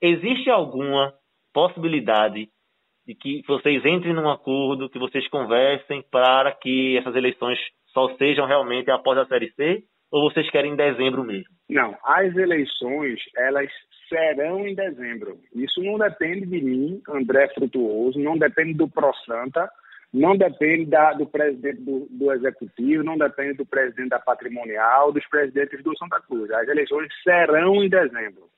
Existe 0.03 0.51
alguma 0.51 1.11
possibilidade 1.55 2.49
de 3.09 3.15
que 3.15 3.43
vocês 3.49 3.83
entrem 3.87 4.13
num 4.13 4.29
acordo, 4.29 4.91
que 4.91 4.99
vocês 4.99 5.27
conversem 5.29 6.05
para 6.13 6.53
que 6.53 6.99
essas 6.99 7.17
eleições 7.17 7.59
só 7.87 8.15
sejam 8.17 8.47
realmente 8.47 8.91
após 8.91 9.17
a 9.19 9.25
Série 9.25 9.51
C? 9.53 9.83
Ou 10.13 10.31
vocês 10.31 10.49
querem 10.51 10.73
em 10.73 10.77
dezembro 10.77 11.25
mesmo? 11.25 11.49
Não, 11.71 11.97
as 12.05 12.35
eleições, 12.37 13.19
elas 13.35 13.71
serão 14.09 14.67
em 14.67 14.75
dezembro. 14.75 15.39
Isso 15.55 15.83
não 15.83 15.99
depende 15.99 16.47
de 16.47 16.61
mim, 16.63 17.01
André 17.09 17.49
Frutuoso, 17.55 18.19
não 18.19 18.37
depende 18.37 18.75
do 18.75 18.89
ProSanta, 18.89 19.71
não 20.13 20.37
depende 20.37 20.87
da, 20.87 21.13
do 21.13 21.27
presidente 21.27 21.83
do, 21.83 22.07
do, 22.11 22.33
Executivo, 22.33 23.03
não 23.03 23.19
depende 23.19 23.55
do 23.55 23.67
presidente 23.67 24.11
da 24.11 24.19
Patrimonial, 24.19 25.13
dos 25.13 25.27
presidentes 25.29 25.83
do 25.83 25.97
Santa 25.97 26.21
Cruz. 26.21 26.51
As 26.51 26.69
eleições 26.69 27.09
serão 27.23 27.83
em 27.83 27.89
dezembro. 27.89 28.49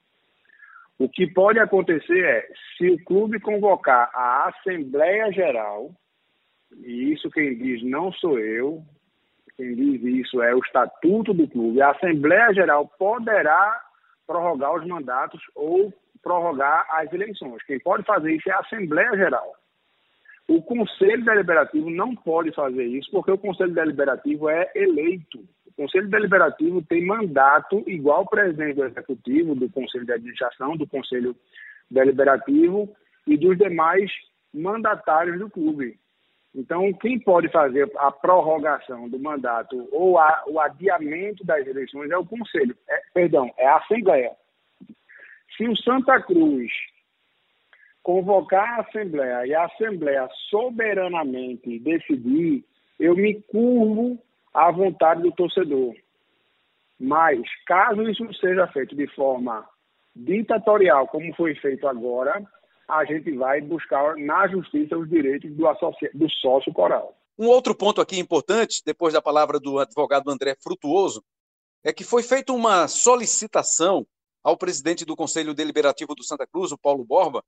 O 1.00 1.08
que 1.08 1.26
pode 1.26 1.58
acontecer 1.58 2.22
é, 2.22 2.46
se 2.76 2.90
o 2.90 3.02
clube 3.06 3.40
convocar 3.40 4.10
a 4.12 4.50
Assembleia 4.50 5.32
Geral, 5.32 5.90
e 6.76 7.14
isso 7.14 7.30
quem 7.30 7.56
diz 7.56 7.82
não 7.82 8.12
sou 8.12 8.38
eu, 8.38 8.82
quem 9.56 9.74
diz 9.74 10.04
isso 10.04 10.42
é 10.42 10.54
o 10.54 10.58
estatuto 10.58 11.32
do 11.32 11.48
clube, 11.48 11.80
a 11.80 11.92
Assembleia 11.92 12.52
Geral 12.52 12.86
poderá 12.98 13.80
prorrogar 14.26 14.74
os 14.74 14.86
mandatos 14.86 15.40
ou 15.54 15.90
prorrogar 16.22 16.86
as 16.90 17.10
eleições. 17.14 17.62
Quem 17.62 17.80
pode 17.80 18.04
fazer 18.04 18.34
isso 18.34 18.50
é 18.50 18.52
a 18.52 18.58
Assembleia 18.60 19.16
Geral. 19.16 19.54
O 20.48 20.60
Conselho 20.60 21.24
Deliberativo 21.24 21.88
não 21.88 22.14
pode 22.14 22.52
fazer 22.52 22.84
isso 22.84 23.10
porque 23.10 23.30
o 23.30 23.38
Conselho 23.38 23.72
Deliberativo 23.72 24.50
é 24.50 24.70
eleito. 24.74 25.48
Conselho 25.80 26.10
Deliberativo 26.10 26.82
tem 26.82 27.06
mandato 27.06 27.82
igual 27.86 28.18
ao 28.18 28.26
presidente 28.26 28.74
do 28.74 28.84
Executivo, 28.84 29.54
do 29.54 29.70
Conselho 29.70 30.04
de 30.04 30.12
Administração, 30.12 30.76
do 30.76 30.86
Conselho 30.86 31.34
Deliberativo 31.90 32.94
e 33.26 33.34
dos 33.34 33.56
demais 33.56 34.10
mandatários 34.52 35.38
do 35.38 35.48
clube. 35.48 35.98
Então, 36.54 36.92
quem 36.92 37.18
pode 37.18 37.48
fazer 37.48 37.90
a 37.96 38.12
prorrogação 38.12 39.08
do 39.08 39.18
mandato 39.18 39.88
ou 39.90 40.18
a, 40.18 40.44
o 40.48 40.60
adiamento 40.60 41.46
das 41.46 41.66
eleições 41.66 42.10
é 42.10 42.18
o 42.18 42.26
Conselho, 42.26 42.76
é, 42.86 43.00
perdão, 43.14 43.50
é 43.56 43.66
a 43.66 43.78
Assembleia. 43.78 44.32
Se 45.56 45.66
o 45.66 45.74
Santa 45.78 46.20
Cruz 46.20 46.70
convocar 48.02 48.80
a 48.80 48.82
Assembleia 48.82 49.46
e 49.46 49.54
a 49.54 49.64
Assembleia 49.64 50.28
soberanamente 50.50 51.78
decidir, 51.78 52.66
eu 52.98 53.16
me 53.16 53.40
curvo 53.44 54.22
à 54.52 54.70
vontade 54.70 55.22
do 55.22 55.32
torcedor. 55.32 55.94
Mas, 56.98 57.40
caso 57.66 58.02
isso 58.02 58.22
seja 58.34 58.66
feito 58.68 58.94
de 58.94 59.06
forma 59.14 59.66
ditatorial, 60.14 61.06
como 61.08 61.34
foi 61.34 61.54
feito 61.54 61.86
agora, 61.86 62.44
a 62.88 63.04
gente 63.04 63.30
vai 63.36 63.60
buscar 63.60 64.16
na 64.16 64.48
justiça 64.48 64.98
os 64.98 65.08
direitos 65.08 65.50
do, 65.52 65.64
do 66.14 66.30
sócio 66.30 66.72
coral. 66.72 67.16
Um 67.38 67.46
outro 67.46 67.74
ponto 67.74 68.00
aqui 68.00 68.18
importante, 68.18 68.82
depois 68.84 69.14
da 69.14 69.22
palavra 69.22 69.58
do 69.58 69.78
advogado 69.78 70.30
André 70.30 70.54
Frutuoso, 70.62 71.24
é 71.82 71.92
que 71.92 72.04
foi 72.04 72.22
feita 72.22 72.52
uma 72.52 72.86
solicitação 72.86 74.06
ao 74.42 74.56
presidente 74.56 75.04
do 75.04 75.16
Conselho 75.16 75.54
Deliberativo 75.54 76.14
do 76.14 76.24
Santa 76.24 76.46
Cruz, 76.46 76.72
o 76.72 76.78
Paulo 76.78 77.04
Borba, 77.04 77.42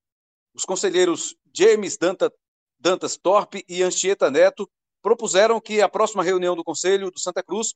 os 0.54 0.64
conselheiros 0.64 1.36
James 1.54 1.98
Danta, 1.98 2.32
Dantas 2.78 3.16
Torpe 3.16 3.64
e 3.68 3.82
Anchieta 3.82 4.30
Neto 4.30 4.68
propuseram 5.02 5.60
que 5.60 5.82
a 5.82 5.88
próxima 5.88 6.22
reunião 6.22 6.54
do 6.56 6.64
Conselho 6.64 7.10
do 7.10 7.18
Santa 7.18 7.42
Cruz 7.42 7.74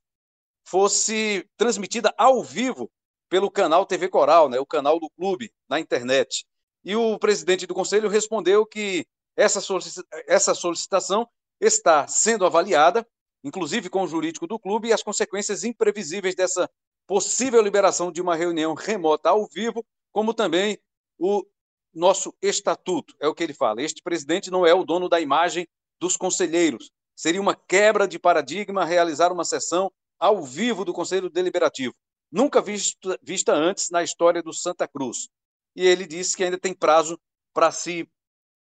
fosse 0.65 1.47
transmitida 1.57 2.13
ao 2.17 2.43
vivo 2.43 2.89
pelo 3.29 3.51
canal 3.51 3.85
TV 3.85 4.07
Coral, 4.07 4.49
né, 4.49 4.59
o 4.59 4.65
canal 4.65 4.99
do 4.99 5.09
clube, 5.09 5.51
na 5.69 5.79
internet. 5.79 6.45
E 6.83 6.95
o 6.95 7.19
presidente 7.19 7.67
do 7.67 7.73
conselho 7.73 8.09
respondeu 8.09 8.65
que 8.65 9.05
essa, 9.35 9.59
essa 10.27 10.55
solicitação 10.55 11.27
está 11.59 12.07
sendo 12.07 12.45
avaliada, 12.45 13.05
inclusive 13.43 13.89
com 13.89 14.03
o 14.03 14.07
jurídico 14.07 14.47
do 14.47 14.59
clube, 14.59 14.87
e 14.87 14.93
as 14.93 15.03
consequências 15.03 15.63
imprevisíveis 15.63 16.35
dessa 16.35 16.69
possível 17.05 17.61
liberação 17.61 18.11
de 18.11 18.21
uma 18.21 18.35
reunião 18.35 18.73
remota 18.73 19.29
ao 19.29 19.47
vivo, 19.47 19.85
como 20.11 20.33
também 20.33 20.77
o 21.17 21.45
nosso 21.93 22.33
estatuto. 22.41 23.15
É 23.19 23.27
o 23.27 23.33
que 23.33 23.43
ele 23.43 23.53
fala. 23.53 23.81
Este 23.81 24.01
presidente 24.01 24.51
não 24.51 24.65
é 24.65 24.73
o 24.73 24.83
dono 24.83 25.09
da 25.09 25.19
imagem 25.19 25.67
dos 25.99 26.15
conselheiros. 26.15 26.91
Seria 27.17 27.41
uma 27.41 27.55
quebra 27.55 28.07
de 28.07 28.19
paradigma 28.19 28.85
realizar 28.85 29.31
uma 29.31 29.43
sessão 29.43 29.91
ao 30.19 30.43
vivo 30.43 30.85
do 30.85 30.93
Conselho 30.93 31.29
Deliberativo, 31.29 31.95
nunca 32.31 32.61
vista, 32.61 33.19
vista 33.21 33.53
antes 33.53 33.89
na 33.89 34.03
história 34.03 34.41
do 34.43 34.53
Santa 34.53 34.87
Cruz 34.87 35.27
e 35.77 35.85
ele 35.85 36.07
disse 36.07 36.35
que 36.35 36.43
ainda 36.43 36.57
tem 36.57 36.73
prazo 36.73 37.19
para 37.53 37.71
se 37.71 38.09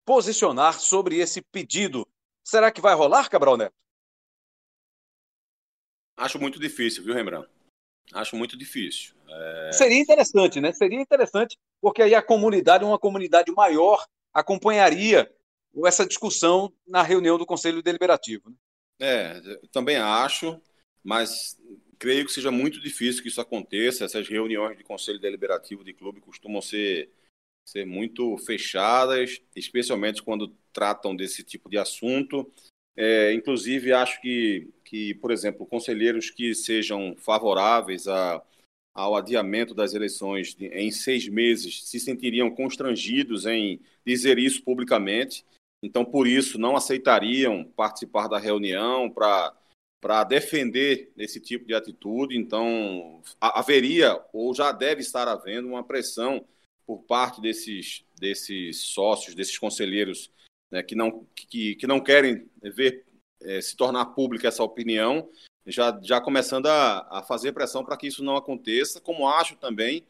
posicionar 0.05 0.81
sobre 0.81 1.17
esse 1.17 1.41
pedido. 1.41 2.05
Será 2.43 2.69
que 2.69 2.81
vai 2.81 2.93
rolar, 2.93 3.29
Cabral 3.29 3.55
Neto? 3.55 3.73
Acho 6.17 6.37
muito 6.37 6.59
difícil, 6.59 7.05
viu, 7.05 7.13
Rembrandt? 7.13 7.49
Acho 8.13 8.35
muito 8.35 8.57
difícil. 8.57 9.15
É... 9.27 9.71
Seria 9.71 9.97
interessante, 9.97 10.59
né? 10.59 10.73
Seria 10.73 10.99
interessante, 10.99 11.57
porque 11.81 12.01
aí 12.01 12.13
a 12.13 12.21
comunidade, 12.21 12.83
uma 12.83 12.99
comunidade 12.99 13.49
maior, 13.53 14.05
acompanharia 14.33 15.33
essa 15.86 16.05
discussão 16.05 16.71
na 16.88 17.01
reunião 17.01 17.38
do 17.38 17.45
Conselho 17.45 17.82
Deliberativo. 17.82 18.49
Né? 18.49 18.55
É, 18.99 19.41
também 19.71 19.97
acho, 19.97 20.61
mas 21.03 21.57
creio 21.97 22.26
que 22.26 22.32
seja 22.32 22.51
muito 22.51 22.80
difícil 22.80 23.21
que 23.21 23.30
isso 23.30 23.41
aconteça. 23.41 24.05
Essas 24.05 24.28
reuniões 24.28 24.78
de 24.78 24.84
conselho 24.84 25.19
deliberativo 25.19 25.84
de 25.84 25.93
clube 25.93 26.21
costumam 26.21 26.61
ser, 26.61 27.09
ser 27.65 27.86
muito 27.86 28.38
fechadas, 28.38 29.41
especialmente 29.55 30.23
quando 30.23 30.55
tratam 30.71 31.15
desse 31.15 31.43
tipo 31.43 31.69
de 31.69 31.78
assunto. 31.78 32.51
É, 32.97 33.34
inclusive, 33.34 33.91
acho 33.91 34.21
que, 34.21 34.69
que, 34.84 35.13
por 35.15 35.32
exemplo, 35.32 35.65
conselheiros 35.65 36.30
que 36.30 36.55
sejam 36.55 37.15
favoráveis 37.17 38.07
a, 38.07 38.41
ao 38.93 39.15
adiamento 39.15 39.73
das 39.73 39.93
eleições 39.93 40.55
em 40.59 40.89
seis 40.91 41.28
meses 41.28 41.84
se 41.86 41.99
sentiriam 41.99 42.49
constrangidos 42.49 43.45
em 43.45 43.82
dizer 44.05 44.39
isso 44.39 44.63
publicamente. 44.63 45.45
Então, 45.86 46.03
por 46.03 46.27
isso, 46.27 46.57
não 46.57 46.75
aceitariam 46.75 47.63
participar 47.63 48.27
da 48.27 48.39
reunião 48.39 49.07
para 49.07 50.23
defender 50.23 51.11
esse 51.15 51.39
tipo 51.39 51.65
de 51.67 51.75
atitude. 51.75 52.36
Então, 52.36 53.21
haveria 53.39 54.19
ou 54.33 54.53
já 54.53 54.71
deve 54.71 55.01
estar 55.01 55.27
havendo 55.27 55.67
uma 55.67 55.83
pressão 55.83 56.43
por 56.88 57.03
parte 57.03 57.39
desses, 57.39 58.03
desses 58.19 58.79
sócios, 58.79 59.36
desses 59.36 59.59
conselheiros 59.59 60.31
né, 60.71 60.81
que, 60.81 60.95
não, 60.95 61.27
que, 61.36 61.75
que 61.75 61.86
não 61.86 61.99
querem 61.99 62.49
ver 62.63 63.05
é, 63.43 63.61
se 63.61 63.75
tornar 63.75 64.07
pública 64.07 64.47
essa 64.47 64.63
opinião, 64.63 65.29
já, 65.67 65.99
já 66.03 66.19
começando 66.19 66.65
a, 66.65 67.19
a 67.19 67.23
fazer 67.23 67.53
pressão 67.53 67.86
para 67.86 67.95
que 67.95 68.07
isso 68.07 68.23
não 68.23 68.36
aconteça, 68.36 68.99
como 68.99 69.27
acho 69.27 69.55
também 69.55 70.03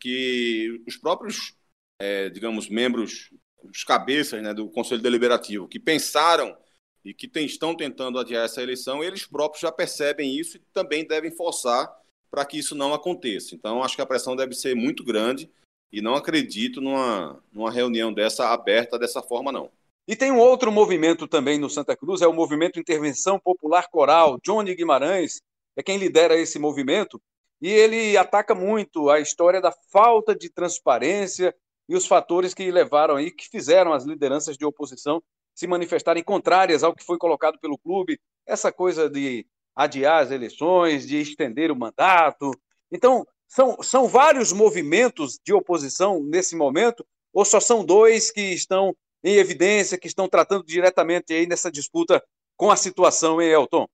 que 0.00 0.82
os 0.86 0.96
próprios, 0.96 1.54
é, 2.00 2.28
digamos, 2.28 2.68
membros, 2.68 3.30
os 3.64 3.84
cabeças 3.84 4.42
né, 4.42 4.52
do 4.52 4.68
Conselho 4.68 5.02
Deliberativo, 5.02 5.68
que 5.68 5.78
pensaram 5.78 6.56
e 7.04 7.12
que 7.12 7.26
tem, 7.26 7.44
estão 7.44 7.74
tentando 7.74 8.18
adiar 8.18 8.44
essa 8.44 8.62
eleição, 8.62 9.02
eles 9.02 9.26
próprios 9.26 9.60
já 9.60 9.72
percebem 9.72 10.36
isso 10.36 10.56
e 10.56 10.60
também 10.72 11.06
devem 11.06 11.30
forçar 11.30 11.92
para 12.30 12.44
que 12.44 12.58
isso 12.58 12.74
não 12.74 12.94
aconteça. 12.94 13.54
Então, 13.54 13.82
acho 13.82 13.96
que 13.96 14.02
a 14.02 14.06
pressão 14.06 14.36
deve 14.36 14.54
ser 14.54 14.74
muito 14.74 15.04
grande 15.04 15.50
e 15.92 16.00
não 16.00 16.14
acredito 16.14 16.80
numa, 16.80 17.42
numa 17.52 17.70
reunião 17.70 18.12
dessa 18.12 18.52
aberta 18.52 18.98
dessa 18.98 19.22
forma, 19.22 19.52
não. 19.52 19.70
E 20.08 20.16
tem 20.16 20.32
um 20.32 20.38
outro 20.38 20.72
movimento 20.72 21.28
também 21.28 21.58
no 21.58 21.70
Santa 21.70 21.96
Cruz, 21.96 22.22
é 22.22 22.26
o 22.26 22.32
movimento 22.32 22.80
Intervenção 22.80 23.38
Popular 23.38 23.88
Coral. 23.88 24.38
Johnny 24.42 24.74
Guimarães 24.74 25.40
é 25.76 25.82
quem 25.82 25.98
lidera 25.98 26.36
esse 26.36 26.58
movimento 26.58 27.20
e 27.60 27.68
ele 27.68 28.16
ataca 28.16 28.54
muito 28.54 29.08
a 29.08 29.20
história 29.20 29.60
da 29.60 29.70
falta 29.70 30.34
de 30.34 30.50
transparência 30.50 31.54
e 31.88 31.96
os 31.96 32.06
fatores 32.06 32.54
que 32.54 32.70
levaram 32.70 33.16
aí, 33.16 33.30
que 33.30 33.48
fizeram 33.48 33.92
as 33.92 34.04
lideranças 34.04 34.56
de 34.56 34.64
oposição 34.64 35.22
se 35.54 35.66
manifestarem 35.66 36.22
contrárias 36.22 36.82
ao 36.82 36.94
que 36.94 37.04
foi 37.04 37.18
colocado 37.18 37.58
pelo 37.58 37.78
clube, 37.78 38.18
essa 38.46 38.72
coisa 38.72 39.08
de 39.08 39.46
adiar 39.74 40.22
as 40.22 40.30
eleições, 40.30 41.06
de 41.06 41.20
estender 41.20 41.70
o 41.70 41.76
mandato. 41.76 42.50
Então, 42.90 43.26
são, 43.48 43.82
são 43.82 44.08
vários 44.08 44.52
movimentos 44.52 45.38
de 45.44 45.52
oposição 45.52 46.22
nesse 46.22 46.56
momento, 46.56 47.04
ou 47.32 47.44
só 47.44 47.60
são 47.60 47.84
dois 47.84 48.30
que 48.30 48.40
estão 48.40 48.96
em 49.22 49.36
evidência, 49.36 49.98
que 49.98 50.06
estão 50.06 50.28
tratando 50.28 50.64
diretamente 50.64 51.32
aí 51.32 51.46
nessa 51.46 51.70
disputa 51.70 52.22
com 52.56 52.70
a 52.70 52.76
situação, 52.76 53.40
hein, 53.40 53.50
Elton? 53.50 53.86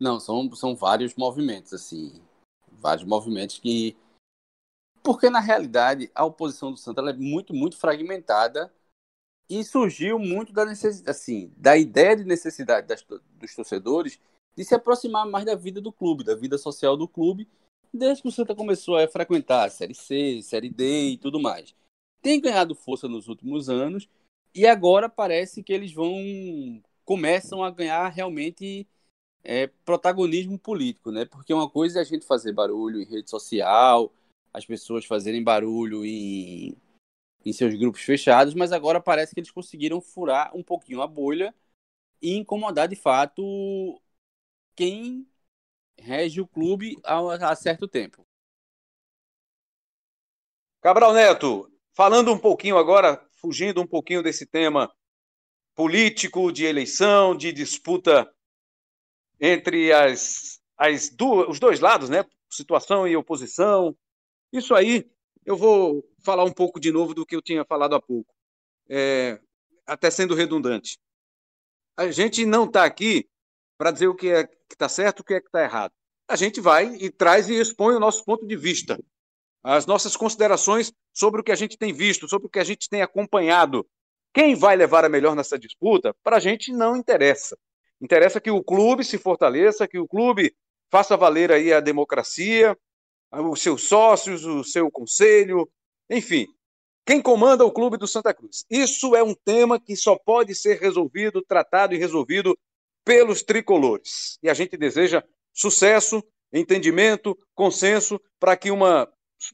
Não, 0.00 0.18
são, 0.18 0.52
são 0.54 0.74
vários 0.74 1.14
movimentos, 1.14 1.72
assim, 1.72 2.20
vários 2.72 3.06
movimentos 3.06 3.58
que... 3.58 3.96
Porque, 5.04 5.30
na 5.30 5.40
realidade, 5.40 6.10
a 6.14 6.24
oposição 6.24 6.72
do 6.72 6.78
Santa 6.78 7.02
é 7.02 7.12
muito, 7.12 7.54
muito 7.54 7.76
fragmentada 7.76 8.72
e 9.48 9.62
surgiu 9.62 10.18
muito 10.18 10.52
da 10.52 10.64
necessidade, 10.64 11.10
assim, 11.10 11.52
da 11.56 11.76
ideia 11.76 12.16
de 12.16 12.24
necessidade 12.24 12.86
das, 12.86 13.02
dos 13.02 13.54
torcedores 13.54 14.18
de 14.56 14.64
se 14.64 14.74
aproximar 14.74 15.26
mais 15.26 15.44
da 15.44 15.54
vida 15.54 15.80
do 15.80 15.92
clube, 15.92 16.24
da 16.24 16.34
vida 16.34 16.56
social 16.56 16.96
do 16.96 17.06
clube, 17.06 17.48
desde 17.92 18.22
que 18.22 18.28
o 18.28 18.32
Santa 18.32 18.54
começou 18.54 18.96
a 18.96 19.06
frequentar 19.06 19.66
a 19.66 19.70
Série 19.70 19.94
C, 19.94 20.40
Série 20.42 20.70
D 20.70 21.10
e 21.10 21.18
tudo 21.18 21.38
mais. 21.40 21.74
Tem 22.22 22.40
ganhado 22.40 22.74
força 22.74 23.06
nos 23.06 23.28
últimos 23.28 23.68
anos 23.68 24.08
e 24.54 24.66
agora 24.66 25.08
parece 25.08 25.62
que 25.62 25.72
eles 25.72 25.92
vão 25.92 26.82
começam 27.04 27.62
a 27.62 27.70
ganhar 27.70 28.08
realmente 28.08 28.88
é, 29.44 29.66
protagonismo 29.84 30.58
político, 30.58 31.10
né? 31.12 31.24
Porque 31.26 31.52
uma 31.52 31.68
coisa 31.68 31.98
é 31.98 32.02
a 32.02 32.04
gente 32.04 32.26
fazer 32.26 32.52
barulho 32.52 33.00
em 33.00 33.04
rede 33.04 33.30
social, 33.30 34.12
as 34.54 34.64
pessoas 34.64 35.04
fazerem 35.04 35.42
barulho 35.42 36.06
em 36.06 36.74
em 37.44 37.52
seus 37.52 37.74
grupos 37.74 38.00
fechados, 38.00 38.54
mas 38.54 38.72
agora 38.72 39.00
parece 39.00 39.34
que 39.34 39.40
eles 39.40 39.50
conseguiram 39.50 40.00
furar 40.00 40.56
um 40.56 40.62
pouquinho 40.62 41.02
a 41.02 41.06
bolha 41.06 41.54
e 42.22 42.34
incomodar 42.36 42.88
de 42.88 42.96
fato 42.96 44.00
quem 44.74 45.28
rege 45.98 46.40
o 46.40 46.46
clube 46.46 46.98
há, 47.04 47.54
certo 47.54 47.86
tempo. 47.86 48.26
Cabral 50.80 51.12
Neto, 51.12 51.70
falando 51.92 52.32
um 52.32 52.38
pouquinho 52.38 52.78
agora, 52.78 53.22
fugindo 53.32 53.80
um 53.80 53.86
pouquinho 53.86 54.22
desse 54.22 54.46
tema 54.46 54.90
político, 55.74 56.50
de 56.50 56.64
eleição, 56.64 57.36
de 57.36 57.52
disputa 57.52 58.32
entre 59.38 59.92
as, 59.92 60.62
as 60.76 61.10
duas, 61.10 61.48
os 61.48 61.60
dois 61.60 61.80
lados, 61.80 62.08
né? 62.08 62.24
Situação 62.48 63.06
e 63.06 63.16
oposição. 63.16 63.96
Isso 64.54 64.72
aí, 64.72 65.04
eu 65.44 65.56
vou 65.56 66.08
falar 66.22 66.44
um 66.44 66.52
pouco 66.52 66.78
de 66.78 66.92
novo 66.92 67.12
do 67.12 67.26
que 67.26 67.34
eu 67.34 67.42
tinha 67.42 67.64
falado 67.64 67.96
há 67.96 68.00
pouco, 68.00 68.32
é, 68.88 69.40
até 69.84 70.08
sendo 70.12 70.32
redundante. 70.32 70.96
A 71.96 72.08
gente 72.12 72.46
não 72.46 72.64
está 72.64 72.84
aqui 72.84 73.28
para 73.76 73.90
dizer 73.90 74.06
o 74.06 74.14
que 74.14 74.28
é 74.28 74.46
que 74.46 74.54
está 74.70 74.88
certo, 74.88 75.20
o 75.20 75.24
que 75.24 75.34
é 75.34 75.40
que 75.40 75.48
está 75.48 75.60
errado. 75.60 75.92
A 76.28 76.36
gente 76.36 76.60
vai 76.60 76.94
e 76.94 77.10
traz 77.10 77.48
e 77.48 77.54
expõe 77.54 77.96
o 77.96 78.00
nosso 78.00 78.24
ponto 78.24 78.46
de 78.46 78.54
vista, 78.54 78.96
as 79.60 79.86
nossas 79.86 80.16
considerações 80.16 80.92
sobre 81.12 81.40
o 81.40 81.44
que 81.44 81.50
a 81.50 81.56
gente 81.56 81.76
tem 81.76 81.92
visto, 81.92 82.28
sobre 82.28 82.46
o 82.46 82.50
que 82.50 82.60
a 82.60 82.64
gente 82.64 82.88
tem 82.88 83.02
acompanhado. 83.02 83.84
Quem 84.32 84.54
vai 84.54 84.76
levar 84.76 85.04
a 85.04 85.08
melhor 85.08 85.34
nessa 85.34 85.58
disputa, 85.58 86.14
para 86.22 86.36
a 86.36 86.40
gente 86.40 86.72
não 86.72 86.96
interessa. 86.96 87.58
Interessa 88.00 88.40
que 88.40 88.52
o 88.52 88.62
clube 88.62 89.02
se 89.02 89.18
fortaleça, 89.18 89.88
que 89.88 89.98
o 89.98 90.06
clube 90.06 90.54
faça 90.92 91.16
valer 91.16 91.50
aí 91.50 91.72
a 91.72 91.80
democracia, 91.80 92.78
os 93.40 93.60
seus 93.62 93.84
sócios, 93.84 94.44
o 94.44 94.62
seu 94.64 94.90
conselho, 94.90 95.68
enfim, 96.10 96.46
quem 97.06 97.20
comanda 97.20 97.64
o 97.64 97.72
clube 97.72 97.96
do 97.96 98.06
Santa 98.06 98.32
Cruz. 98.32 98.64
Isso 98.70 99.14
é 99.14 99.22
um 99.22 99.34
tema 99.34 99.78
que 99.78 99.94
só 99.96 100.16
pode 100.16 100.54
ser 100.54 100.78
resolvido, 100.80 101.42
tratado 101.42 101.94
e 101.94 101.98
resolvido 101.98 102.56
pelos 103.04 103.42
tricolores. 103.42 104.38
E 104.42 104.48
a 104.48 104.54
gente 104.54 104.76
deseja 104.76 105.22
sucesso, 105.52 106.22
entendimento, 106.52 107.36
consenso 107.54 108.20
para 108.40 108.56
que 108.56 108.70
uma 108.70 109.08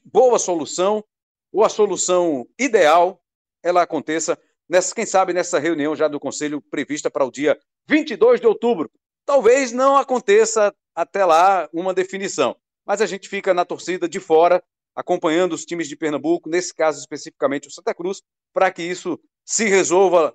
boa 0.05 0.39
solução 0.39 1.03
ou 1.51 1.63
a 1.65 1.69
solução 1.69 2.47
ideal 2.57 3.21
ela 3.61 3.81
aconteça 3.81 4.39
nessa, 4.69 4.95
quem 4.95 5.05
sabe 5.05 5.33
nessa 5.33 5.59
reunião 5.59 5.95
já 5.95 6.07
do 6.07 6.19
conselho 6.19 6.61
prevista 6.61 7.11
para 7.11 7.25
o 7.25 7.31
dia 7.31 7.59
22 7.87 8.39
de 8.39 8.47
outubro. 8.47 8.89
Talvez 9.25 9.71
não 9.71 9.97
aconteça 9.97 10.73
até 10.95 11.25
lá 11.25 11.69
uma 11.73 11.93
definição, 11.93 12.55
mas 12.85 13.01
a 13.01 13.05
gente 13.05 13.29
fica 13.29 13.53
na 13.53 13.65
torcida 13.65 14.07
de 14.07 14.19
fora, 14.19 14.63
acompanhando 14.95 15.53
os 15.53 15.65
times 15.65 15.87
de 15.87 15.95
Pernambuco, 15.95 16.49
nesse 16.49 16.73
caso 16.73 16.99
especificamente 16.99 17.67
o 17.67 17.71
Santa 17.71 17.93
Cruz, 17.93 18.21
para 18.53 18.71
que 18.71 18.83
isso 18.83 19.19
se 19.45 19.65
resolva 19.65 20.33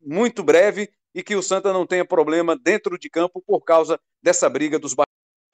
muito 0.00 0.42
breve 0.42 0.90
e 1.14 1.22
que 1.22 1.34
o 1.34 1.42
Santa 1.42 1.72
não 1.72 1.86
tenha 1.86 2.04
problema 2.04 2.56
dentro 2.56 2.98
de 2.98 3.08
campo 3.08 3.42
por 3.46 3.62
causa 3.62 3.98
dessa 4.22 4.48
briga 4.48 4.78
dos 4.78 4.94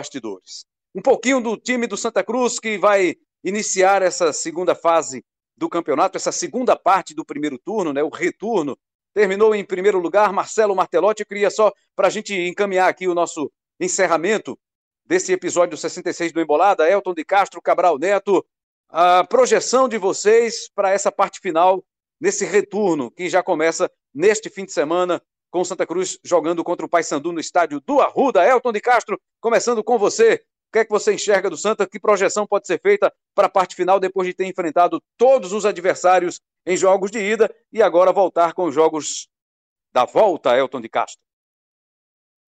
bastidores. 0.00 0.64
Um 0.94 1.02
pouquinho 1.02 1.40
do 1.40 1.56
time 1.56 1.86
do 1.86 1.96
Santa 1.96 2.22
Cruz 2.22 2.58
que 2.58 2.78
vai 2.78 3.16
iniciar 3.42 4.02
essa 4.02 4.32
segunda 4.32 4.74
fase 4.74 5.24
do 5.56 5.68
campeonato, 5.68 6.16
essa 6.16 6.32
segunda 6.32 6.76
parte 6.76 7.14
do 7.14 7.24
primeiro 7.24 7.58
turno, 7.58 7.92
né, 7.92 8.02
o 8.02 8.08
retorno. 8.08 8.76
Terminou 9.12 9.54
em 9.54 9.64
primeiro 9.64 9.98
lugar 10.00 10.32
Marcelo 10.32 10.74
Martelotti. 10.74 11.20
Eu 11.22 11.26
queria 11.26 11.50
só, 11.50 11.72
para 11.94 12.08
a 12.08 12.10
gente 12.10 12.34
encaminhar 12.34 12.88
aqui 12.88 13.06
o 13.06 13.14
nosso 13.14 13.50
encerramento 13.78 14.58
desse 15.04 15.32
episódio 15.32 15.76
66 15.76 16.32
do 16.32 16.40
Embolada, 16.40 16.88
Elton 16.88 17.14
de 17.14 17.24
Castro, 17.24 17.60
Cabral 17.60 17.98
Neto, 17.98 18.44
a 18.88 19.24
projeção 19.24 19.88
de 19.88 19.98
vocês 19.98 20.68
para 20.74 20.90
essa 20.90 21.10
parte 21.10 21.40
final, 21.40 21.84
nesse 22.20 22.44
retorno 22.44 23.10
que 23.10 23.28
já 23.28 23.42
começa 23.42 23.90
neste 24.14 24.48
fim 24.48 24.64
de 24.64 24.72
semana, 24.72 25.20
com 25.50 25.64
Santa 25.64 25.86
Cruz 25.86 26.18
jogando 26.24 26.64
contra 26.64 26.86
o 26.86 26.88
Paysandu 26.88 27.32
no 27.32 27.40
estádio 27.40 27.80
do 27.80 28.00
Arruda. 28.00 28.44
Elton 28.44 28.72
de 28.72 28.80
Castro, 28.80 29.20
começando 29.40 29.84
com 29.84 29.98
você. 29.98 30.44
O 30.68 30.72
que 30.72 30.78
é 30.80 30.84
que 30.84 30.90
você 30.90 31.14
enxerga 31.14 31.48
do 31.48 31.56
Santa? 31.56 31.86
Que 31.86 32.00
projeção 32.00 32.46
pode 32.46 32.66
ser 32.66 32.80
feita 32.80 33.12
para 33.34 33.46
a 33.46 33.50
parte 33.50 33.76
final 33.76 34.00
depois 34.00 34.26
de 34.26 34.34
ter 34.34 34.46
enfrentado 34.46 35.00
todos 35.16 35.52
os 35.52 35.64
adversários 35.64 36.40
em 36.66 36.76
jogos 36.76 37.10
de 37.10 37.20
ida 37.20 37.54
e 37.72 37.82
agora 37.82 38.12
voltar 38.12 38.52
com 38.52 38.64
os 38.64 38.74
jogos 38.74 39.28
da 39.92 40.04
volta, 40.04 40.56
Elton 40.56 40.80
de 40.80 40.88
Castro? 40.88 41.23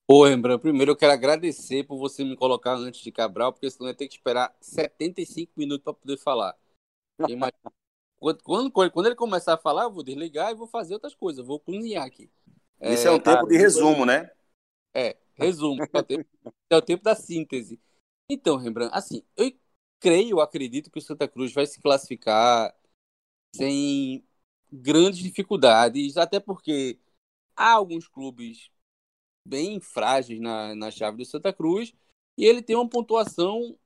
Ô, 0.09 0.25
Rembrandt, 0.25 0.63
primeiro 0.63 0.93
eu 0.93 0.97
quero 0.97 1.13
agradecer 1.13 1.85
por 1.85 1.99
você 1.99 2.23
me 2.23 2.37
colocar 2.37 2.75
antes 2.77 3.01
de 3.01 3.11
Cabral, 3.11 3.53
porque 3.53 3.69
senão 3.69 3.87
eu 3.87 3.91
ia 3.91 3.97
ter 3.97 4.07
que 4.07 4.15
esperar 4.15 4.55
75 4.61 5.53
minutos 5.57 5.83
para 5.83 5.95
poder 5.95 6.17
falar. 6.17 6.57
quando, 8.17 8.71
quando, 8.71 8.93
quando, 8.93 9.07
ele 9.07 9.17
começar 9.17 9.55
a 9.55 9.59
falar, 9.59 9.83
eu 9.85 9.91
vou 9.91 10.05
desligar 10.05 10.53
e 10.53 10.55
vou 10.55 10.69
fazer 10.69 10.95
outras 10.95 11.15
coisas, 11.15 11.45
vou 11.45 11.59
cozinhar 11.59 12.07
aqui. 12.07 12.31
Esse 12.81 13.09
é, 13.09 13.11
é 13.11 13.13
um 13.13 13.19
tempo 13.19 13.49
de 13.49 13.57
resumo, 13.57 14.07
né? 14.07 14.31
É, 14.95 15.17
resumo. 15.35 15.83
É 15.93 15.99
o, 15.99 16.03
tempo, 16.05 16.27
é 16.71 16.77
o 16.77 16.83
tempo 16.83 17.03
da 17.03 17.17
síntese. 17.17 17.81
Então, 18.31 18.57
Rembrandt, 18.57 18.95
assim, 18.95 19.25
eu 19.37 19.53
creio, 19.99 20.41
acredito 20.41 20.89
que 20.89 20.99
o 20.99 21.03
Santa 21.03 21.27
Cruz 21.27 21.53
vai 21.53 21.67
se 21.67 21.81
classificar 21.81 22.73
sem 23.57 24.25
grandes 24.71 25.19
dificuldades, 25.19 26.17
até 26.17 26.39
porque 26.39 27.01
há 27.57 27.73
alguns 27.73 28.07
clubes 28.07 28.71
bem 29.47 29.81
frágeis 29.81 30.41
na, 30.41 30.75
na 30.75 30.91
chave 30.91 31.19
do 31.19 31.25
Santa 31.25 31.53
Cruz 31.53 31.95
e 32.37 32.45
ele 32.45 32.63
tem 32.63 32.77
uma 32.77 32.89
pontuação 32.89 33.79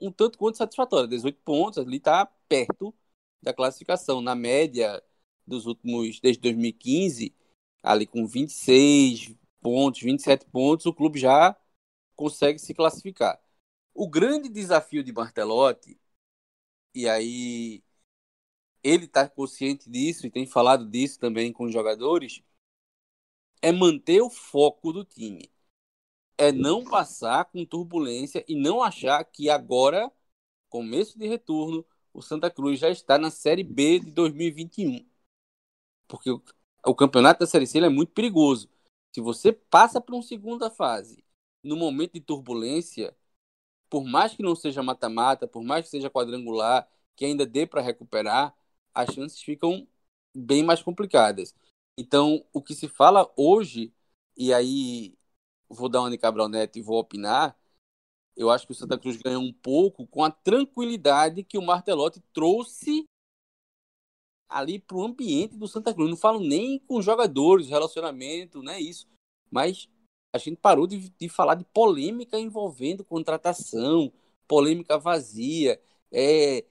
um 0.00 0.10
tanto 0.10 0.38
quanto 0.38 0.56
satisfatória, 0.56 1.08
18 1.08 1.40
pontos, 1.44 1.78
ali 1.78 1.98
está 1.98 2.26
perto 2.48 2.94
da 3.42 3.52
classificação. 3.52 4.20
Na 4.20 4.34
média 4.34 5.02
dos 5.46 5.66
últimos, 5.66 6.20
desde 6.20 6.40
2015, 6.40 7.34
ali 7.82 8.06
com 8.06 8.26
26 8.26 9.34
pontos, 9.60 10.00
27 10.02 10.46
pontos, 10.46 10.86
o 10.86 10.94
clube 10.94 11.18
já 11.18 11.56
consegue 12.16 12.58
se 12.58 12.74
classificar. 12.74 13.40
O 13.94 14.08
grande 14.08 14.48
desafio 14.48 15.04
de 15.04 15.12
Bartelotti, 15.12 15.98
e 16.94 17.08
aí 17.08 17.82
ele 18.82 19.04
está 19.04 19.28
consciente 19.28 19.90
disso 19.90 20.26
e 20.26 20.30
tem 20.30 20.46
falado 20.46 20.88
disso 20.88 21.18
também 21.18 21.52
com 21.52 21.64
os 21.64 21.72
jogadores, 21.72 22.42
é 23.62 23.72
manter 23.72 24.20
o 24.22 24.30
foco 24.30 24.92
do 24.92 25.04
time. 25.04 25.50
É 26.38 26.52
não 26.52 26.84
passar 26.84 27.44
com 27.46 27.64
turbulência 27.64 28.44
e 28.48 28.54
não 28.54 28.82
achar 28.82 29.22
que 29.24 29.50
agora, 29.50 30.10
começo 30.68 31.18
de 31.18 31.26
retorno, 31.28 31.84
o 32.12 32.22
Santa 32.22 32.50
Cruz 32.50 32.78
já 32.80 32.90
está 32.90 33.18
na 33.18 33.30
Série 33.30 33.64
B 33.64 34.00
de 34.00 34.10
2021. 34.12 35.06
Porque 36.08 36.30
o 36.84 36.94
campeonato 36.94 37.40
da 37.40 37.46
Série 37.46 37.66
C 37.66 37.78
é 37.78 37.88
muito 37.88 38.12
perigoso. 38.12 38.68
Se 39.12 39.20
você 39.20 39.52
passa 39.52 40.00
para 40.00 40.14
uma 40.14 40.22
segunda 40.22 40.70
fase, 40.70 41.24
no 41.62 41.76
momento 41.76 42.14
de 42.14 42.20
turbulência, 42.20 43.16
por 43.90 44.04
mais 44.04 44.34
que 44.34 44.42
não 44.42 44.56
seja 44.56 44.82
mata-mata, 44.82 45.48
por 45.48 45.62
mais 45.62 45.84
que 45.84 45.90
seja 45.90 46.10
quadrangular, 46.10 46.88
que 47.16 47.24
ainda 47.24 47.46
dê 47.46 47.66
para 47.66 47.82
recuperar, 47.82 48.54
as 48.94 49.12
chances 49.14 49.42
ficam 49.42 49.86
bem 50.34 50.62
mais 50.62 50.82
complicadas. 50.82 51.54
Então, 52.00 52.42
o 52.50 52.62
que 52.62 52.74
se 52.74 52.88
fala 52.88 53.30
hoje, 53.36 53.92
e 54.34 54.54
aí 54.54 55.14
vou 55.68 55.86
dar 55.86 56.00
uma 56.00 56.10
de 56.10 56.16
Cabral 56.16 56.48
Neto 56.48 56.78
e 56.78 56.82
vou 56.82 56.98
opinar, 56.98 57.54
eu 58.34 58.48
acho 58.48 58.64
que 58.64 58.72
o 58.72 58.74
Santa 58.74 58.98
Cruz 58.98 59.18
ganhou 59.18 59.42
um 59.42 59.52
pouco 59.52 60.06
com 60.06 60.24
a 60.24 60.30
tranquilidade 60.30 61.44
que 61.44 61.58
o 61.58 61.62
Martelotti 61.62 62.18
trouxe 62.32 63.04
ali 64.48 64.78
para 64.78 64.96
o 64.96 65.04
ambiente 65.04 65.58
do 65.58 65.68
Santa 65.68 65.92
Cruz. 65.92 66.08
Não 66.08 66.16
falo 66.16 66.40
nem 66.40 66.78
com 66.78 67.02
jogadores, 67.02 67.68
relacionamento, 67.68 68.62
não 68.62 68.72
é 68.72 68.80
isso. 68.80 69.06
Mas 69.50 69.86
a 70.32 70.38
gente 70.38 70.56
parou 70.56 70.86
de, 70.86 71.10
de 71.10 71.28
falar 71.28 71.54
de 71.54 71.64
polêmica 71.64 72.38
envolvendo 72.38 73.04
contratação, 73.04 74.10
polêmica 74.48 74.98
vazia, 74.98 75.78
é, 76.10 76.64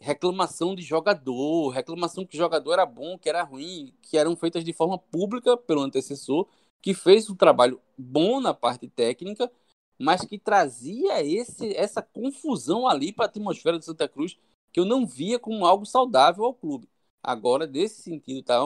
reclamação 0.00 0.74
de 0.74 0.82
jogador, 0.82 1.70
reclamação 1.70 2.26
que 2.26 2.36
jogador 2.36 2.74
era 2.74 2.86
bom, 2.86 3.18
que 3.18 3.28
era 3.28 3.42
ruim, 3.42 3.94
que 4.02 4.18
eram 4.18 4.36
feitas 4.36 4.64
de 4.64 4.72
forma 4.72 4.98
pública 4.98 5.56
pelo 5.56 5.80
antecessor, 5.82 6.48
que 6.82 6.94
fez 6.94 7.30
um 7.30 7.36
trabalho 7.36 7.80
bom 7.96 8.40
na 8.40 8.52
parte 8.54 8.88
técnica, 8.88 9.50
mas 9.98 10.22
que 10.24 10.38
trazia 10.38 11.22
esse, 11.24 11.74
essa 11.76 12.02
confusão 12.02 12.86
ali 12.86 13.12
para 13.12 13.26
a 13.26 13.28
atmosfera 13.28 13.78
do 13.78 13.84
Santa 13.84 14.08
Cruz, 14.08 14.36
que 14.72 14.80
eu 14.80 14.84
não 14.84 15.06
via 15.06 15.38
como 15.38 15.66
algo 15.66 15.86
saudável 15.86 16.44
ao 16.44 16.54
clube. 16.54 16.88
Agora, 17.22 17.66
desse 17.66 18.02
sentido, 18.02 18.40
está 18.40 18.60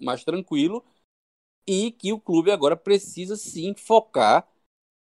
mais 0.00 0.24
tranquilo 0.24 0.84
e 1.66 1.92
que 1.92 2.12
o 2.12 2.20
clube 2.20 2.50
agora 2.50 2.76
precisa 2.76 3.36
sim 3.36 3.74
focar 3.74 4.48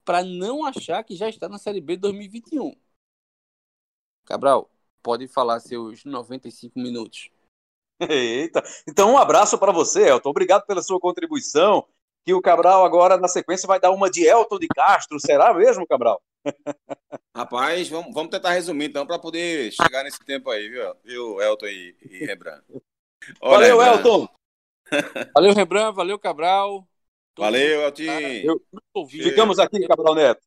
para 0.04 0.22
não 0.24 0.64
achar 0.64 1.02
que 1.04 1.16
já 1.16 1.28
está 1.28 1.48
na 1.48 1.58
Série 1.58 1.80
B 1.80 1.96
de 1.96 2.02
2021. 2.02 2.74
Cabral, 4.24 4.70
pode 5.04 5.28
falar 5.28 5.60
seus 5.60 6.02
95 6.04 6.80
minutos. 6.80 7.30
Eita, 8.00 8.64
então 8.88 9.12
um 9.12 9.18
abraço 9.18 9.58
para 9.58 9.70
você, 9.70 10.08
Elton. 10.08 10.30
Obrigado 10.30 10.66
pela 10.66 10.82
sua 10.82 10.98
contribuição. 10.98 11.86
Que 12.24 12.32
o 12.32 12.40
Cabral 12.40 12.86
agora 12.86 13.18
na 13.18 13.28
sequência 13.28 13.66
vai 13.66 13.78
dar 13.78 13.90
uma 13.90 14.10
de 14.10 14.26
Elton 14.26 14.58
de 14.58 14.66
Castro. 14.66 15.20
Será 15.20 15.52
mesmo, 15.52 15.86
Cabral? 15.86 16.20
Rapaz, 17.36 17.88
vamos, 17.90 18.14
vamos 18.14 18.30
tentar 18.30 18.52
resumir 18.52 18.86
então 18.86 19.06
para 19.06 19.18
poder 19.18 19.70
chegar 19.70 20.02
nesse 20.04 20.20
tempo 20.24 20.48
aí, 20.50 20.68
viu, 20.70 20.94
viu 21.04 21.40
Elton 21.42 21.66
e, 21.66 21.94
e 22.00 22.24
Rembrandt. 22.24 22.64
Olha, 23.42 23.74
valeu, 23.74 23.78
Rembrandt. 23.78 23.98
Elton! 23.98 24.28
valeu, 25.34 25.52
Rembrandt, 25.52 25.96
valeu, 25.96 26.18
Cabral. 26.18 26.88
Valeu, 27.36 27.82
Elton. 27.82 29.06
Ficamos 29.08 29.58
aqui, 29.58 29.86
Cabral 29.86 30.14
Neto. 30.14 30.42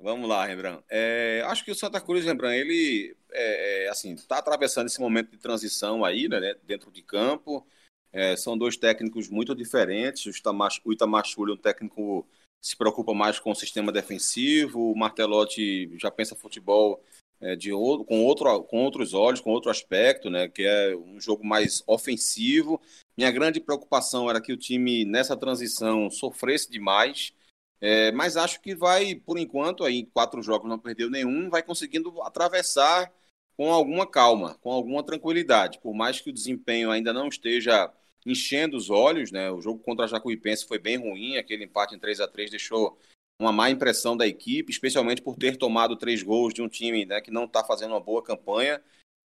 Vamos 0.00 0.28
lá, 0.28 0.46
Rembrandt. 0.46 0.82
É, 0.88 1.42
acho 1.46 1.62
que 1.62 1.70
o 1.70 1.74
Santa 1.74 2.00
Cruz, 2.00 2.24
Rembrandt, 2.24 2.58
ele 2.58 3.14
é, 3.30 3.84
é, 3.84 3.88
assim 3.90 4.14
está 4.14 4.38
atravessando 4.38 4.86
esse 4.86 4.98
momento 4.98 5.30
de 5.30 5.36
transição 5.36 6.04
aí, 6.04 6.26
né, 6.26 6.54
dentro 6.64 6.90
de 6.90 7.02
campo. 7.02 7.66
É, 8.12 8.34
são 8.34 8.56
dois 8.56 8.76
técnicos 8.76 9.28
muito 9.28 9.54
diferentes. 9.54 10.24
O 10.24 10.30
Itamar, 10.30 10.70
o 10.84 10.92
Itamar 10.92 11.24
Schulli 11.26 11.52
é 11.52 11.54
um 11.54 11.58
técnico 11.58 12.26
se 12.62 12.76
preocupa 12.76 13.14
mais 13.14 13.38
com 13.38 13.50
o 13.50 13.54
sistema 13.54 13.92
defensivo. 13.92 14.92
O 14.92 14.98
Martelotti 14.98 15.90
já 15.98 16.10
pensa 16.10 16.34
futebol 16.34 17.02
é, 17.40 17.54
de 17.54 17.72
outro, 17.72 18.04
com, 18.04 18.24
outro, 18.24 18.62
com 18.64 18.84
outros 18.84 19.14
olhos, 19.14 19.40
com 19.40 19.50
outro 19.50 19.70
aspecto, 19.70 20.30
né? 20.30 20.48
Que 20.48 20.62
é 20.64 20.96
um 20.96 21.20
jogo 21.20 21.44
mais 21.44 21.82
ofensivo. 21.86 22.80
Minha 23.16 23.30
grande 23.30 23.60
preocupação 23.60 24.28
era 24.28 24.40
que 24.40 24.52
o 24.52 24.56
time 24.56 25.04
nessa 25.04 25.36
transição 25.36 26.10
sofresse 26.10 26.70
demais. 26.70 27.32
É, 27.80 28.12
mas 28.12 28.36
acho 28.36 28.60
que 28.60 28.74
vai, 28.74 29.14
por 29.14 29.38
enquanto, 29.38 29.84
aí 29.84 30.04
quatro 30.06 30.42
jogos 30.42 30.68
não 30.68 30.78
perdeu 30.78 31.08
nenhum, 31.08 31.48
vai 31.48 31.62
conseguindo 31.62 32.20
atravessar 32.22 33.10
com 33.56 33.72
alguma 33.72 34.06
calma, 34.06 34.54
com 34.60 34.70
alguma 34.70 35.02
tranquilidade. 35.02 35.78
Por 35.80 35.94
mais 35.94 36.20
que 36.20 36.30
o 36.30 36.32
desempenho 36.32 36.90
ainda 36.90 37.12
não 37.12 37.28
esteja 37.28 37.92
enchendo 38.26 38.76
os 38.76 38.90
olhos, 38.90 39.32
né? 39.32 39.50
O 39.50 39.60
jogo 39.60 39.78
contra 39.82 40.04
a 40.04 40.08
Jacuipense 40.08 40.66
foi 40.66 40.78
bem 40.78 40.96
ruim, 40.96 41.36
aquele 41.36 41.64
empate 41.64 41.94
em 41.94 41.98
3 41.98 42.20
a 42.20 42.28
3 42.28 42.50
deixou 42.50 42.98
uma 43.40 43.52
má 43.52 43.70
impressão 43.70 44.16
da 44.16 44.26
equipe, 44.26 44.70
especialmente 44.70 45.22
por 45.22 45.34
ter 45.36 45.56
tomado 45.56 45.96
três 45.96 46.22
gols 46.22 46.52
de 46.52 46.60
um 46.60 46.68
time 46.68 47.06
né, 47.06 47.20
que 47.22 47.30
não 47.30 47.44
está 47.44 47.64
fazendo 47.64 47.92
uma 47.92 48.00
boa 48.00 48.22
campanha. 48.22 48.82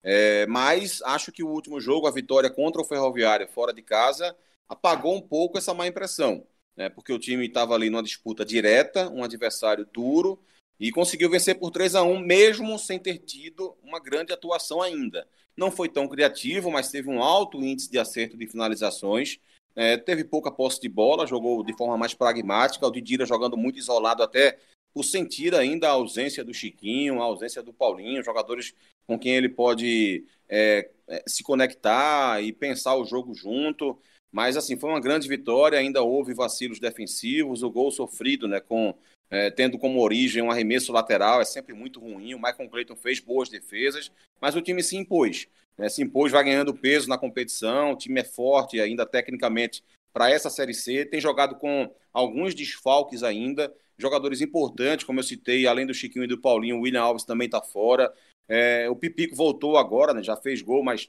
É, 0.03 0.47
mas 0.47 1.01
acho 1.03 1.31
que 1.31 1.45
o 1.45 1.49
último 1.49 1.81
jogo, 1.81 2.07
a 2.07 2.11
vitória 2.11 2.51
contra 2.51 2.81
o 2.81 2.85
Ferroviário 2.85 3.47
fora 3.47 3.73
de 3.73 3.83
casa, 3.83 4.37
apagou 4.69 5.15
um 5.15 5.21
pouco 5.21 5.59
essa 5.59 5.75
má 5.75 5.87
impressão, 5.87 6.45
né, 6.77 6.89
porque 6.89 7.13
o 7.13 7.19
time 7.19 7.47
estava 7.47 7.75
ali 7.75 7.91
numa 7.91 8.03
disputa 8.03 8.45
direta, 8.45 9.11
um 9.11 9.23
adversário 9.23 9.87
duro, 9.93 10.43
e 10.79 10.91
conseguiu 10.91 11.29
vencer 11.29 11.59
por 11.59 11.71
3 11.71 11.95
a 11.95 12.03
1 12.03 12.19
mesmo 12.21 12.79
sem 12.79 12.99
ter 12.99 13.19
tido 13.19 13.77
uma 13.83 14.01
grande 14.01 14.33
atuação 14.33 14.81
ainda. 14.81 15.29
Não 15.55 15.71
foi 15.71 15.91
tão 15.91 16.09
criativo, 16.09 16.71
mas 16.71 16.91
teve 16.91 17.11
um 17.11 17.23
alto 17.23 17.63
índice 17.63 17.91
de 17.91 17.99
acerto 17.99 18.37
de 18.37 18.47
finalizações. 18.47 19.39
É, 19.77 19.99
teve 19.99 20.25
pouca 20.25 20.51
posse 20.51 20.81
de 20.81 20.89
bola, 20.89 21.27
jogou 21.27 21.63
de 21.63 21.77
forma 21.77 21.99
mais 21.99 22.15
pragmática. 22.15 22.87
O 22.87 22.91
Didira 22.91 23.27
jogando 23.27 23.59
muito 23.59 23.79
isolado, 23.79 24.23
até 24.23 24.59
por 24.93 25.05
sentir 25.05 25.55
ainda 25.55 25.89
a 25.89 25.93
ausência 25.93 26.43
do 26.43 26.55
Chiquinho, 26.55 27.21
a 27.21 27.25
ausência 27.25 27.63
do 27.63 27.73
Paulinho, 27.73 28.25
jogadores 28.25 28.75
com 29.07 29.19
quem 29.19 29.37
ele 29.37 29.49
pode 29.49 30.25
é, 30.49 30.91
é, 31.09 31.23
se 31.27 31.43
conectar 31.43 32.43
e 32.43 32.53
pensar 32.53 32.97
o 32.97 33.05
jogo 33.05 33.35
junto. 33.35 33.99
Mas 34.33 34.57
assim, 34.57 34.77
foi 34.77 34.91
uma 34.91 35.01
grande 35.01 35.29
vitória, 35.29 35.79
ainda 35.79 36.03
houve 36.03 36.35
vacilos 36.35 36.79
defensivos, 36.79 37.63
o 37.63 37.71
gol 37.71 37.91
sofrido, 37.91 38.47
né, 38.47 38.61
com 38.61 38.95
é, 39.31 39.49
tendo 39.51 39.79
como 39.79 40.01
origem 40.01 40.43
um 40.43 40.51
arremesso 40.51 40.93
lateral, 40.93 41.41
é 41.41 41.45
sempre 41.45 41.73
muito 41.73 42.01
ruim. 42.01 42.35
O 42.35 42.43
Michael 42.43 42.69
Clayton 42.69 42.97
fez 42.97 43.21
boas 43.21 43.49
defesas, 43.49 44.11
mas 44.41 44.57
o 44.57 44.61
time 44.61 44.83
se 44.83 44.97
impôs. 44.97 45.47
Né? 45.79 45.89
Se 45.89 46.03
impôs, 46.03 46.33
vai 46.33 46.43
ganhando 46.43 46.75
peso 46.75 47.09
na 47.09 47.17
competição. 47.17 47.93
O 47.93 47.97
time 47.97 48.21
é 48.21 48.25
forte 48.25 48.81
ainda 48.81 49.07
tecnicamente 49.07 49.85
para 50.13 50.31
essa 50.31 50.51
Série 50.51 50.75
C. 50.75 51.05
Tem 51.05 51.21
jogado 51.21 51.55
com 51.57 51.95
alguns 52.13 52.55
desfalques 52.55 53.23
ainda. 53.23 53.73
Jogadores 53.97 54.41
importantes, 54.41 55.05
como 55.05 55.21
eu 55.21 55.25
citei, 55.25 55.67
além 55.67 55.87
do 55.87 55.95
Chiquinho 55.95 56.25
e 56.25 56.29
do 56.29 56.41
Paulinho, 56.41 56.79
o 56.79 56.81
William 56.81 57.03
Alves 57.03 57.25
também 57.25 57.47
está 57.47 57.63
fora. 57.63 58.13
É, 58.49 58.91
o 58.91 58.97
Pipico 58.97 59.37
voltou 59.37 59.77
agora, 59.77 60.13
né? 60.13 60.23
já 60.25 60.37
fez 60.37 60.61
gol, 60.61 60.83
mas 60.83 61.09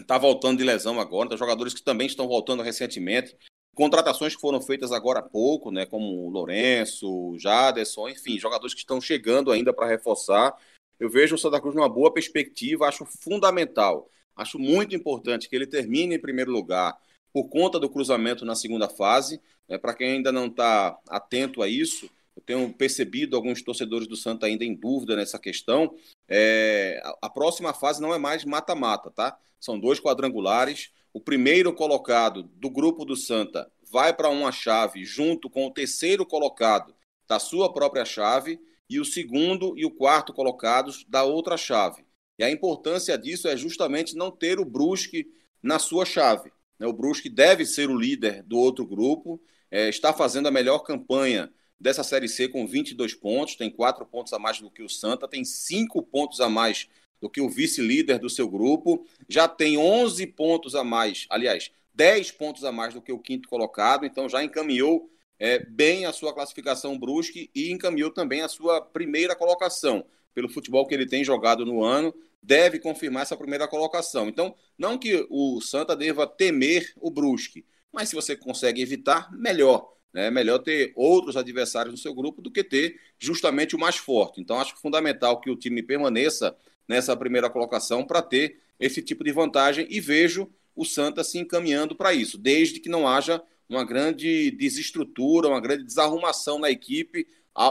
está 0.00 0.18
voltando 0.18 0.58
de 0.58 0.64
lesão 0.64 1.00
agora. 1.00 1.26
Então, 1.26 1.38
jogadores 1.38 1.74
que 1.74 1.82
também 1.82 2.06
estão 2.06 2.26
voltando 2.26 2.62
recentemente. 2.62 3.36
Contratações 3.74 4.34
que 4.34 4.40
foram 4.40 4.60
feitas 4.60 4.92
agora 4.92 5.20
há 5.20 5.22
pouco, 5.22 5.70
né, 5.70 5.86
como 5.86 6.26
o 6.26 6.28
Lourenço, 6.28 7.36
Jaderson, 7.38 8.08
enfim, 8.08 8.38
jogadores 8.38 8.74
que 8.74 8.80
estão 8.80 9.00
chegando 9.00 9.50
ainda 9.50 9.72
para 9.72 9.86
reforçar. 9.86 10.54
Eu 11.00 11.08
vejo 11.08 11.34
o 11.34 11.38
Santa 11.38 11.60
Cruz 11.60 11.74
numa 11.74 11.88
boa 11.88 12.12
perspectiva, 12.12 12.86
acho 12.86 13.06
fundamental, 13.06 14.10
acho 14.36 14.58
muito 14.58 14.94
importante 14.94 15.48
que 15.48 15.56
ele 15.56 15.66
termine 15.66 16.14
em 16.16 16.20
primeiro 16.20 16.50
lugar 16.50 16.94
por 17.32 17.48
conta 17.48 17.80
do 17.80 17.88
cruzamento 17.88 18.44
na 18.44 18.54
segunda 18.54 18.90
fase. 18.90 19.40
Né, 19.66 19.78
para 19.78 19.94
quem 19.94 20.12
ainda 20.12 20.30
não 20.30 20.48
está 20.48 20.98
atento 21.08 21.62
a 21.62 21.68
isso, 21.68 22.10
eu 22.36 22.42
tenho 22.42 22.72
percebido 22.72 23.36
alguns 23.36 23.62
torcedores 23.62 24.06
do 24.06 24.16
Santa 24.16 24.46
ainda 24.46 24.64
em 24.64 24.74
dúvida 24.74 25.16
nessa 25.16 25.38
questão. 25.38 25.94
É, 26.28 27.02
a 27.20 27.28
próxima 27.28 27.72
fase 27.74 28.00
não 28.00 28.14
é 28.14 28.18
mais 28.18 28.44
mata-mata, 28.44 29.10
tá? 29.10 29.38
São 29.60 29.78
dois 29.78 30.00
quadrangulares 30.00 30.90
o 31.14 31.20
primeiro 31.20 31.74
colocado 31.74 32.42
do 32.42 32.70
grupo 32.70 33.04
do 33.04 33.14
Santa 33.14 33.70
vai 33.82 34.14
para 34.14 34.30
uma 34.30 34.50
chave 34.50 35.04
junto 35.04 35.50
com 35.50 35.66
o 35.66 35.70
terceiro 35.70 36.24
colocado 36.24 36.94
da 37.28 37.38
sua 37.38 37.70
própria 37.72 38.04
chave 38.04 38.58
e 38.88 38.98
o 38.98 39.04
segundo 39.04 39.74
e 39.76 39.84
o 39.84 39.90
quarto 39.90 40.32
colocados 40.32 41.04
da 41.06 41.22
outra 41.22 41.58
chave. 41.58 42.04
E 42.38 42.44
a 42.44 42.50
importância 42.50 43.18
disso 43.18 43.46
é 43.46 43.56
justamente 43.56 44.16
não 44.16 44.30
ter 44.30 44.58
o 44.58 44.64
Brusque 44.64 45.26
na 45.62 45.78
sua 45.78 46.06
chave. 46.06 46.50
Né? 46.78 46.86
O 46.86 46.94
Brusque 46.94 47.28
deve 47.28 47.66
ser 47.66 47.90
o 47.90 47.98
líder 47.98 48.42
do 48.42 48.56
outro 48.56 48.86
grupo, 48.86 49.38
é, 49.70 49.90
está 49.90 50.14
fazendo 50.14 50.48
a 50.48 50.50
melhor 50.50 50.78
campanha 50.78 51.52
dessa 51.82 52.04
Série 52.04 52.28
C 52.28 52.48
com 52.48 52.64
22 52.64 53.12
pontos, 53.12 53.56
tem 53.56 53.68
quatro 53.68 54.06
pontos 54.06 54.32
a 54.32 54.38
mais 54.38 54.60
do 54.60 54.70
que 54.70 54.84
o 54.84 54.88
Santa, 54.88 55.26
tem 55.26 55.44
cinco 55.44 56.00
pontos 56.00 56.40
a 56.40 56.48
mais 56.48 56.88
do 57.20 57.28
que 57.28 57.40
o 57.40 57.50
vice-líder 57.50 58.20
do 58.20 58.30
seu 58.30 58.48
grupo, 58.48 59.04
já 59.28 59.48
tem 59.48 59.76
11 59.76 60.24
pontos 60.28 60.76
a 60.76 60.84
mais, 60.84 61.26
aliás, 61.28 61.72
10 61.92 62.30
pontos 62.32 62.64
a 62.64 62.70
mais 62.70 62.94
do 62.94 63.02
que 63.02 63.12
o 63.12 63.18
quinto 63.18 63.48
colocado, 63.48 64.06
então 64.06 64.28
já 64.28 64.44
encaminhou 64.44 65.10
é, 65.40 65.58
bem 65.58 66.06
a 66.06 66.12
sua 66.12 66.32
classificação 66.32 66.96
Brusque 66.96 67.50
e 67.52 67.72
encaminhou 67.72 68.12
também 68.12 68.42
a 68.42 68.48
sua 68.48 68.80
primeira 68.80 69.34
colocação. 69.34 70.04
Pelo 70.32 70.48
futebol 70.48 70.86
que 70.86 70.94
ele 70.94 71.06
tem 71.06 71.24
jogado 71.24 71.66
no 71.66 71.82
ano, 71.82 72.14
deve 72.40 72.78
confirmar 72.78 73.22
essa 73.22 73.36
primeira 73.36 73.66
colocação. 73.66 74.28
Então, 74.28 74.54
não 74.78 74.96
que 74.96 75.26
o 75.28 75.60
Santa 75.60 75.96
deva 75.96 76.28
temer 76.28 76.92
o 76.96 77.10
Brusque, 77.10 77.66
mas 77.92 78.08
se 78.08 78.14
você 78.14 78.36
consegue 78.36 78.80
evitar, 78.80 79.30
melhor. 79.32 79.92
É 80.14 80.30
melhor 80.30 80.58
ter 80.58 80.92
outros 80.94 81.36
adversários 81.36 81.92
no 81.92 81.98
seu 81.98 82.14
grupo 82.14 82.42
do 82.42 82.50
que 82.50 82.62
ter 82.62 83.00
justamente 83.18 83.74
o 83.74 83.78
mais 83.78 83.96
forte. 83.96 84.40
Então, 84.40 84.58
acho 84.58 84.76
fundamental 84.76 85.40
que 85.40 85.50
o 85.50 85.56
time 85.56 85.82
permaneça 85.82 86.54
nessa 86.86 87.16
primeira 87.16 87.48
colocação 87.48 88.04
para 88.04 88.20
ter 88.20 88.58
esse 88.78 89.00
tipo 89.00 89.24
de 89.24 89.32
vantagem 89.32 89.86
e 89.88 90.00
vejo 90.00 90.48
o 90.74 90.84
Santa 90.84 91.22
se 91.22 91.38
encaminhando 91.38 91.94
para 91.94 92.12
isso, 92.12 92.36
desde 92.36 92.80
que 92.80 92.88
não 92.88 93.06
haja 93.06 93.42
uma 93.68 93.84
grande 93.84 94.50
desestrutura, 94.50 95.48
uma 95.48 95.60
grande 95.60 95.84
desarrumação 95.84 96.58
na 96.58 96.70
equipe, 96.70 97.26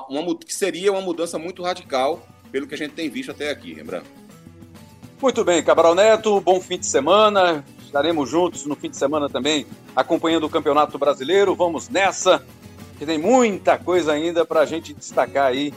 uma, 0.10 0.38
que 0.38 0.54
seria 0.54 0.92
uma 0.92 1.02
mudança 1.02 1.38
muito 1.38 1.62
radical 1.62 2.28
pelo 2.52 2.68
que 2.68 2.76
a 2.76 2.78
gente 2.78 2.94
tem 2.94 3.10
visto 3.10 3.32
até 3.32 3.50
aqui, 3.50 3.74
lembrando. 3.74 4.08
Muito 5.22 5.44
bem, 5.44 5.64
Cabral 5.64 5.94
Neto, 5.94 6.42
bom 6.42 6.60
fim 6.60 6.80
de 6.80 6.88
semana. 6.88 7.64
Estaremos 7.92 8.30
juntos 8.30 8.66
no 8.66 8.74
fim 8.74 8.90
de 8.90 8.96
semana 8.96 9.28
também, 9.28 9.66
acompanhando 9.94 10.46
o 10.46 10.50
Campeonato 10.50 10.98
Brasileiro. 10.98 11.54
Vamos 11.54 11.90
nessa, 11.90 12.42
que 12.98 13.06
tem 13.06 13.18
muita 13.18 13.78
coisa 13.78 14.14
ainda 14.14 14.46
para 14.46 14.62
a 14.62 14.66
gente 14.66 14.94
destacar 14.94 15.48
aí 15.48 15.74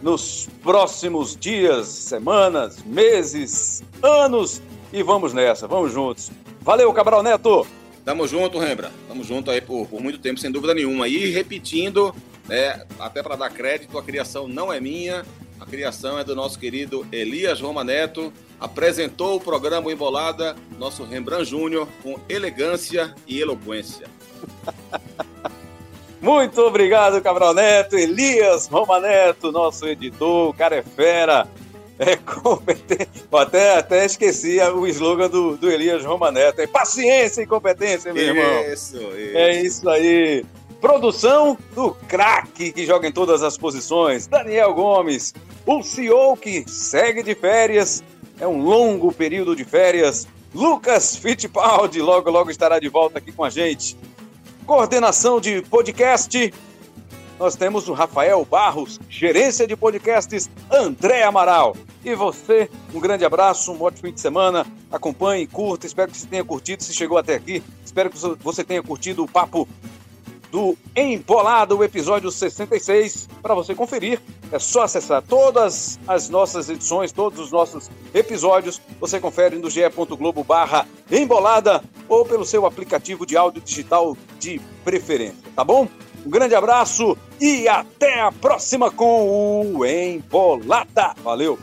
nos 0.00 0.48
próximos 0.62 1.36
dias, 1.36 1.86
semanas, 1.88 2.82
meses, 2.82 3.84
anos 4.02 4.62
e 4.90 5.02
vamos 5.02 5.34
nessa, 5.34 5.68
vamos 5.68 5.92
juntos. 5.92 6.30
Valeu, 6.62 6.90
Cabral 6.94 7.22
Neto! 7.22 7.66
Tamo 8.02 8.26
junto, 8.26 8.58
Rembra. 8.58 8.90
Tamo 9.06 9.22
junto 9.22 9.50
aí 9.50 9.60
por, 9.60 9.86
por 9.88 10.00
muito 10.00 10.18
tempo, 10.20 10.40
sem 10.40 10.50
dúvida 10.50 10.72
nenhuma. 10.72 11.06
E 11.06 11.30
repetindo, 11.30 12.14
é, 12.48 12.86
até 12.98 13.22
para 13.22 13.36
dar 13.36 13.50
crédito, 13.50 13.98
a 13.98 14.02
criação 14.02 14.48
não 14.48 14.72
é 14.72 14.80
minha, 14.80 15.22
a 15.60 15.66
criação 15.66 16.18
é 16.18 16.24
do 16.24 16.34
nosso 16.34 16.58
querido 16.58 17.06
Elias 17.12 17.60
Roma 17.60 17.84
Neto. 17.84 18.32
Apresentou 18.60 19.36
o 19.36 19.40
programa 19.40 19.92
Embolada, 19.92 20.56
nosso 20.78 21.04
Rembrandt 21.04 21.50
Júnior, 21.50 21.88
com 22.02 22.18
elegância 22.28 23.14
e 23.26 23.40
eloquência. 23.40 24.06
Muito 26.20 26.60
obrigado, 26.62 27.22
Cabral 27.22 27.54
Neto, 27.54 27.96
Elias 27.96 28.66
Roma 28.66 28.98
Neto, 28.98 29.52
nosso 29.52 29.86
editor, 29.86 30.50
o 30.50 30.54
cara 30.54 30.76
é 30.76 30.82
fera, 30.82 31.46
é 31.98 32.16
competente. 32.16 33.24
Até, 33.32 33.78
até 33.78 34.04
esqueci 34.04 34.58
o 34.60 34.86
slogan 34.86 35.28
do, 35.28 35.56
do 35.56 35.70
Elias 35.70 36.04
Roma 36.04 36.30
Neto. 36.30 36.60
É 36.60 36.66
paciência 36.66 37.42
e 37.42 37.46
competência, 37.46 38.12
meu 38.12 38.22
irmão. 38.22 38.62
Isso, 38.72 38.96
isso. 38.96 39.36
É 39.36 39.62
isso 39.62 39.88
aí. 39.88 40.44
Produção 40.80 41.58
do 41.74 41.92
craque 41.92 42.72
que 42.72 42.86
joga 42.86 43.08
em 43.08 43.12
todas 43.12 43.42
as 43.42 43.56
posições, 43.56 44.26
Daniel 44.26 44.72
Gomes. 44.74 45.34
O 45.66 45.82
CEO 45.82 46.36
que 46.36 46.64
segue 46.68 47.22
de 47.22 47.34
férias, 47.34 48.02
é 48.40 48.46
um 48.46 48.62
longo 48.62 49.12
período 49.12 49.54
de 49.54 49.64
férias. 49.64 50.26
Lucas 50.54 51.16
Fittipaldi 51.16 52.00
logo, 52.00 52.30
logo 52.30 52.50
estará 52.50 52.78
de 52.78 52.88
volta 52.88 53.18
aqui 53.18 53.32
com 53.32 53.44
a 53.44 53.50
gente. 53.50 53.96
Coordenação 54.66 55.40
de 55.40 55.62
podcast, 55.62 56.52
nós 57.38 57.54
temos 57.54 57.88
o 57.88 57.92
Rafael 57.92 58.44
Barros, 58.44 58.98
gerência 59.08 59.66
de 59.66 59.76
podcasts, 59.76 60.50
André 60.70 61.22
Amaral. 61.22 61.76
E 62.04 62.14
você, 62.14 62.70
um 62.92 63.00
grande 63.00 63.24
abraço, 63.24 63.72
um 63.72 63.82
ótimo 63.82 64.08
fim 64.08 64.14
de 64.14 64.20
semana. 64.20 64.66
Acompanhe, 64.90 65.46
curta, 65.46 65.86
espero 65.86 66.10
que 66.10 66.18
você 66.18 66.26
tenha 66.26 66.44
curtido, 66.44 66.82
se 66.82 66.92
chegou 66.94 67.18
até 67.18 67.34
aqui. 67.34 67.62
Espero 67.84 68.10
que 68.10 68.18
você 68.42 68.64
tenha 68.64 68.82
curtido 68.82 69.22
o 69.22 69.28
papo 69.28 69.68
do 70.50 70.76
Empolado, 70.94 71.76
o 71.76 71.84
episódio 71.84 72.30
66, 72.30 73.28
para 73.42 73.54
você 73.54 73.74
conferir. 73.74 74.20
É 74.50 74.58
só 74.58 74.82
acessar 74.82 75.22
todas 75.22 75.98
as 76.06 76.28
nossas 76.28 76.68
edições, 76.68 77.12
todos 77.12 77.38
os 77.38 77.52
nossos 77.52 77.90
episódios. 78.14 78.80
Você 79.00 79.20
confere 79.20 79.56
no 79.56 79.68
ge.globo 79.68 80.42
barra 80.42 80.86
embolada 81.10 81.82
ou 82.08 82.24
pelo 82.24 82.44
seu 82.44 82.64
aplicativo 82.64 83.26
de 83.26 83.36
áudio 83.36 83.62
digital 83.62 84.16
de 84.38 84.60
preferência, 84.84 85.36
tá 85.54 85.62
bom? 85.62 85.88
Um 86.24 86.30
grande 86.30 86.54
abraço 86.54 87.16
e 87.40 87.68
até 87.68 88.20
a 88.20 88.32
próxima 88.32 88.90
com 88.90 89.74
o 89.74 89.86
Embolada. 89.86 91.14
Valeu! 91.22 91.58